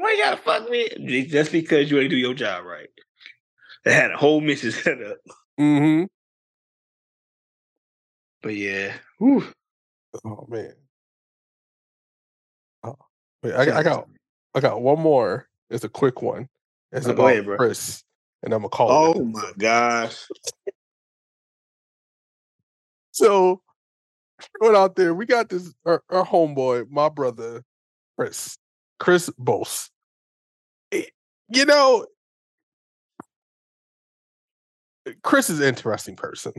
Why 0.00 0.12
you 0.12 0.24
gotta 0.24 0.36
fuck 0.38 0.70
me? 0.70 1.24
Just 1.26 1.52
because 1.52 1.90
you 1.90 1.98
ain't 2.00 2.08
do 2.08 2.16
your 2.16 2.32
job 2.32 2.64
right. 2.64 2.88
They 3.84 3.92
had 3.92 4.10
a 4.12 4.16
whole 4.16 4.40
mission 4.40 4.70
set 4.72 5.02
up. 5.02 5.18
Mm-hmm. 5.60 6.04
But 8.42 8.54
yeah, 8.56 8.94
whew. 9.18 9.44
Oh 10.24 10.46
man. 10.48 10.72
Oh, 12.82 12.96
wait, 13.42 13.52
I, 13.52 13.66
got- 13.66 13.76
I 13.76 13.82
got 13.82 14.08
I 14.54 14.60
got 14.60 14.80
one 14.80 15.00
more. 15.00 15.46
It's 15.68 15.84
a 15.84 15.88
quick 15.90 16.22
one. 16.22 16.48
It's 16.92 17.06
Oh, 17.06 17.10
about 17.10 17.26
ahead, 17.26 17.44
bro. 17.44 17.58
Chris, 17.58 18.02
and 18.42 18.54
I'm 18.54 18.60
gonna 18.60 18.70
call 18.70 18.90
Oh 18.90 19.20
it. 19.20 19.22
my 19.22 19.52
gosh. 19.58 20.16
So 23.12 23.60
going 24.62 24.74
out 24.76 24.96
there, 24.96 25.12
we 25.12 25.26
got 25.26 25.50
this 25.50 25.74
our, 25.84 26.02
our 26.08 26.24
homeboy, 26.24 26.90
my 26.90 27.10
brother, 27.10 27.62
Chris, 28.18 28.56
Chris 29.00 29.30
Bose. 29.38 29.90
Eh, 30.92 31.04
You 31.48 31.64
know, 31.64 32.06
Chris 35.22 35.50
is 35.50 35.58
an 35.60 35.66
interesting 35.66 36.14
person, 36.14 36.52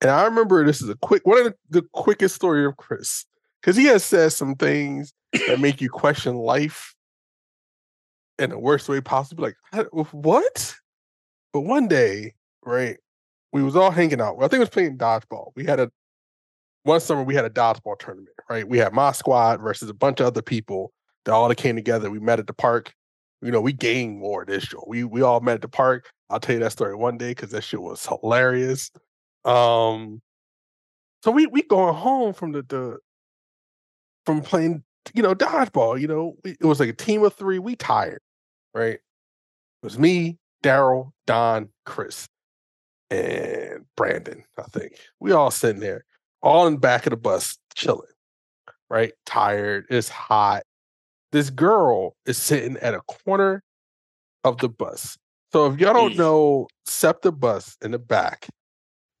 and 0.00 0.10
I 0.10 0.24
remember 0.24 0.64
this 0.64 0.80
is 0.80 0.88
a 0.88 0.96
quick 0.96 1.26
one 1.26 1.38
of 1.38 1.44
the, 1.44 1.80
the 1.80 1.88
quickest 1.92 2.34
story 2.34 2.64
of 2.64 2.76
Chris 2.78 3.26
because 3.60 3.76
he 3.76 3.84
has 3.86 4.04
said 4.04 4.32
some 4.32 4.54
things 4.54 5.12
that 5.48 5.60
make 5.60 5.80
you 5.80 5.90
question 5.90 6.36
life 6.36 6.94
in 8.38 8.50
the 8.50 8.58
worst 8.58 8.88
way 8.88 9.00
possible. 9.00 9.44
Like 9.44 9.56
what? 10.12 10.76
But 11.52 11.60
one 11.60 11.88
day, 11.88 12.34
right? 12.64 12.96
we 13.52 13.62
was 13.62 13.74
all 13.76 13.90
hanging 13.90 14.20
out. 14.20 14.36
I 14.36 14.40
think 14.42 14.54
we 14.54 14.58
was 14.60 14.68
playing 14.68 14.98
dodgeball. 14.98 15.52
We 15.56 15.64
had 15.64 15.80
a 15.80 15.90
one 16.82 17.00
summer 17.00 17.22
we 17.22 17.34
had 17.34 17.46
a 17.46 17.50
dodgeball 17.50 17.98
tournament, 17.98 18.36
right? 18.50 18.68
We 18.68 18.78
had 18.78 18.92
my 18.92 19.12
squad 19.12 19.60
versus 19.62 19.88
a 19.88 19.94
bunch 19.94 20.20
of 20.20 20.26
other 20.26 20.42
people 20.42 20.92
that 21.26 21.32
all 21.32 21.52
came 21.54 21.76
together. 21.76 22.10
We 22.10 22.20
met 22.20 22.38
at 22.38 22.46
the 22.46 22.54
park. 22.54 22.94
You 23.42 23.50
know, 23.50 23.60
we 23.60 23.72
gang 23.72 24.20
war 24.20 24.44
this 24.46 24.72
year. 24.72 24.80
We 24.86 25.04
we 25.04 25.20
all 25.20 25.40
met 25.40 25.56
at 25.56 25.60
the 25.60 25.68
park. 25.68 26.10
I'll 26.30 26.40
tell 26.40 26.54
you 26.54 26.60
that 26.60 26.72
story 26.72 26.94
one 26.94 27.18
day 27.18 27.32
because 27.32 27.50
that 27.50 27.62
shit 27.62 27.82
was 27.82 28.06
hilarious. 28.06 28.90
Um 29.44 30.22
so 31.22 31.30
we 31.30 31.46
we 31.46 31.62
going 31.62 31.94
home 31.94 32.32
from 32.32 32.52
the, 32.52 32.62
the 32.62 32.98
from 34.24 34.40
playing, 34.40 34.84
you 35.14 35.22
know, 35.22 35.34
dodgeball. 35.34 36.00
You 36.00 36.08
know, 36.08 36.36
it 36.44 36.64
was 36.64 36.80
like 36.80 36.88
a 36.88 36.94
team 36.94 37.24
of 37.24 37.34
three. 37.34 37.58
We 37.58 37.76
tired, 37.76 38.22
right? 38.72 38.94
It 38.94 39.00
was 39.82 39.98
me, 39.98 40.38
Daryl, 40.62 41.12
Don, 41.26 41.68
Chris, 41.84 42.28
and 43.10 43.84
Brandon. 43.96 44.44
I 44.58 44.62
think 44.62 44.94
we 45.20 45.32
all 45.32 45.50
sitting 45.50 45.80
there, 45.80 46.04
all 46.42 46.66
in 46.66 46.74
the 46.74 46.80
back 46.80 47.06
of 47.06 47.10
the 47.10 47.16
bus, 47.16 47.58
chilling. 47.74 48.06
Right, 48.88 49.12
tired. 49.24 49.86
It's 49.90 50.08
hot. 50.08 50.62
This 51.32 51.50
girl 51.50 52.16
is 52.24 52.38
sitting 52.38 52.76
at 52.78 52.94
a 52.94 53.00
corner 53.02 53.62
of 54.44 54.58
the 54.58 54.68
bus. 54.68 55.18
So 55.52 55.66
if 55.66 55.80
y'all 55.80 55.92
don't 55.94 56.14
Mm. 56.14 56.18
know, 56.18 56.68
SEPTA 56.86 57.32
bus 57.32 57.76
in 57.82 57.90
the 57.92 57.98
back, 57.98 58.48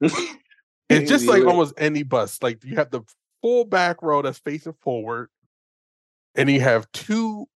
it's 0.00 1.08
just 1.08 1.28
like 1.28 1.44
almost 1.44 1.74
any 1.76 2.02
bus. 2.02 2.42
Like 2.42 2.64
you 2.64 2.76
have 2.76 2.90
the 2.90 3.02
full 3.42 3.64
back 3.64 4.02
row 4.02 4.22
that's 4.22 4.38
facing 4.38 4.74
forward, 4.74 5.28
and 6.34 6.50
you 6.50 6.60
have 6.60 6.90
two 6.92 7.46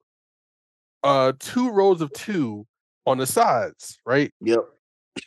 uh 1.03 1.32
two 1.38 1.70
rows 1.70 2.01
of 2.01 2.12
two 2.12 2.66
on 3.07 3.18
the 3.18 3.26
sides, 3.26 3.98
right? 4.05 4.32
Yep. 4.40 4.64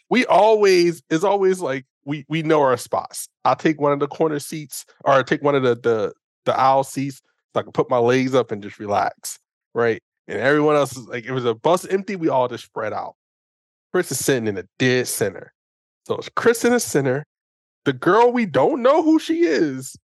We 0.09 0.25
always 0.25 1.03
it's 1.09 1.23
always 1.23 1.59
like 1.59 1.85
we 2.05 2.25
we 2.29 2.43
know 2.43 2.61
our 2.61 2.77
spots. 2.77 3.29
I'll 3.45 3.55
take 3.55 3.79
one 3.79 3.91
of 3.91 3.99
the 3.99 4.07
corner 4.07 4.39
seats 4.39 4.85
or 5.05 5.13
I'll 5.13 5.23
take 5.23 5.43
one 5.43 5.55
of 5.55 5.63
the 5.63 5.75
the 5.75 6.13
the 6.45 6.57
aisle 6.57 6.83
seats 6.83 7.21
so 7.53 7.59
I 7.59 7.63
can 7.63 7.71
put 7.71 7.89
my 7.89 7.97
legs 7.97 8.33
up 8.33 8.51
and 8.51 8.63
just 8.63 8.79
relax, 8.79 9.39
right? 9.73 10.01
And 10.27 10.39
everyone 10.39 10.75
else 10.75 10.95
is 10.97 11.07
like, 11.07 11.25
it 11.25 11.31
was 11.31 11.45
a 11.45 11.53
bus 11.53 11.85
empty, 11.85 12.15
we 12.15 12.29
all 12.29 12.47
just 12.47 12.65
spread 12.65 12.93
out. 12.93 13.15
Chris 13.91 14.11
is 14.11 14.23
sitting 14.23 14.47
in 14.47 14.55
the 14.55 14.67
dead 14.79 15.07
center. 15.07 15.53
So 16.05 16.15
it's 16.15 16.29
Chris 16.35 16.65
in 16.65 16.71
the 16.71 16.79
center, 16.79 17.25
the 17.85 17.93
girl 17.93 18.31
we 18.31 18.45
don't 18.45 18.81
know 18.81 19.03
who 19.03 19.19
she 19.19 19.43
is 19.43 19.95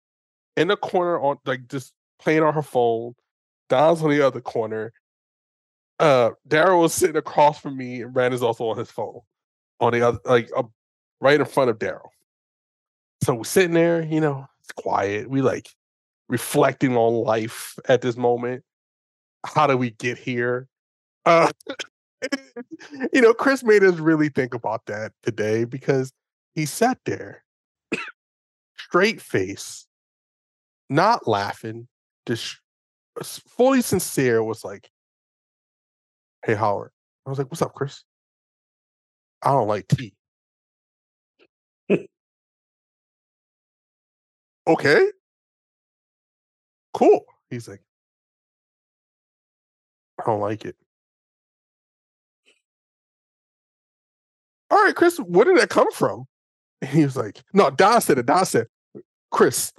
in 0.57 0.68
the 0.68 0.76
corner 0.76 1.18
on 1.20 1.38
like 1.46 1.68
just 1.68 1.92
playing 2.20 2.42
on 2.42 2.55
her 2.55 2.62
phone. 2.62 3.14
Don's 3.68 4.03
on 4.03 4.11
the 4.11 4.20
other 4.20 4.40
corner. 4.40 4.92
Uh 5.99 6.30
Daryl 6.49 6.82
was 6.82 6.94
sitting 6.94 7.16
across 7.16 7.59
from 7.61 7.76
me, 7.76 8.03
and 8.03 8.14
Rand 8.14 8.34
is 8.34 8.42
also 8.42 8.68
on 8.68 8.78
his 8.78 8.90
phone. 8.90 9.20
On 9.80 9.92
the 9.92 10.03
other, 10.03 10.18
like 10.24 10.51
uh, 10.57 10.64
right 11.20 11.38
in 11.38 11.46
front 11.46 11.70
of 11.70 11.78
Daryl. 11.78 12.09
So 13.22 13.34
we're 13.34 13.44
sitting 13.44 13.74
there, 13.74 14.03
you 14.03 14.20
know, 14.20 14.46
it's 14.61 14.72
quiet. 14.72 15.30
We 15.30 15.42
like 15.42 15.68
reflecting 16.29 16.97
on 16.97 17.24
life 17.24 17.79
at 17.89 18.03
this 18.03 18.16
moment. 18.16 18.64
How 19.47 19.66
did 19.66 19.76
we 19.76 19.91
get 19.91 20.18
here? 20.18 20.68
Uh 21.24 21.51
you 23.12 23.20
know, 23.20 23.35
Chris 23.35 23.62
made 23.62 23.85
us 23.85 23.97
really 23.99 24.29
think 24.29 24.55
about 24.55 24.87
that 24.87 25.12
today 25.22 25.64
because 25.64 26.12
he 26.55 26.66
sat 26.66 26.99
there, 27.05 27.45
straight 28.76 29.20
face, 29.20 29.87
not 30.91 31.29
laughing, 31.29 31.89
just 32.26 32.59
fully 33.49 33.83
sincere, 33.83 34.43
was 34.43 34.64
like, 34.64 34.91
Hey, 36.45 36.55
Howard. 36.55 36.91
I 37.26 37.31
was 37.31 37.39
like, 37.39 37.51
What's 37.51 37.62
up, 37.62 37.74
Chris? 37.74 38.05
I 39.43 39.51
don't 39.53 39.68
like 39.68 39.87
tea. 39.89 40.14
okay. 44.66 45.09
Cool. 46.99 47.24
He's 47.49 47.68
like, 47.68 47.80
I 50.20 50.24
don't 50.26 50.40
like 50.40 50.64
it. 50.64 50.74
All 54.68 54.82
right, 54.82 54.96
Chris, 54.96 55.18
where 55.18 55.44
did 55.44 55.59
that 55.59 55.68
come 55.70 55.92
from? 55.92 56.26
And 56.82 56.90
he 56.96 57.05
was 57.05 57.16
like, 57.16 57.40
No, 57.53 57.70
Don 57.70 58.01
said 58.01 58.18
it. 58.18 58.26
Don 58.26 58.44
said, 58.44 58.66
Chris, 59.30 59.72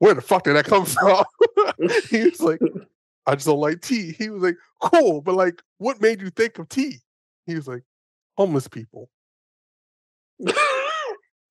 where 0.00 0.12
the 0.12 0.20
fuck 0.20 0.42
did 0.42 0.56
that 0.56 0.64
come 0.64 0.84
from? 0.86 1.24
he 2.10 2.24
was 2.24 2.40
like, 2.40 2.58
I 3.28 3.36
just 3.36 3.46
don't 3.46 3.60
like 3.60 3.80
tea. 3.80 4.10
He 4.18 4.28
was 4.28 4.42
like, 4.42 4.56
Cool, 4.80 5.20
but 5.20 5.36
like, 5.36 5.62
what 5.78 6.00
made 6.00 6.20
you 6.20 6.30
think 6.30 6.58
of 6.58 6.68
tea? 6.68 6.96
He 7.46 7.54
was 7.54 7.68
like, 7.68 7.84
Homeless 8.36 8.66
people. 8.66 9.08
what 10.38 10.56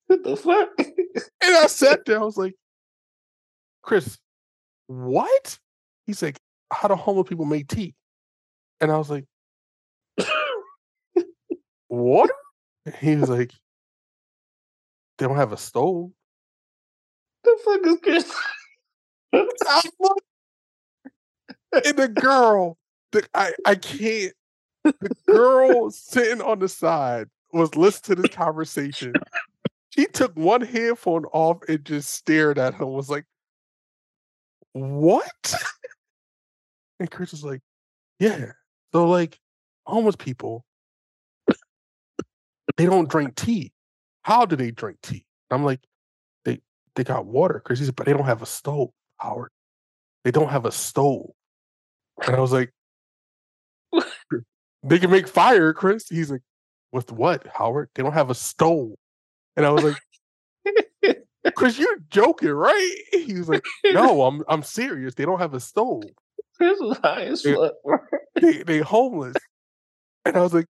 the 0.08 0.36
fuck? 0.36 0.68
And 0.78 1.56
I 1.56 1.68
sat 1.68 2.04
there, 2.04 2.20
I 2.20 2.22
was 2.22 2.36
like, 2.36 2.54
Chris, 3.80 4.18
what? 4.90 5.58
He's 6.04 6.20
like, 6.20 6.38
How 6.72 6.88
do 6.88 6.94
homeless 6.94 7.28
people 7.28 7.44
make 7.44 7.68
tea? 7.68 7.94
And 8.80 8.90
I 8.90 8.98
was 8.98 9.08
like, 9.08 9.24
What? 11.88 12.30
He 12.98 13.14
was 13.14 13.30
like, 13.30 13.52
They 15.18 15.26
don't 15.26 15.36
have 15.36 15.52
a 15.52 15.56
stove. 15.56 16.10
the 17.44 17.58
fuck 17.64 17.86
is 17.86 17.98
Chris? 18.02 18.34
And 21.72 21.96
the 21.96 22.08
girl, 22.08 22.76
the, 23.12 23.24
I, 23.32 23.52
I 23.64 23.76
can't. 23.76 24.32
The 24.82 25.14
girl 25.28 25.92
sitting 25.92 26.42
on 26.42 26.58
the 26.58 26.68
side 26.68 27.28
was 27.52 27.76
listening 27.76 28.16
to 28.16 28.22
this 28.22 28.34
conversation. 28.34 29.12
She 29.90 30.06
took 30.06 30.36
one 30.36 30.62
headphone 30.62 31.26
off 31.26 31.58
and 31.68 31.84
just 31.84 32.12
stared 32.12 32.58
at 32.58 32.74
him. 32.74 32.88
Was 32.88 33.08
like, 33.08 33.24
"What?" 34.72 35.54
And 36.98 37.10
Chris 37.10 37.32
was 37.32 37.42
like, 37.42 37.62
"Yeah." 38.18 38.52
So 38.92 39.08
like, 39.08 39.38
homeless 39.86 40.16
people, 40.16 40.64
they 42.76 42.86
don't 42.86 43.08
drink 43.08 43.34
tea. 43.36 43.72
How 44.22 44.44
do 44.46 44.56
they 44.56 44.70
drink 44.70 44.98
tea? 45.02 45.24
I'm 45.50 45.64
like, 45.64 45.80
they 46.44 46.60
they 46.94 47.04
got 47.04 47.26
water. 47.26 47.60
Chris 47.64 47.80
said, 47.80 47.96
but 47.96 48.06
they 48.06 48.12
don't 48.12 48.26
have 48.26 48.42
a 48.42 48.46
stove, 48.46 48.90
Howard. 49.18 49.50
They 50.24 50.30
don't 50.30 50.50
have 50.50 50.66
a 50.66 50.72
stove. 50.72 51.30
And 52.26 52.36
I 52.36 52.40
was 52.40 52.52
like, 52.52 52.70
they 54.82 54.98
can 54.98 55.10
make 55.10 55.26
fire, 55.26 55.72
Chris. 55.72 56.08
He's 56.08 56.30
like, 56.30 56.42
with 56.92 57.12
what, 57.12 57.46
Howard? 57.54 57.88
They 57.94 58.02
don't 58.02 58.12
have 58.12 58.30
a 58.30 58.34
stove. 58.34 58.92
And 59.56 59.64
I 59.66 59.70
was 59.70 59.84
like, 59.84 59.96
Chris, 61.54 61.78
you're 61.78 61.98
joking, 62.10 62.50
right? 62.50 62.96
He 63.12 63.34
was 63.34 63.48
like, 63.48 63.64
No, 63.84 64.22
I'm 64.26 64.42
I'm 64.48 64.62
serious. 64.62 65.14
They 65.14 65.24
don't 65.24 65.38
have 65.38 65.54
a 65.54 65.60
stove. 65.60 66.02
Chris 66.56 66.78
was 66.80 66.98
high 66.98 67.22
as 67.22 67.42
fuck. 67.42 67.72
They 68.34 68.62
they 68.62 68.78
homeless. 68.78 69.36
And 70.24 70.36
I 70.36 70.42
was 70.42 70.52
like, 70.52 70.66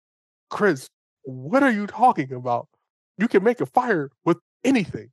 Chris, 0.49 0.89
what 1.23 1.63
are 1.63 1.71
you 1.71 1.87
talking 1.87 2.31
about? 2.33 2.67
You 3.17 3.27
can 3.27 3.43
make 3.43 3.61
a 3.61 3.65
fire 3.65 4.11
with 4.25 4.37
anything. 4.63 5.09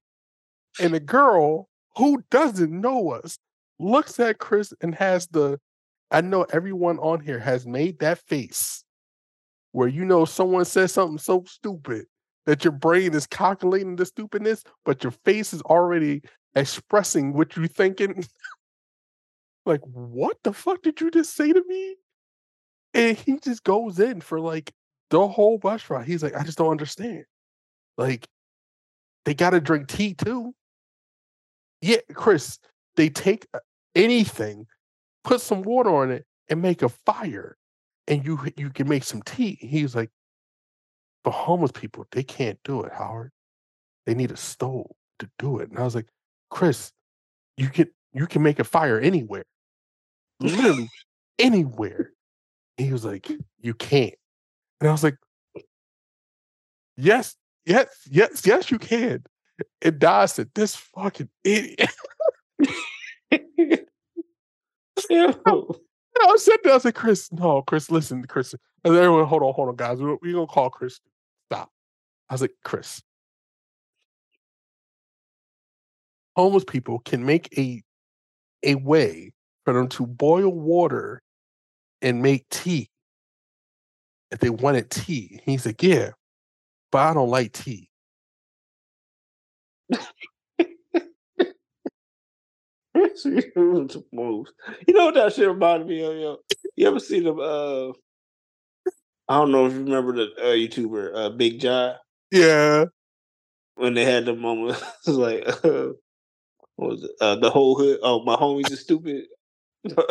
And 0.80 0.92
the 0.92 1.00
girl 1.00 1.68
who 1.96 2.22
doesn't 2.30 2.70
know 2.70 3.11
us 3.12 3.38
looks 3.78 4.20
at 4.20 4.38
Chris 4.38 4.72
and 4.80 4.94
has 4.94 5.26
the 5.28 5.59
I 6.11 6.20
know 6.20 6.46
everyone 6.52 6.98
on 6.98 7.20
here 7.20 7.38
has 7.40 7.66
made 7.66 7.98
that 8.00 8.18
face 8.18 8.84
where 9.72 9.88
you 9.88 10.04
know 10.04 10.24
someone 10.24 10.64
says 10.64 10.92
something 10.92 11.18
so 11.18 11.44
stupid 11.46 12.07
that 12.47 12.64
your 12.64 12.72
brain 12.72 13.14
is 13.14 13.26
calculating 13.26 13.97
the 13.97 14.07
stupidness, 14.07 14.64
but 14.84 15.03
your 15.03 15.11
face 15.24 15.53
is 15.53 15.62
already 15.62 16.22
expressing 16.55 17.32
what 17.32 17.57
you're 17.57 17.66
thinking. 17.66 18.24
like, 19.66 19.80
what 19.82 20.38
the 20.44 20.53
fuck 20.53 20.82
did 20.82 21.01
you 21.01 21.11
just 21.11 21.34
say 21.34 21.53
to 21.53 21.62
me? 21.66 21.97
And 22.94 23.16
he 23.16 23.38
just 23.38 23.64
goes 23.64 23.99
in 23.99 24.20
for 24.20 24.40
like 24.40 24.72
the 25.11 25.26
whole 25.28 25.61
ride. 25.62 26.07
He's 26.07 26.22
like, 26.22 26.34
I 26.34 26.44
just 26.44 26.59
don't 26.59 26.70
understand. 26.70 27.24
Like, 27.99 28.26
they 29.24 29.34
got 29.34 29.51
to 29.51 29.61
drink 29.61 29.88
tea 29.88 30.14
too. 30.14 30.55
Yeah, 31.82 31.99
Chris, 32.14 32.59
they 32.97 33.11
take 33.11 33.47
uh, 33.53 33.59
anything, 33.94 34.66
put 35.24 35.40
some 35.40 35.62
water 35.62 35.90
on 35.90 36.11
it, 36.11 36.24
and 36.49 36.62
make 36.62 36.82
a 36.82 36.88
fire, 36.88 37.57
and 38.07 38.24
you 38.24 38.38
you 38.57 38.70
can 38.70 38.88
make 38.88 39.05
some 39.05 39.20
tea. 39.22 39.59
He's 39.61 39.94
like, 39.94 40.11
but 41.27 41.33
homeless 41.33 41.72
people, 41.72 42.07
they 42.12 42.22
can't 42.22 42.57
do 42.62 42.85
it, 42.85 42.93
Howard. 42.93 43.33
They 44.07 44.14
need 44.14 44.31
a 44.31 44.37
stove 44.37 44.93
to 45.18 45.29
do 45.41 45.59
it. 45.59 45.70
And 45.70 45.79
I 45.81 45.83
was 45.83 45.97
like, 45.97 46.07
Chris, 46.51 46.93
you 47.57 47.68
can 47.68 47.89
you 48.12 48.29
can 48.29 48.45
make 48.45 48.61
a 48.61 48.64
fire 48.64 49.01
anywhere, 49.01 49.45
literally 50.39 50.89
anywhere. 51.41 52.12
He 52.77 52.93
was 52.93 53.05
like, 53.05 53.29
you 53.61 53.74
can't. 53.74 54.14
And 54.81 54.89
I 54.89 54.93
was 54.93 55.03
like, 55.03 55.16
yes, 56.97 57.35
yes, 57.64 57.89
yes, 58.09 58.47
yes, 58.47 58.70
you 58.70 58.79
can. 58.79 59.24
And 59.83 59.99
Don 59.99 60.29
said, 60.29 60.51
this 60.55 60.77
fucking 60.77 61.29
idiot. 61.43 61.91
And 66.16 66.29
I 66.29 66.33
was 66.33 66.45
sitting 66.45 66.61
there, 66.64 66.72
I 66.72 66.77
was 66.77 66.85
like, 66.87 66.95
Chris, 66.95 67.31
no, 67.31 67.61
Chris, 67.61 67.91
listen, 67.91 68.24
Chris. 68.24 68.55
And 68.85 68.97
everyone, 68.97 69.27
hold 69.27 69.43
on, 69.43 69.53
hold 69.53 69.68
on, 69.68 69.77
guys. 69.77 70.01
We're, 70.01 70.16
we're 70.22 70.33
gonna 70.33 70.47
call 70.47 70.70
Chris. 70.70 70.99
I 72.29 72.35
was 72.35 72.41
like, 72.41 72.55
Chris. 72.64 73.03
Homeless 76.37 76.64
people 76.64 76.99
can 77.01 77.24
make 77.24 77.57
a 77.57 77.83
a 78.62 78.74
way 78.74 79.33
for 79.64 79.72
them 79.72 79.89
to 79.89 80.07
boil 80.07 80.49
water 80.51 81.22
and 82.03 82.22
make 82.22 82.49
tea 82.51 82.91
if 84.31 84.41
they 84.41 84.51
wanted 84.51 84.91
tea. 84.91 85.41
He's 85.45 85.64
like, 85.64 85.83
Yeah, 85.83 86.11
but 86.93 86.99
I 86.99 87.14
don't 87.14 87.31
like 87.31 87.53
tea. 87.53 87.89
The. 92.95 94.45
You 94.87 94.95
know 94.95 95.07
what 95.07 95.14
that 95.14 95.33
shit 95.33 95.49
reminded 95.49 95.89
me 95.89 96.03
of, 96.03 96.16
yo? 96.16 96.37
You 96.77 96.89
ever 96.89 97.01
see 97.01 97.20
them 97.20 97.39
uh 97.41 97.89
I 99.29 99.39
don't 99.39 99.53
know 99.53 99.66
if 99.66 99.72
you 99.72 99.81
remember 99.81 100.12
the 100.12 100.29
uh, 100.39 100.55
YouTuber 100.55 101.11
uh, 101.14 101.31
Big 101.31 101.61
John 101.61 101.97
Yeah. 102.41 102.87
when 103.76 103.95
they 103.95 104.05
had 104.05 104.26
the 104.26 104.34
moment. 104.34 104.78
it 105.07 105.11
was 105.11 105.18
like, 105.18 105.49
uh, 105.64 105.89
what 106.76 106.91
was 106.91 107.05
it? 107.05 107.12
Uh, 107.20 107.37
the 107.37 107.51
whole 107.51 107.76
hood. 107.76 108.01
Oh, 108.03 108.24
my 108.24 108.37
homies 108.37 108.72
are 108.72 108.76
stupid. 108.76 109.26
That's 109.84 110.07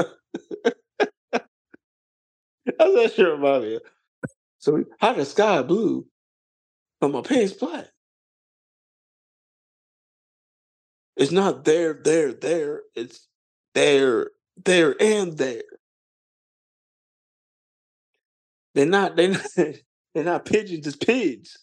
that 2.79 3.13
shit 3.15 3.27
remind 3.27 3.63
me. 3.63 3.79
So 4.59 4.83
how 4.99 5.13
the 5.13 5.25
sky 5.25 5.61
blue, 5.63 6.07
but 7.01 7.11
my 7.11 7.21
pants 7.21 7.53
black? 7.53 7.87
It's 11.17 11.31
not 11.31 11.65
there, 11.65 11.93
there, 11.93 12.33
there. 12.33 12.81
It's 12.95 13.27
there, 13.75 14.31
there, 14.65 14.95
and 15.01 15.37
there. 15.37 15.63
They're 18.75 18.85
not. 18.87 19.15
They're 19.15 19.29
not. 19.29 19.45
They're 20.15 20.23
not 20.25 20.45
pigeons. 20.45 20.87
It's 20.87 20.95
pigs. 20.97 21.57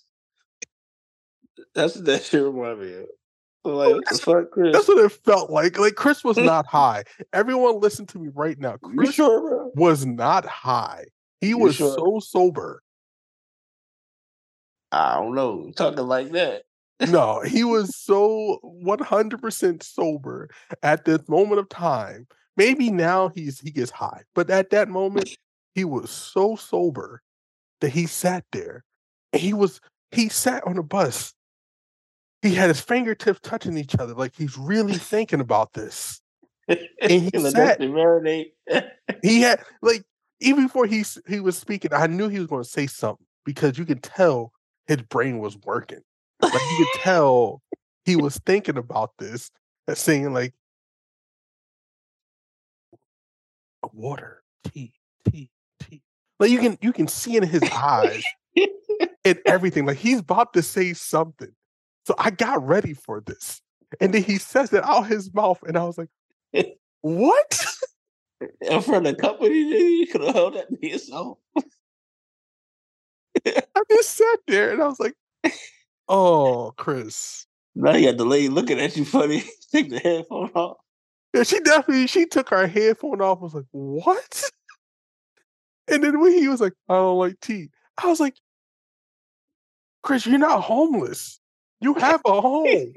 That's 1.75 1.97
what 1.97 2.05
that 2.07 2.23
shit 2.25 2.43
remind 2.43 2.81
me 2.81 2.95
of. 2.95 3.07
Like, 3.65 3.89
oh, 3.89 3.93
what 3.95 4.05
the 4.11 4.19
fuck, 4.19 4.51
Chris? 4.51 4.73
That's 4.73 4.89
what 4.89 5.05
it 5.05 5.13
felt 5.25 5.51
like. 5.51 5.79
Like 5.79 5.95
Chris 5.95 6.25
was 6.25 6.37
not 6.39 6.67
high. 6.67 7.05
Everyone 7.33 7.81
listen 7.81 8.07
to 8.07 8.19
me 8.19 8.29
right 8.35 8.59
now. 8.59 8.77
Chris 8.79 9.15
sure, 9.15 9.71
was 9.75 10.05
not 10.05 10.45
high. 10.45 11.05
He 11.41 11.49
You 11.51 11.59
was 11.59 11.77
sure? 11.77 11.95
so 11.95 12.21
sober. 12.21 12.83
I 14.91 15.15
don't 15.15 15.35
know. 15.35 15.73
Talking 15.77 16.07
like 16.07 16.33
that. 16.33 16.63
No, 17.09 17.41
he 17.43 17.65
was 17.65 17.97
so 17.97 18.59
100% 18.85 19.83
sober 19.83 20.51
at 20.83 21.05
this 21.05 21.29
moment 21.29 21.61
of 21.61 21.69
time. 21.69 22.27
Maybe 22.57 22.91
now 22.91 23.31
he's 23.35 23.61
he 23.61 23.71
gets 23.71 23.91
high, 23.91 24.23
but 24.35 24.51
at 24.51 24.71
that 24.71 24.89
moment 24.89 25.31
he 25.75 25.85
was 25.85 26.11
so 26.11 26.57
sober 26.57 27.23
that 27.81 27.91
he 27.91 28.07
sat 28.07 28.45
there. 28.53 28.85
He 29.33 29.55
was 29.55 29.81
he 30.11 30.29
sat 30.29 30.63
on 30.67 30.77
a 30.77 30.83
bus. 30.83 31.33
He 32.43 32.55
had 32.55 32.69
his 32.69 32.81
fingertips 32.81 33.39
touching 33.41 33.79
each 33.79 33.95
other 33.97 34.15
like 34.15 34.35
he's 34.37 34.59
really 34.59 34.95
thinking 34.95 35.41
about 35.41 35.73
this. 35.73 36.21
And 36.69 36.81
he 37.01 37.31
sat- 37.39 37.81
marinate. 37.81 38.53
He 39.23 39.41
had 39.43 39.61
like 39.83 40.05
even 40.41 40.65
before 40.65 40.87
he 40.87 41.05
he 41.29 41.39
was 41.39 41.57
speaking, 41.57 41.93
I 41.93 42.09
knew 42.09 42.29
he 42.29 42.41
was 42.41 42.49
going 42.49 42.65
to 42.65 42.69
say 42.69 42.89
something 42.89 43.27
because 43.45 43.79
you 43.79 43.85
could 43.85 44.03
tell 44.03 44.53
his 44.87 45.01
brain 45.03 45.39
was 45.39 45.57
working. 45.65 46.01
Like 46.41 46.53
you 46.55 46.85
could 46.85 47.01
tell 47.03 47.63
he 48.05 48.17
was 48.17 48.37
thinking 48.39 48.77
about 48.77 49.13
this 49.19 49.51
saying 49.95 50.33
like 50.33 50.55
water, 53.93 54.43
tea, 54.65 54.93
tea, 55.31 55.51
tea. 55.81 56.03
Like 56.41 56.51
you 56.51 56.59
can 56.59 56.79
you 56.81 56.93
can 56.93 57.07
see 57.07 57.37
in 57.37 57.45
his 57.45 57.63
eyes 57.63 58.25
and 59.25 59.39
everything. 59.47 59.87
Like 59.87 59.99
he's 59.99 60.19
about 60.19 60.53
to 60.55 60.63
say 60.63 60.93
something. 60.95 61.53
So 62.07 62.15
I 62.19 62.31
got 62.31 62.67
ready 62.67 62.95
for 62.95 63.21
this. 63.21 63.61
And 64.01 64.13
then 64.15 64.23
he 64.23 64.39
says 64.39 64.73
it 64.73 64.85
out 64.85 65.07
his 65.07 65.33
mouth, 65.35 65.63
and 65.67 65.77
I 65.77 65.85
was 65.85 65.99
like, 65.99 66.09
what? 67.03 67.67
In 68.61 68.81
front 68.81 69.07
of 69.07 69.17
the 69.17 69.23
company, 69.23 69.99
you 69.99 70.07
could 70.07 70.23
have 70.23 70.35
held 70.35 70.55
that 70.55 70.69
to 70.69 70.89
yourself. 70.89 71.39
I 73.47 73.83
just 73.91 74.17
sat 74.17 74.39
there 74.47 74.73
and 74.73 74.83
I 74.83 74.87
was 74.87 75.01
like, 75.01 75.15
oh, 76.09 76.73
Chris. 76.77 77.47
Now 77.75 77.95
you 77.95 78.09
got 78.09 78.19
the 78.19 78.25
lady 78.25 78.49
looking 78.49 78.81
at 78.81 78.97
you 78.97 79.05
funny. 79.05 79.45
Take 79.73 79.91
the 79.91 79.99
headphone 79.99 80.51
off. 80.55 80.79
Yeah, 81.35 81.45
she 81.45 81.61
definitely 81.61 82.07
she 82.07 82.27
took 82.27 82.51
her 82.51 82.67
headphone 82.67 83.21
off. 83.21 83.39
I 83.39 83.45
was 83.45 83.55
like, 83.55 83.65
what? 83.71 84.51
And 85.89 86.05
then 86.05 86.21
when 86.21 86.33
he 86.33 86.49
was 86.49 86.61
like, 86.61 86.75
I 86.89 86.95
don't 86.95 87.19
like 87.19 87.41
tea. 87.41 87.71
I 88.03 88.09
was 88.09 88.21
like, 88.21 88.37
Chris, 90.03 90.27
you're 90.27 90.39
not 90.39 90.63
homeless. 90.63 91.41
You 91.83 91.95
have 91.95 92.21
a 92.25 92.41
home. 92.41 92.93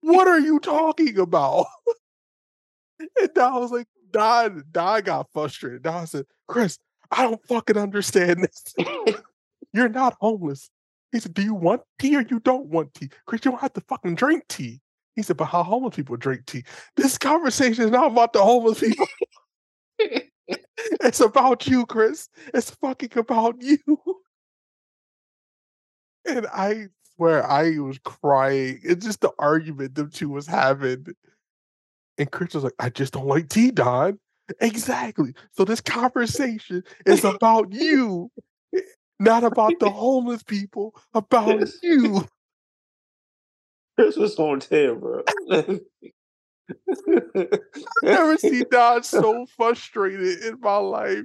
what 0.00 0.28
are 0.28 0.40
you 0.40 0.58
talking 0.58 1.18
about? 1.18 1.66
and 3.20 3.34
Don 3.34 3.60
was 3.60 3.70
like, 3.70 3.86
Don, 4.10 4.64
Don 4.70 5.02
got 5.02 5.28
frustrated. 5.32 5.82
Don 5.82 6.06
said, 6.06 6.26
Chris, 6.48 6.78
I 7.10 7.22
don't 7.22 7.44
fucking 7.46 7.76
understand 7.76 8.44
this. 8.44 8.74
You're 9.72 9.88
not 9.88 10.16
homeless. 10.20 10.70
He 11.12 11.20
said, 11.20 11.34
Do 11.34 11.42
you 11.42 11.54
want 11.54 11.82
tea 12.00 12.16
or 12.16 12.22
you 12.22 12.40
don't 12.40 12.66
want 12.66 12.94
tea? 12.94 13.10
Chris, 13.26 13.44
you 13.44 13.52
don't 13.52 13.60
have 13.60 13.72
to 13.74 13.80
fucking 13.82 14.16
drink 14.16 14.44
tea. 14.48 14.80
He 15.14 15.22
said, 15.22 15.36
But 15.36 15.46
how 15.46 15.62
homeless 15.62 15.96
people 15.96 16.16
drink 16.16 16.46
tea? 16.46 16.64
This 16.96 17.18
conversation 17.18 17.84
is 17.84 17.90
not 17.90 18.10
about 18.10 18.32
the 18.32 18.42
homeless 18.42 18.80
people. 18.80 19.06
it's 20.48 21.20
about 21.20 21.66
you, 21.66 21.86
Chris. 21.86 22.28
It's 22.52 22.70
fucking 22.70 23.16
about 23.16 23.62
you. 23.62 23.78
And 26.26 26.46
I 26.46 26.88
swear 27.16 27.48
I 27.48 27.78
was 27.78 27.98
crying. 27.98 28.80
It's 28.82 29.04
just 29.04 29.20
the 29.20 29.32
argument 29.38 29.94
them 29.94 30.10
two 30.10 30.28
was 30.28 30.46
having. 30.46 31.06
And 32.18 32.30
Chris 32.30 32.54
was 32.54 32.64
like, 32.64 32.74
I 32.78 32.90
just 32.90 33.14
don't 33.14 33.26
like 33.26 33.48
tea, 33.48 33.70
Don. 33.70 34.18
Exactly. 34.60 35.34
So 35.52 35.64
this 35.64 35.80
conversation 35.80 36.82
is 37.06 37.24
about 37.24 37.72
you, 37.72 38.30
eh, 38.74 38.80
not 39.18 39.44
about 39.44 39.74
the 39.80 39.90
homeless 39.90 40.42
people, 40.42 40.94
about 41.12 41.68
you. 41.82 42.26
Chris 43.98 44.16
was 44.16 44.36
on 44.38 44.60
10, 44.60 44.98
bro. 44.98 45.22
I've 45.52 45.80
never 48.02 48.36
seen 48.38 48.64
Don 48.70 49.02
so 49.04 49.46
frustrated 49.56 50.42
in 50.42 50.58
my 50.60 50.76
life 50.76 51.24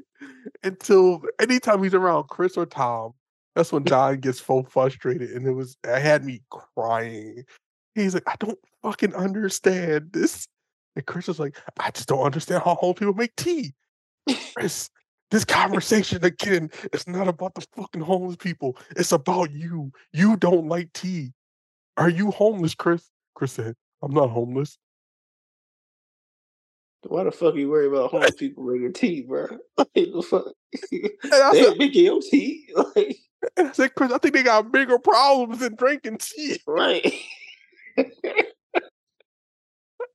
until 0.64 1.22
anytime 1.40 1.82
he's 1.82 1.96
around 1.96 2.26
Chris 2.26 2.58
or 2.58 2.66
Tom. 2.68 3.14
That's 3.60 3.74
when 3.74 3.84
Don 3.84 4.22
gets 4.22 4.40
so 4.42 4.64
frustrated, 4.64 5.32
and 5.32 5.46
it 5.46 5.52
was 5.52 5.76
it 5.84 6.00
had 6.00 6.24
me 6.24 6.42
crying. 6.50 7.44
He's 7.94 8.14
like, 8.14 8.24
I 8.26 8.36
don't 8.40 8.58
fucking 8.82 9.14
understand 9.14 10.14
this. 10.14 10.48
And 10.96 11.06
Chris 11.06 11.28
was 11.28 11.42
like, 11.42 11.58
I 11.78 11.92
just 11.92 12.08
don't 12.08 12.24
understand 12.24 12.64
how 12.64 12.76
homeless 12.76 13.00
people 13.00 13.16
make 13.16 13.36
tea. 13.36 13.74
Chris, 14.56 14.90
this 15.30 15.44
conversation 15.44 16.24
again 16.24 16.70
is 16.94 17.06
not 17.06 17.28
about 17.28 17.54
the 17.54 17.68
fucking 17.76 18.00
homeless 18.00 18.38
people. 18.38 18.78
It's 18.92 19.12
about 19.12 19.52
you. 19.52 19.92
You 20.14 20.38
don't 20.38 20.70
like 20.70 20.94
tea. 20.94 21.34
Are 21.98 22.10
you 22.10 22.32
homeless, 22.32 22.76
Chris? 22.76 23.10
Chris 23.36 23.52
said, 23.52 23.76
I'm 24.02 24.14
not 24.14 24.30
homeless. 24.30 24.78
Why 27.06 27.26
the 27.26 27.32
fuck 27.32 27.56
are 27.56 27.58
you 27.58 27.68
worry 27.68 27.88
about 27.88 28.12
homeless 28.12 28.36
people 28.36 28.64
bringing 28.64 28.94
tea, 28.94 29.24
bro? 29.24 29.48
Like, 29.78 29.90
the 29.94 30.22
fuck? 30.22 30.46
I 31.34 31.52
They 31.52 31.76
making 31.76 32.06
your 32.06 32.22
tea. 32.22 32.70
Like, 32.96 33.18
And 33.56 33.70
I 33.70 33.72
said, 33.72 33.96
Chris, 33.96 34.12
I 34.12 34.18
think 34.18 34.34
they 34.34 34.44
got 34.44 34.72
bigger 34.72 35.00
problems 35.00 35.60
than 35.60 35.76
drinking 35.76 36.18
tea. 36.18 36.60
right. 36.68 37.14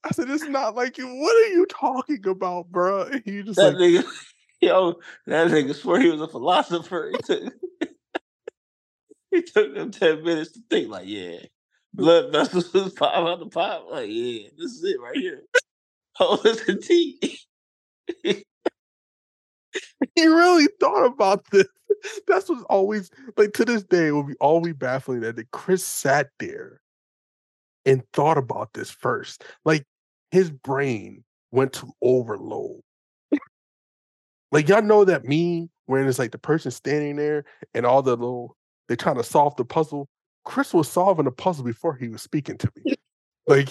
I 0.04 0.10
said, 0.12 0.28
it's 0.28 0.44
not 0.44 0.74
like 0.74 0.98
you. 0.98 1.06
What 1.06 1.34
are 1.34 1.48
you 1.48 1.66
talking 1.66 2.26
about, 2.26 2.68
bro? 2.70 3.04
And 3.04 3.22
he 3.24 3.42
just 3.42 3.56
That 3.56 3.74
like, 3.74 3.82
nigga, 3.82 4.04
yo, 4.60 5.00
that 5.26 5.48
nigga 5.48 5.74
swore 5.74 5.98
he 5.98 6.10
was 6.10 6.20
a 6.20 6.28
philosopher. 6.28 7.10
He 7.12 7.18
took, 7.22 7.54
he 9.30 9.42
took 9.42 9.74
them 9.74 9.90
10 9.90 10.22
minutes 10.22 10.52
to 10.52 10.60
think, 10.68 10.90
like, 10.90 11.06
yeah, 11.06 11.38
blood 11.94 12.32
vessels 12.32 12.72
was 12.74 12.92
pop 12.92 13.14
out 13.14 13.38
the 13.38 13.46
pop. 13.46 13.86
Like, 13.90 14.10
yeah, 14.10 14.48
this 14.58 14.72
is 14.72 14.84
it 14.84 15.00
right 15.00 15.16
here. 15.16 15.42
Oh, 16.20 16.40
listen, 16.44 16.80
tea. 16.80 17.38
he 20.14 20.26
really 20.26 20.68
thought 20.80 21.04
about 21.06 21.44
this. 21.50 21.66
That's 22.26 22.48
what's 22.48 22.64
always 22.64 23.10
like 23.36 23.52
to 23.54 23.64
this 23.64 23.84
day 23.84 24.08
it 24.08 24.12
will 24.12 24.24
be 24.24 24.36
always 24.40 24.74
baffling 24.74 25.20
that 25.20 25.50
Chris 25.52 25.84
sat 25.84 26.28
there 26.38 26.80
and 27.86 28.02
thought 28.12 28.38
about 28.38 28.72
this 28.74 28.90
first. 28.90 29.44
Like 29.64 29.84
his 30.30 30.50
brain 30.50 31.24
went 31.50 31.72
to 31.74 31.92
overload. 32.02 32.80
like 34.52 34.68
y'all 34.68 34.82
know 34.82 35.04
that 35.04 35.24
meme 35.24 35.70
where 35.86 36.06
it's 36.06 36.18
like 36.18 36.32
the 36.32 36.38
person 36.38 36.70
standing 36.70 37.16
there 37.16 37.44
and 37.74 37.86
all 37.86 38.02
the 38.02 38.16
little 38.16 38.56
they're 38.88 38.96
trying 38.96 39.16
to 39.16 39.24
solve 39.24 39.56
the 39.56 39.64
puzzle. 39.64 40.08
Chris 40.44 40.74
was 40.74 40.88
solving 40.88 41.24
the 41.24 41.30
puzzle 41.30 41.64
before 41.64 41.96
he 41.96 42.08
was 42.08 42.22
speaking 42.22 42.58
to 42.58 42.70
me. 42.76 42.94
like 43.46 43.68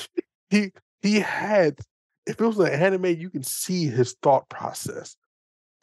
he 0.49 0.71
he 1.01 1.19
had 1.19 1.79
if 2.25 2.39
it 2.39 2.45
was 2.45 2.59
an 2.59 2.67
anime, 2.67 3.05
you 3.05 3.29
can 3.29 3.43
see 3.43 3.88
his 3.88 4.15
thought 4.23 4.47
process. 4.49 5.15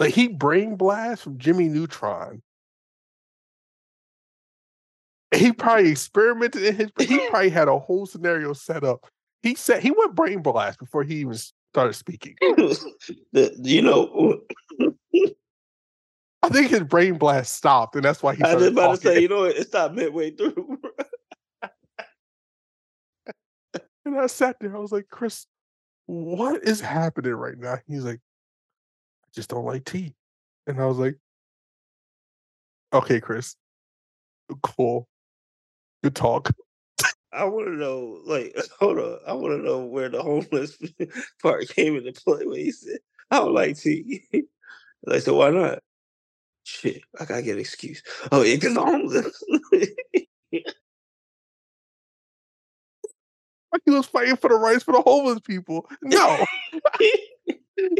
Like 0.00 0.14
he 0.14 0.28
brain 0.28 0.76
blast 0.76 1.22
from 1.22 1.38
Jimmy 1.38 1.68
Neutron. 1.68 2.42
He 5.32 5.52
probably 5.52 5.90
experimented 5.90 6.64
in 6.64 6.74
his. 6.74 6.90
He 6.98 7.28
probably 7.28 7.50
had 7.50 7.68
a 7.68 7.78
whole 7.78 8.06
scenario 8.06 8.54
set 8.54 8.82
up. 8.82 9.06
He 9.42 9.54
said 9.54 9.82
he 9.82 9.90
went 9.90 10.16
brain 10.16 10.42
blast 10.42 10.78
before 10.78 11.04
he 11.04 11.16
even 11.16 11.36
started 11.72 11.92
speaking. 11.92 12.34
the, 12.40 13.54
you 13.62 13.82
know, 13.82 14.40
I 16.42 16.48
think 16.48 16.70
his 16.70 16.82
brain 16.82 17.18
blast 17.18 17.54
stopped, 17.54 17.94
and 17.94 18.04
that's 18.04 18.22
why 18.22 18.34
he 18.34 18.42
I 18.42 18.54
was 18.54 18.66
about 18.66 19.00
to 19.00 19.06
say, 19.06 19.20
you 19.20 19.28
know, 19.28 19.44
it 19.44 19.68
stopped 19.68 19.94
midway 19.94 20.30
through. 20.30 20.78
And 24.06 24.18
I 24.18 24.28
sat 24.28 24.56
there. 24.58 24.74
I 24.74 24.78
was 24.80 24.92
like, 24.92 25.08
Chris, 25.10 25.46
what 26.06 26.64
is 26.64 26.80
happening 26.80 27.34
right 27.34 27.56
now? 27.56 27.76
He's 27.86 28.02
like, 28.02 28.18
just 29.34 29.50
don't 29.50 29.64
like 29.64 29.84
tea. 29.84 30.14
And 30.66 30.80
I 30.80 30.86
was 30.86 30.98
like, 30.98 31.16
Okay, 32.92 33.20
Chris. 33.20 33.54
Cool. 34.62 35.06
Good 36.02 36.16
talk. 36.16 36.50
I 37.32 37.44
want 37.44 37.66
to 37.68 37.74
know, 37.74 38.20
like, 38.26 38.56
hold 38.80 38.98
on. 38.98 39.18
I 39.26 39.32
want 39.34 39.56
to 39.56 39.64
know 39.64 39.84
where 39.84 40.08
the 40.08 40.22
homeless 40.22 40.76
part 41.42 41.68
came 41.68 41.96
into 41.96 42.12
play 42.12 42.44
when 42.44 42.58
he 42.58 42.72
said, 42.72 42.98
I 43.30 43.38
don't 43.38 43.54
like 43.54 43.78
tea. 43.78 44.24
like, 45.06 45.22
so 45.22 45.34
why 45.34 45.50
not? 45.50 45.78
Shit, 46.64 47.02
I 47.18 47.24
gotta 47.24 47.42
get 47.42 47.54
an 47.54 47.60
excuse. 47.60 48.02
Oh, 48.32 48.42
yeah, 48.42 48.56
because 48.56 48.76
homeless. 48.76 49.42
Like 53.72 53.82
he 53.84 53.92
was 53.92 54.06
fighting 54.06 54.36
for 54.36 54.48
the 54.50 54.56
rights 54.56 54.82
for 54.82 54.92
the 54.92 55.00
homeless 55.00 55.40
people. 55.40 55.88
No. 56.02 56.44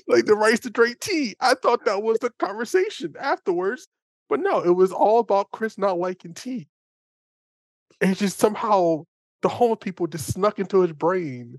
Like 0.09 0.26
the 0.26 0.35
rights 0.35 0.61
to 0.61 0.70
drink 0.70 1.01
tea. 1.01 1.37
I 1.41 1.55
thought 1.55 1.85
that 1.85 2.03
was 2.03 2.18
the 2.18 2.31
conversation 2.39 3.14
afterwards. 3.18 3.89
But 4.28 4.41
no, 4.41 4.61
it 4.61 4.70
was 4.70 4.93
all 4.93 5.18
about 5.18 5.51
Chris 5.51 5.76
not 5.76 5.99
liking 5.99 6.35
tea. 6.35 6.68
And 8.01 8.16
just 8.16 8.39
somehow 8.39 9.05
the 9.43 9.49
homeless 9.49 9.81
people 9.83 10.07
just 10.07 10.33
snuck 10.33 10.59
into 10.59 10.81
his 10.81 10.93
brain. 10.93 11.59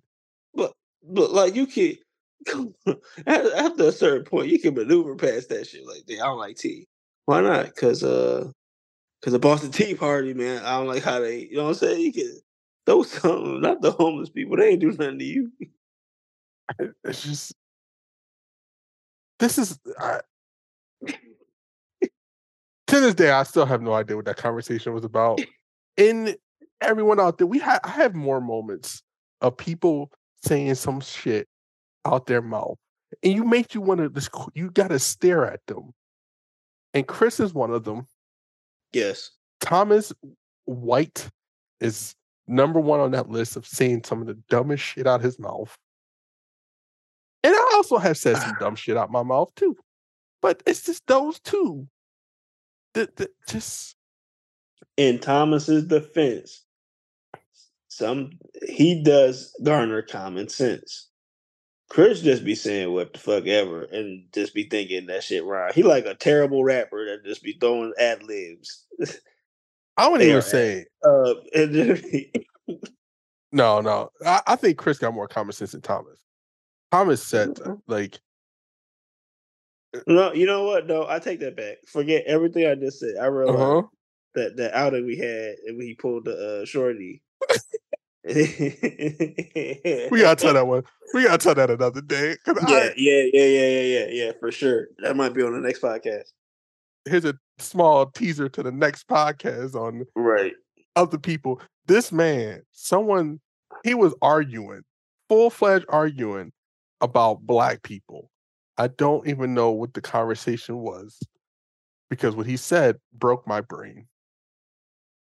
but, 0.56 0.74
but, 1.04 1.32
like, 1.32 1.54
you 1.54 1.68
can, 1.68 1.98
after 3.28 3.84
a 3.84 3.92
certain 3.92 4.24
point, 4.24 4.48
you 4.48 4.58
can 4.58 4.74
maneuver 4.74 5.16
past 5.16 5.50
that 5.50 5.68
shit. 5.68 5.86
Like, 5.86 6.04
I 6.10 6.16
don't 6.26 6.40
like 6.40 6.56
tea. 6.56 6.88
Why 7.26 7.42
not? 7.42 7.66
Because, 7.66 8.04
uh, 8.04 8.50
because 9.20 9.34
the 9.34 9.40
Boston 9.40 9.72
Tea 9.72 9.94
Party, 9.94 10.34
man, 10.34 10.64
I 10.64 10.78
don't 10.78 10.88
like 10.88 11.04
how 11.04 11.20
they, 11.20 11.40
you 11.40 11.58
know 11.58 11.64
what 11.64 11.70
I'm 11.70 11.76
saying? 11.76 12.02
You 12.02 12.14
can 12.14 12.40
throw 12.86 13.04
something, 13.04 13.62
not 13.62 13.82
the 13.82 13.92
homeless 13.92 14.30
people. 14.30 14.58
They 14.58 14.70
ain't 14.70 14.80
do 14.80 14.92
nothing 14.92 15.20
to 15.20 15.26
you. 15.26 15.52
It's 17.04 17.24
just 17.24 17.54
this 19.42 19.58
is 19.58 19.80
I, 20.00 20.22
to 21.08 23.00
this 23.00 23.16
day 23.16 23.32
I 23.32 23.44
still 23.44 23.66
have 23.66 23.82
no 23.82 23.94
idea 23.94 24.16
what 24.16 24.26
that 24.26 24.38
conversation 24.38 24.94
was 24.94 25.04
about. 25.04 25.42
In 25.98 26.36
everyone 26.80 27.20
out 27.20 27.38
there, 27.38 27.48
we 27.48 27.60
have 27.60 27.82
I 27.84 27.90
have 27.90 28.16
more 28.16 28.40
moments 28.40 29.02
of 29.42 29.58
people 29.58 30.12
saying 30.46 30.76
some 30.76 31.02
shit 31.02 31.48
out 32.06 32.28
their 32.28 32.42
mouth, 32.42 32.78
and 33.24 33.34
you 33.34 33.44
make 33.44 33.74
you 33.74 33.82
want 33.82 34.00
to 34.00 34.10
just 34.10 34.30
you 34.54 34.70
got 34.70 34.90
to 34.90 35.00
stare 35.00 35.46
at 35.52 35.60
them. 35.68 35.92
And 36.94 37.08
Chris 37.08 37.40
is 37.40 37.54
one 37.54 37.72
of 37.72 37.84
them. 37.84 38.08
Yes. 38.94 39.32
Thomas 39.60 40.14
White 40.66 41.30
is 41.80 42.14
number 42.48 42.80
one 42.80 43.00
on 43.00 43.12
that 43.12 43.30
list 43.30 43.56
of 43.56 43.66
saying 43.66 44.04
some 44.06 44.22
of 44.22 44.28
the 44.28 44.38
dumbest 44.50 44.84
shit 44.84 45.08
out 45.08 45.22
his 45.22 45.40
mouth. 45.40 45.76
And 47.44 47.54
I 47.56 47.72
also 47.76 47.98
have 47.98 48.18
said 48.18 48.38
some 48.38 48.56
dumb 48.60 48.76
shit 48.76 48.98
out 48.98 49.12
my 49.12 49.24
mouth 49.24 49.54
too. 49.56 49.76
But 50.42 50.64
it's 50.66 50.84
just 50.84 51.06
those 51.08 51.40
two. 51.40 51.88
That, 52.94 53.16
that 53.18 53.30
just 53.48 53.96
In 54.98 55.20
Thomas's 55.20 55.86
defense, 55.86 56.66
some 57.88 58.32
he 58.68 59.02
does 59.02 59.56
garner 59.64 60.02
common 60.02 60.50
sense. 60.50 61.08
Chris 61.90 62.22
just 62.22 62.46
be 62.46 62.56
saying 62.56 62.92
what 62.94 63.12
the 63.12 63.20
fuck 63.20 63.46
ever 63.48 63.84
and 63.84 64.24
just 64.34 64.54
be 64.54 64.64
thinking 64.64 65.08
that 65.08 65.24
shit 65.24 65.44
right. 65.44 65.74
He 65.74 65.84
like 65.84 66.06
a 66.06 66.16
terrible 66.16 66.64
rapper 66.64 67.06
that 67.06 67.26
just 67.26 67.44
be 67.44 67.58
throwing 67.60 67.92
ad 68.00 68.24
libs. 68.24 68.86
I 69.98 70.08
wouldn't 70.08 70.30
even 70.30 70.42
say 70.42 70.86
Uh, 71.04 71.34
no, 73.52 73.82
no. 73.82 74.10
I, 74.26 74.42
I 74.48 74.56
think 74.56 74.78
Chris 74.78 75.00
got 75.00 75.14
more 75.14 75.28
common 75.28 75.52
sense 75.52 75.74
than 75.74 75.82
Thomas. 75.82 76.21
Thomas 76.92 77.24
said 77.24 77.60
uh, 77.66 77.76
like 77.88 78.20
no, 80.08 80.32
you 80.34 80.46
know 80.46 80.64
what? 80.64 80.88
No, 80.88 81.06
I 81.08 81.20
take 81.20 81.40
that 81.42 81.58
back. 81.58 81.78
Forget 81.86 82.24
everything 82.26 82.66
I 82.66 82.76
just 82.76 83.00
said. 83.00 83.16
I 83.22 83.26
realized 83.26 83.60
uh-huh. 83.60 83.82
that 84.36 84.56
that 84.58 84.74
outing 84.74 85.06
we 85.06 85.18
had 85.18 85.56
and 85.68 85.78
when 85.78 85.86
he 85.88 85.96
pulled 85.96 86.26
the 86.26 86.62
uh, 86.62 86.66
shorty. 86.66 87.22
We 88.24 90.22
gotta 90.22 90.36
tell 90.36 90.54
that 90.54 90.68
one. 90.68 90.84
We 91.14 91.24
gotta 91.24 91.38
tell 91.40 91.56
that 91.56 91.70
another 91.72 92.02
day. 92.02 92.38
'cause 92.46 92.56
I- 92.62 92.70
Yeah, 92.70 92.90
yeah, 92.96 93.24
yeah, 93.34 93.44
yeah, 93.46 93.68
yeah, 93.68 93.82
yeah, 93.82 94.06
yeah, 94.10 94.32
for 94.40 94.52
sure. 94.52 94.88
That 95.00 95.16
might 95.16 95.34
be 95.34 95.42
on 95.42 95.54
the 95.54 95.60
next 95.60 95.82
podcast. 95.82 96.32
here's 97.06 97.26
a 97.26 97.34
small 97.58 98.06
teaser 98.06 98.48
to 98.48 98.62
the 98.62 98.72
next 98.72 99.08
podcast 99.08 99.74
on 99.74 100.06
Right. 100.16 100.54
other 100.96 101.18
people. 101.18 101.60
This 101.88 102.12
man, 102.12 102.62
someone, 102.72 103.40
he 103.84 103.96
was 103.96 104.14
arguing, 104.22 104.84
full 105.28 105.50
fledged 105.50 105.86
arguing 105.90 106.54
about 107.02 107.42
black 107.42 107.84
people. 107.84 108.30
I 108.78 108.88
don't 108.88 109.28
even 109.28 109.54
know 109.54 109.72
what 109.72 109.94
the 109.94 110.02
conversation 110.02 110.78
was 110.78 111.20
because 112.10 112.36
what 112.36 112.48
he 112.48 112.58
said 112.58 112.98
broke 113.14 113.46
my 113.48 113.62
brain. 113.62 114.08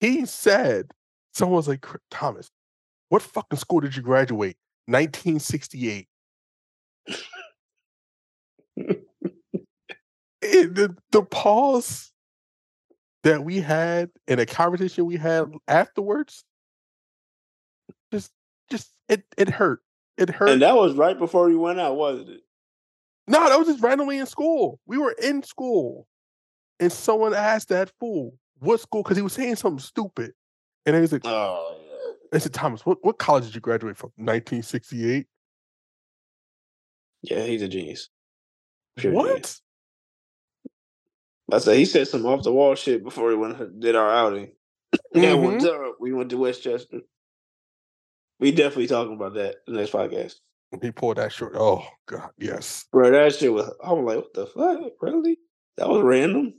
He 0.01 0.27
said, 0.27 0.91
someone 1.33 1.57
was 1.57 1.69
like, 1.69 1.87
Thomas, 2.11 2.51
what 3.09 3.23
fucking 3.23 3.59
school 3.59 3.81
did 3.81 3.97
you 3.97 4.03
graduate? 4.03 4.57
1968. 4.87 6.09
it, 8.77 10.75
the, 10.75 10.97
the 11.13 11.23
pause 11.23 12.13
that 13.27 13.45
we 13.45 13.61
had 13.61 14.11
and 14.29 14.39
a 14.39 14.47
conversation 14.47 15.05
we 15.05 15.17
had 15.17 15.47
afterwards 15.67 16.45
just 18.13 18.31
just 18.71 18.91
it 19.09 19.25
it 19.37 19.49
hurt 19.49 19.81
it 20.19 20.31
hurt 20.31 20.49
And 20.51 20.63
that 20.63 20.75
was 20.77 20.95
right 20.95 21.19
before 21.19 21.47
we 21.49 21.57
went 21.57 21.81
out, 21.81 21.97
wasn't 21.97 22.31
it? 22.31 22.41
no 23.29 23.49
that 23.49 23.59
was 23.59 23.67
just 23.69 23.83
randomly 23.83 24.19
in 24.19 24.27
school 24.27 24.79
we 24.87 24.99
were 24.99 25.15
in 25.23 25.43
school 25.43 26.07
and 26.79 26.93
someone 26.93 27.35
asked 27.35 27.69
that 27.71 27.91
fool 27.99 28.35
what 28.61 28.81
school 28.81 29.03
because 29.03 29.17
he 29.17 29.23
was 29.23 29.33
saying 29.33 29.57
something 29.57 29.81
stupid 29.81 30.33
and 30.85 30.95
then 30.95 31.03
he's 31.03 31.13
like 31.13 31.23
Oh, 31.25 31.77
yeah. 32.31 32.37
I 32.37 32.39
said 32.39 32.53
Thomas 32.55 32.87
what, 32.87 32.99
what 33.05 33.19
college 33.19 33.45
did 33.47 33.55
you 33.55 33.61
graduate 33.61 33.97
from 33.97 34.11
1968 34.17 35.27
yeah. 37.23 37.43
He's 37.43 37.63
a 37.63 37.69
genius. 37.69 38.09
Pure 38.97 39.13
what 39.13 39.27
genius. 39.29 39.63
I 41.53 41.59
said 41.59 41.77
he 41.77 41.85
said 41.85 42.07
some 42.07 42.25
off 42.27 42.45
the 42.45 42.53
wall 42.53 42.75
shit 42.77 43.03
before 43.03 43.27
we 43.29 43.35
went 43.35 43.81
did 43.81 43.97
our 43.97 44.11
outing. 44.11 44.53
Yeah, 45.13 45.33
Mhm. 45.33 45.61
time 45.61 45.93
we 45.99 46.13
went 46.13 46.31
to 46.31 46.39
Westchester. 46.39 47.01
We 48.39 48.53
definitely 48.53 48.87
talking 48.89 49.15
about 49.15 49.35
that 49.35 49.57
in 49.67 49.75
the 49.75 49.81
next 49.81 49.93
podcast. 49.93 50.35
he 50.83 50.91
pulled 50.91 51.17
that 51.17 51.33
short 51.33 51.55
oh 51.57 51.87
god 52.07 52.31
yes 52.39 52.85
Bro, 52.93 53.11
that 53.13 53.35
shit 53.35 53.53
was 53.53 53.71
I 53.83 53.93
was 53.93 54.05
like, 54.05 54.17
what 54.25 54.35
the 54.35 54.47
fuck? 54.47 54.93
Really? 55.01 55.39
That 55.79 55.89
was 55.89 56.03
random. 56.03 56.55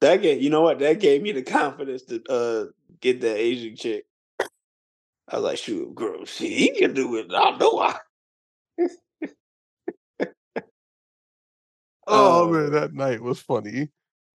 That 0.00 0.22
gave 0.22 0.42
you 0.42 0.50
know 0.50 0.62
what? 0.62 0.78
That 0.80 0.98
gave 1.00 1.22
me 1.22 1.32
the 1.32 1.42
confidence 1.58 2.02
to 2.04 2.22
uh 2.28 2.64
get 3.00 3.20
that 3.20 3.36
Asian 3.36 3.76
chick. 3.76 4.04
I 5.28 5.36
was 5.36 5.44
like, 5.44 5.58
shoot, 5.58 5.94
girl, 5.94 6.24
shit, 6.24 6.50
he 6.50 6.70
can 6.74 6.92
do 6.94 7.16
it. 7.16 7.26
I 7.32 7.56
know 7.56 7.78
I. 7.78 7.96
oh 12.06 12.44
Um, 12.46 12.52
man 12.52 12.72
that 12.72 12.92
night 12.94 13.22
was 13.22 13.40
funny 13.40 13.88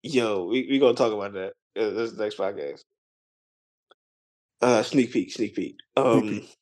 Yo, 0.02 0.46
we 0.46 0.66
we 0.68 0.78
gonna 0.80 0.94
talk 0.94 1.12
about 1.12 1.32
that. 1.34 1.52
Uh, 1.78 1.90
this 1.90 2.12
next 2.14 2.36
podcast. 2.36 2.82
Uh, 4.62 4.82
sneak 4.82 5.12
peek, 5.12 5.32
sneak 5.32 5.56
peek. 5.56 5.76
Um, 5.96 6.22
peek. 6.22 6.56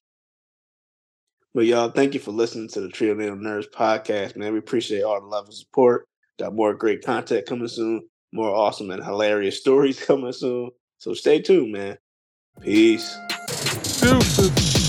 but 1.54 1.66
y'all, 1.66 1.90
thank 1.90 2.14
you 2.14 2.20
for 2.20 2.30
listening 2.30 2.68
to 2.70 2.80
the 2.80 2.88
Trio 2.88 3.12
Native 3.12 3.38
Nerds 3.38 3.70
podcast, 3.70 4.36
man. 4.36 4.54
We 4.54 4.58
appreciate 4.58 5.02
all 5.02 5.20
the 5.20 5.26
love 5.26 5.44
and 5.44 5.54
support. 5.54 6.06
Got 6.38 6.54
more 6.54 6.74
great 6.74 7.04
content 7.04 7.44
coming 7.46 7.68
soon. 7.68 8.08
More 8.32 8.54
awesome 8.54 8.90
and 8.90 9.04
hilarious 9.04 9.60
stories 9.60 10.02
coming 10.02 10.32
soon. 10.32 10.70
So 10.96 11.12
stay 11.12 11.42
tuned, 11.42 11.72
man. 11.72 11.98
Peace. 12.62 13.14
Deuces. 14.00 14.79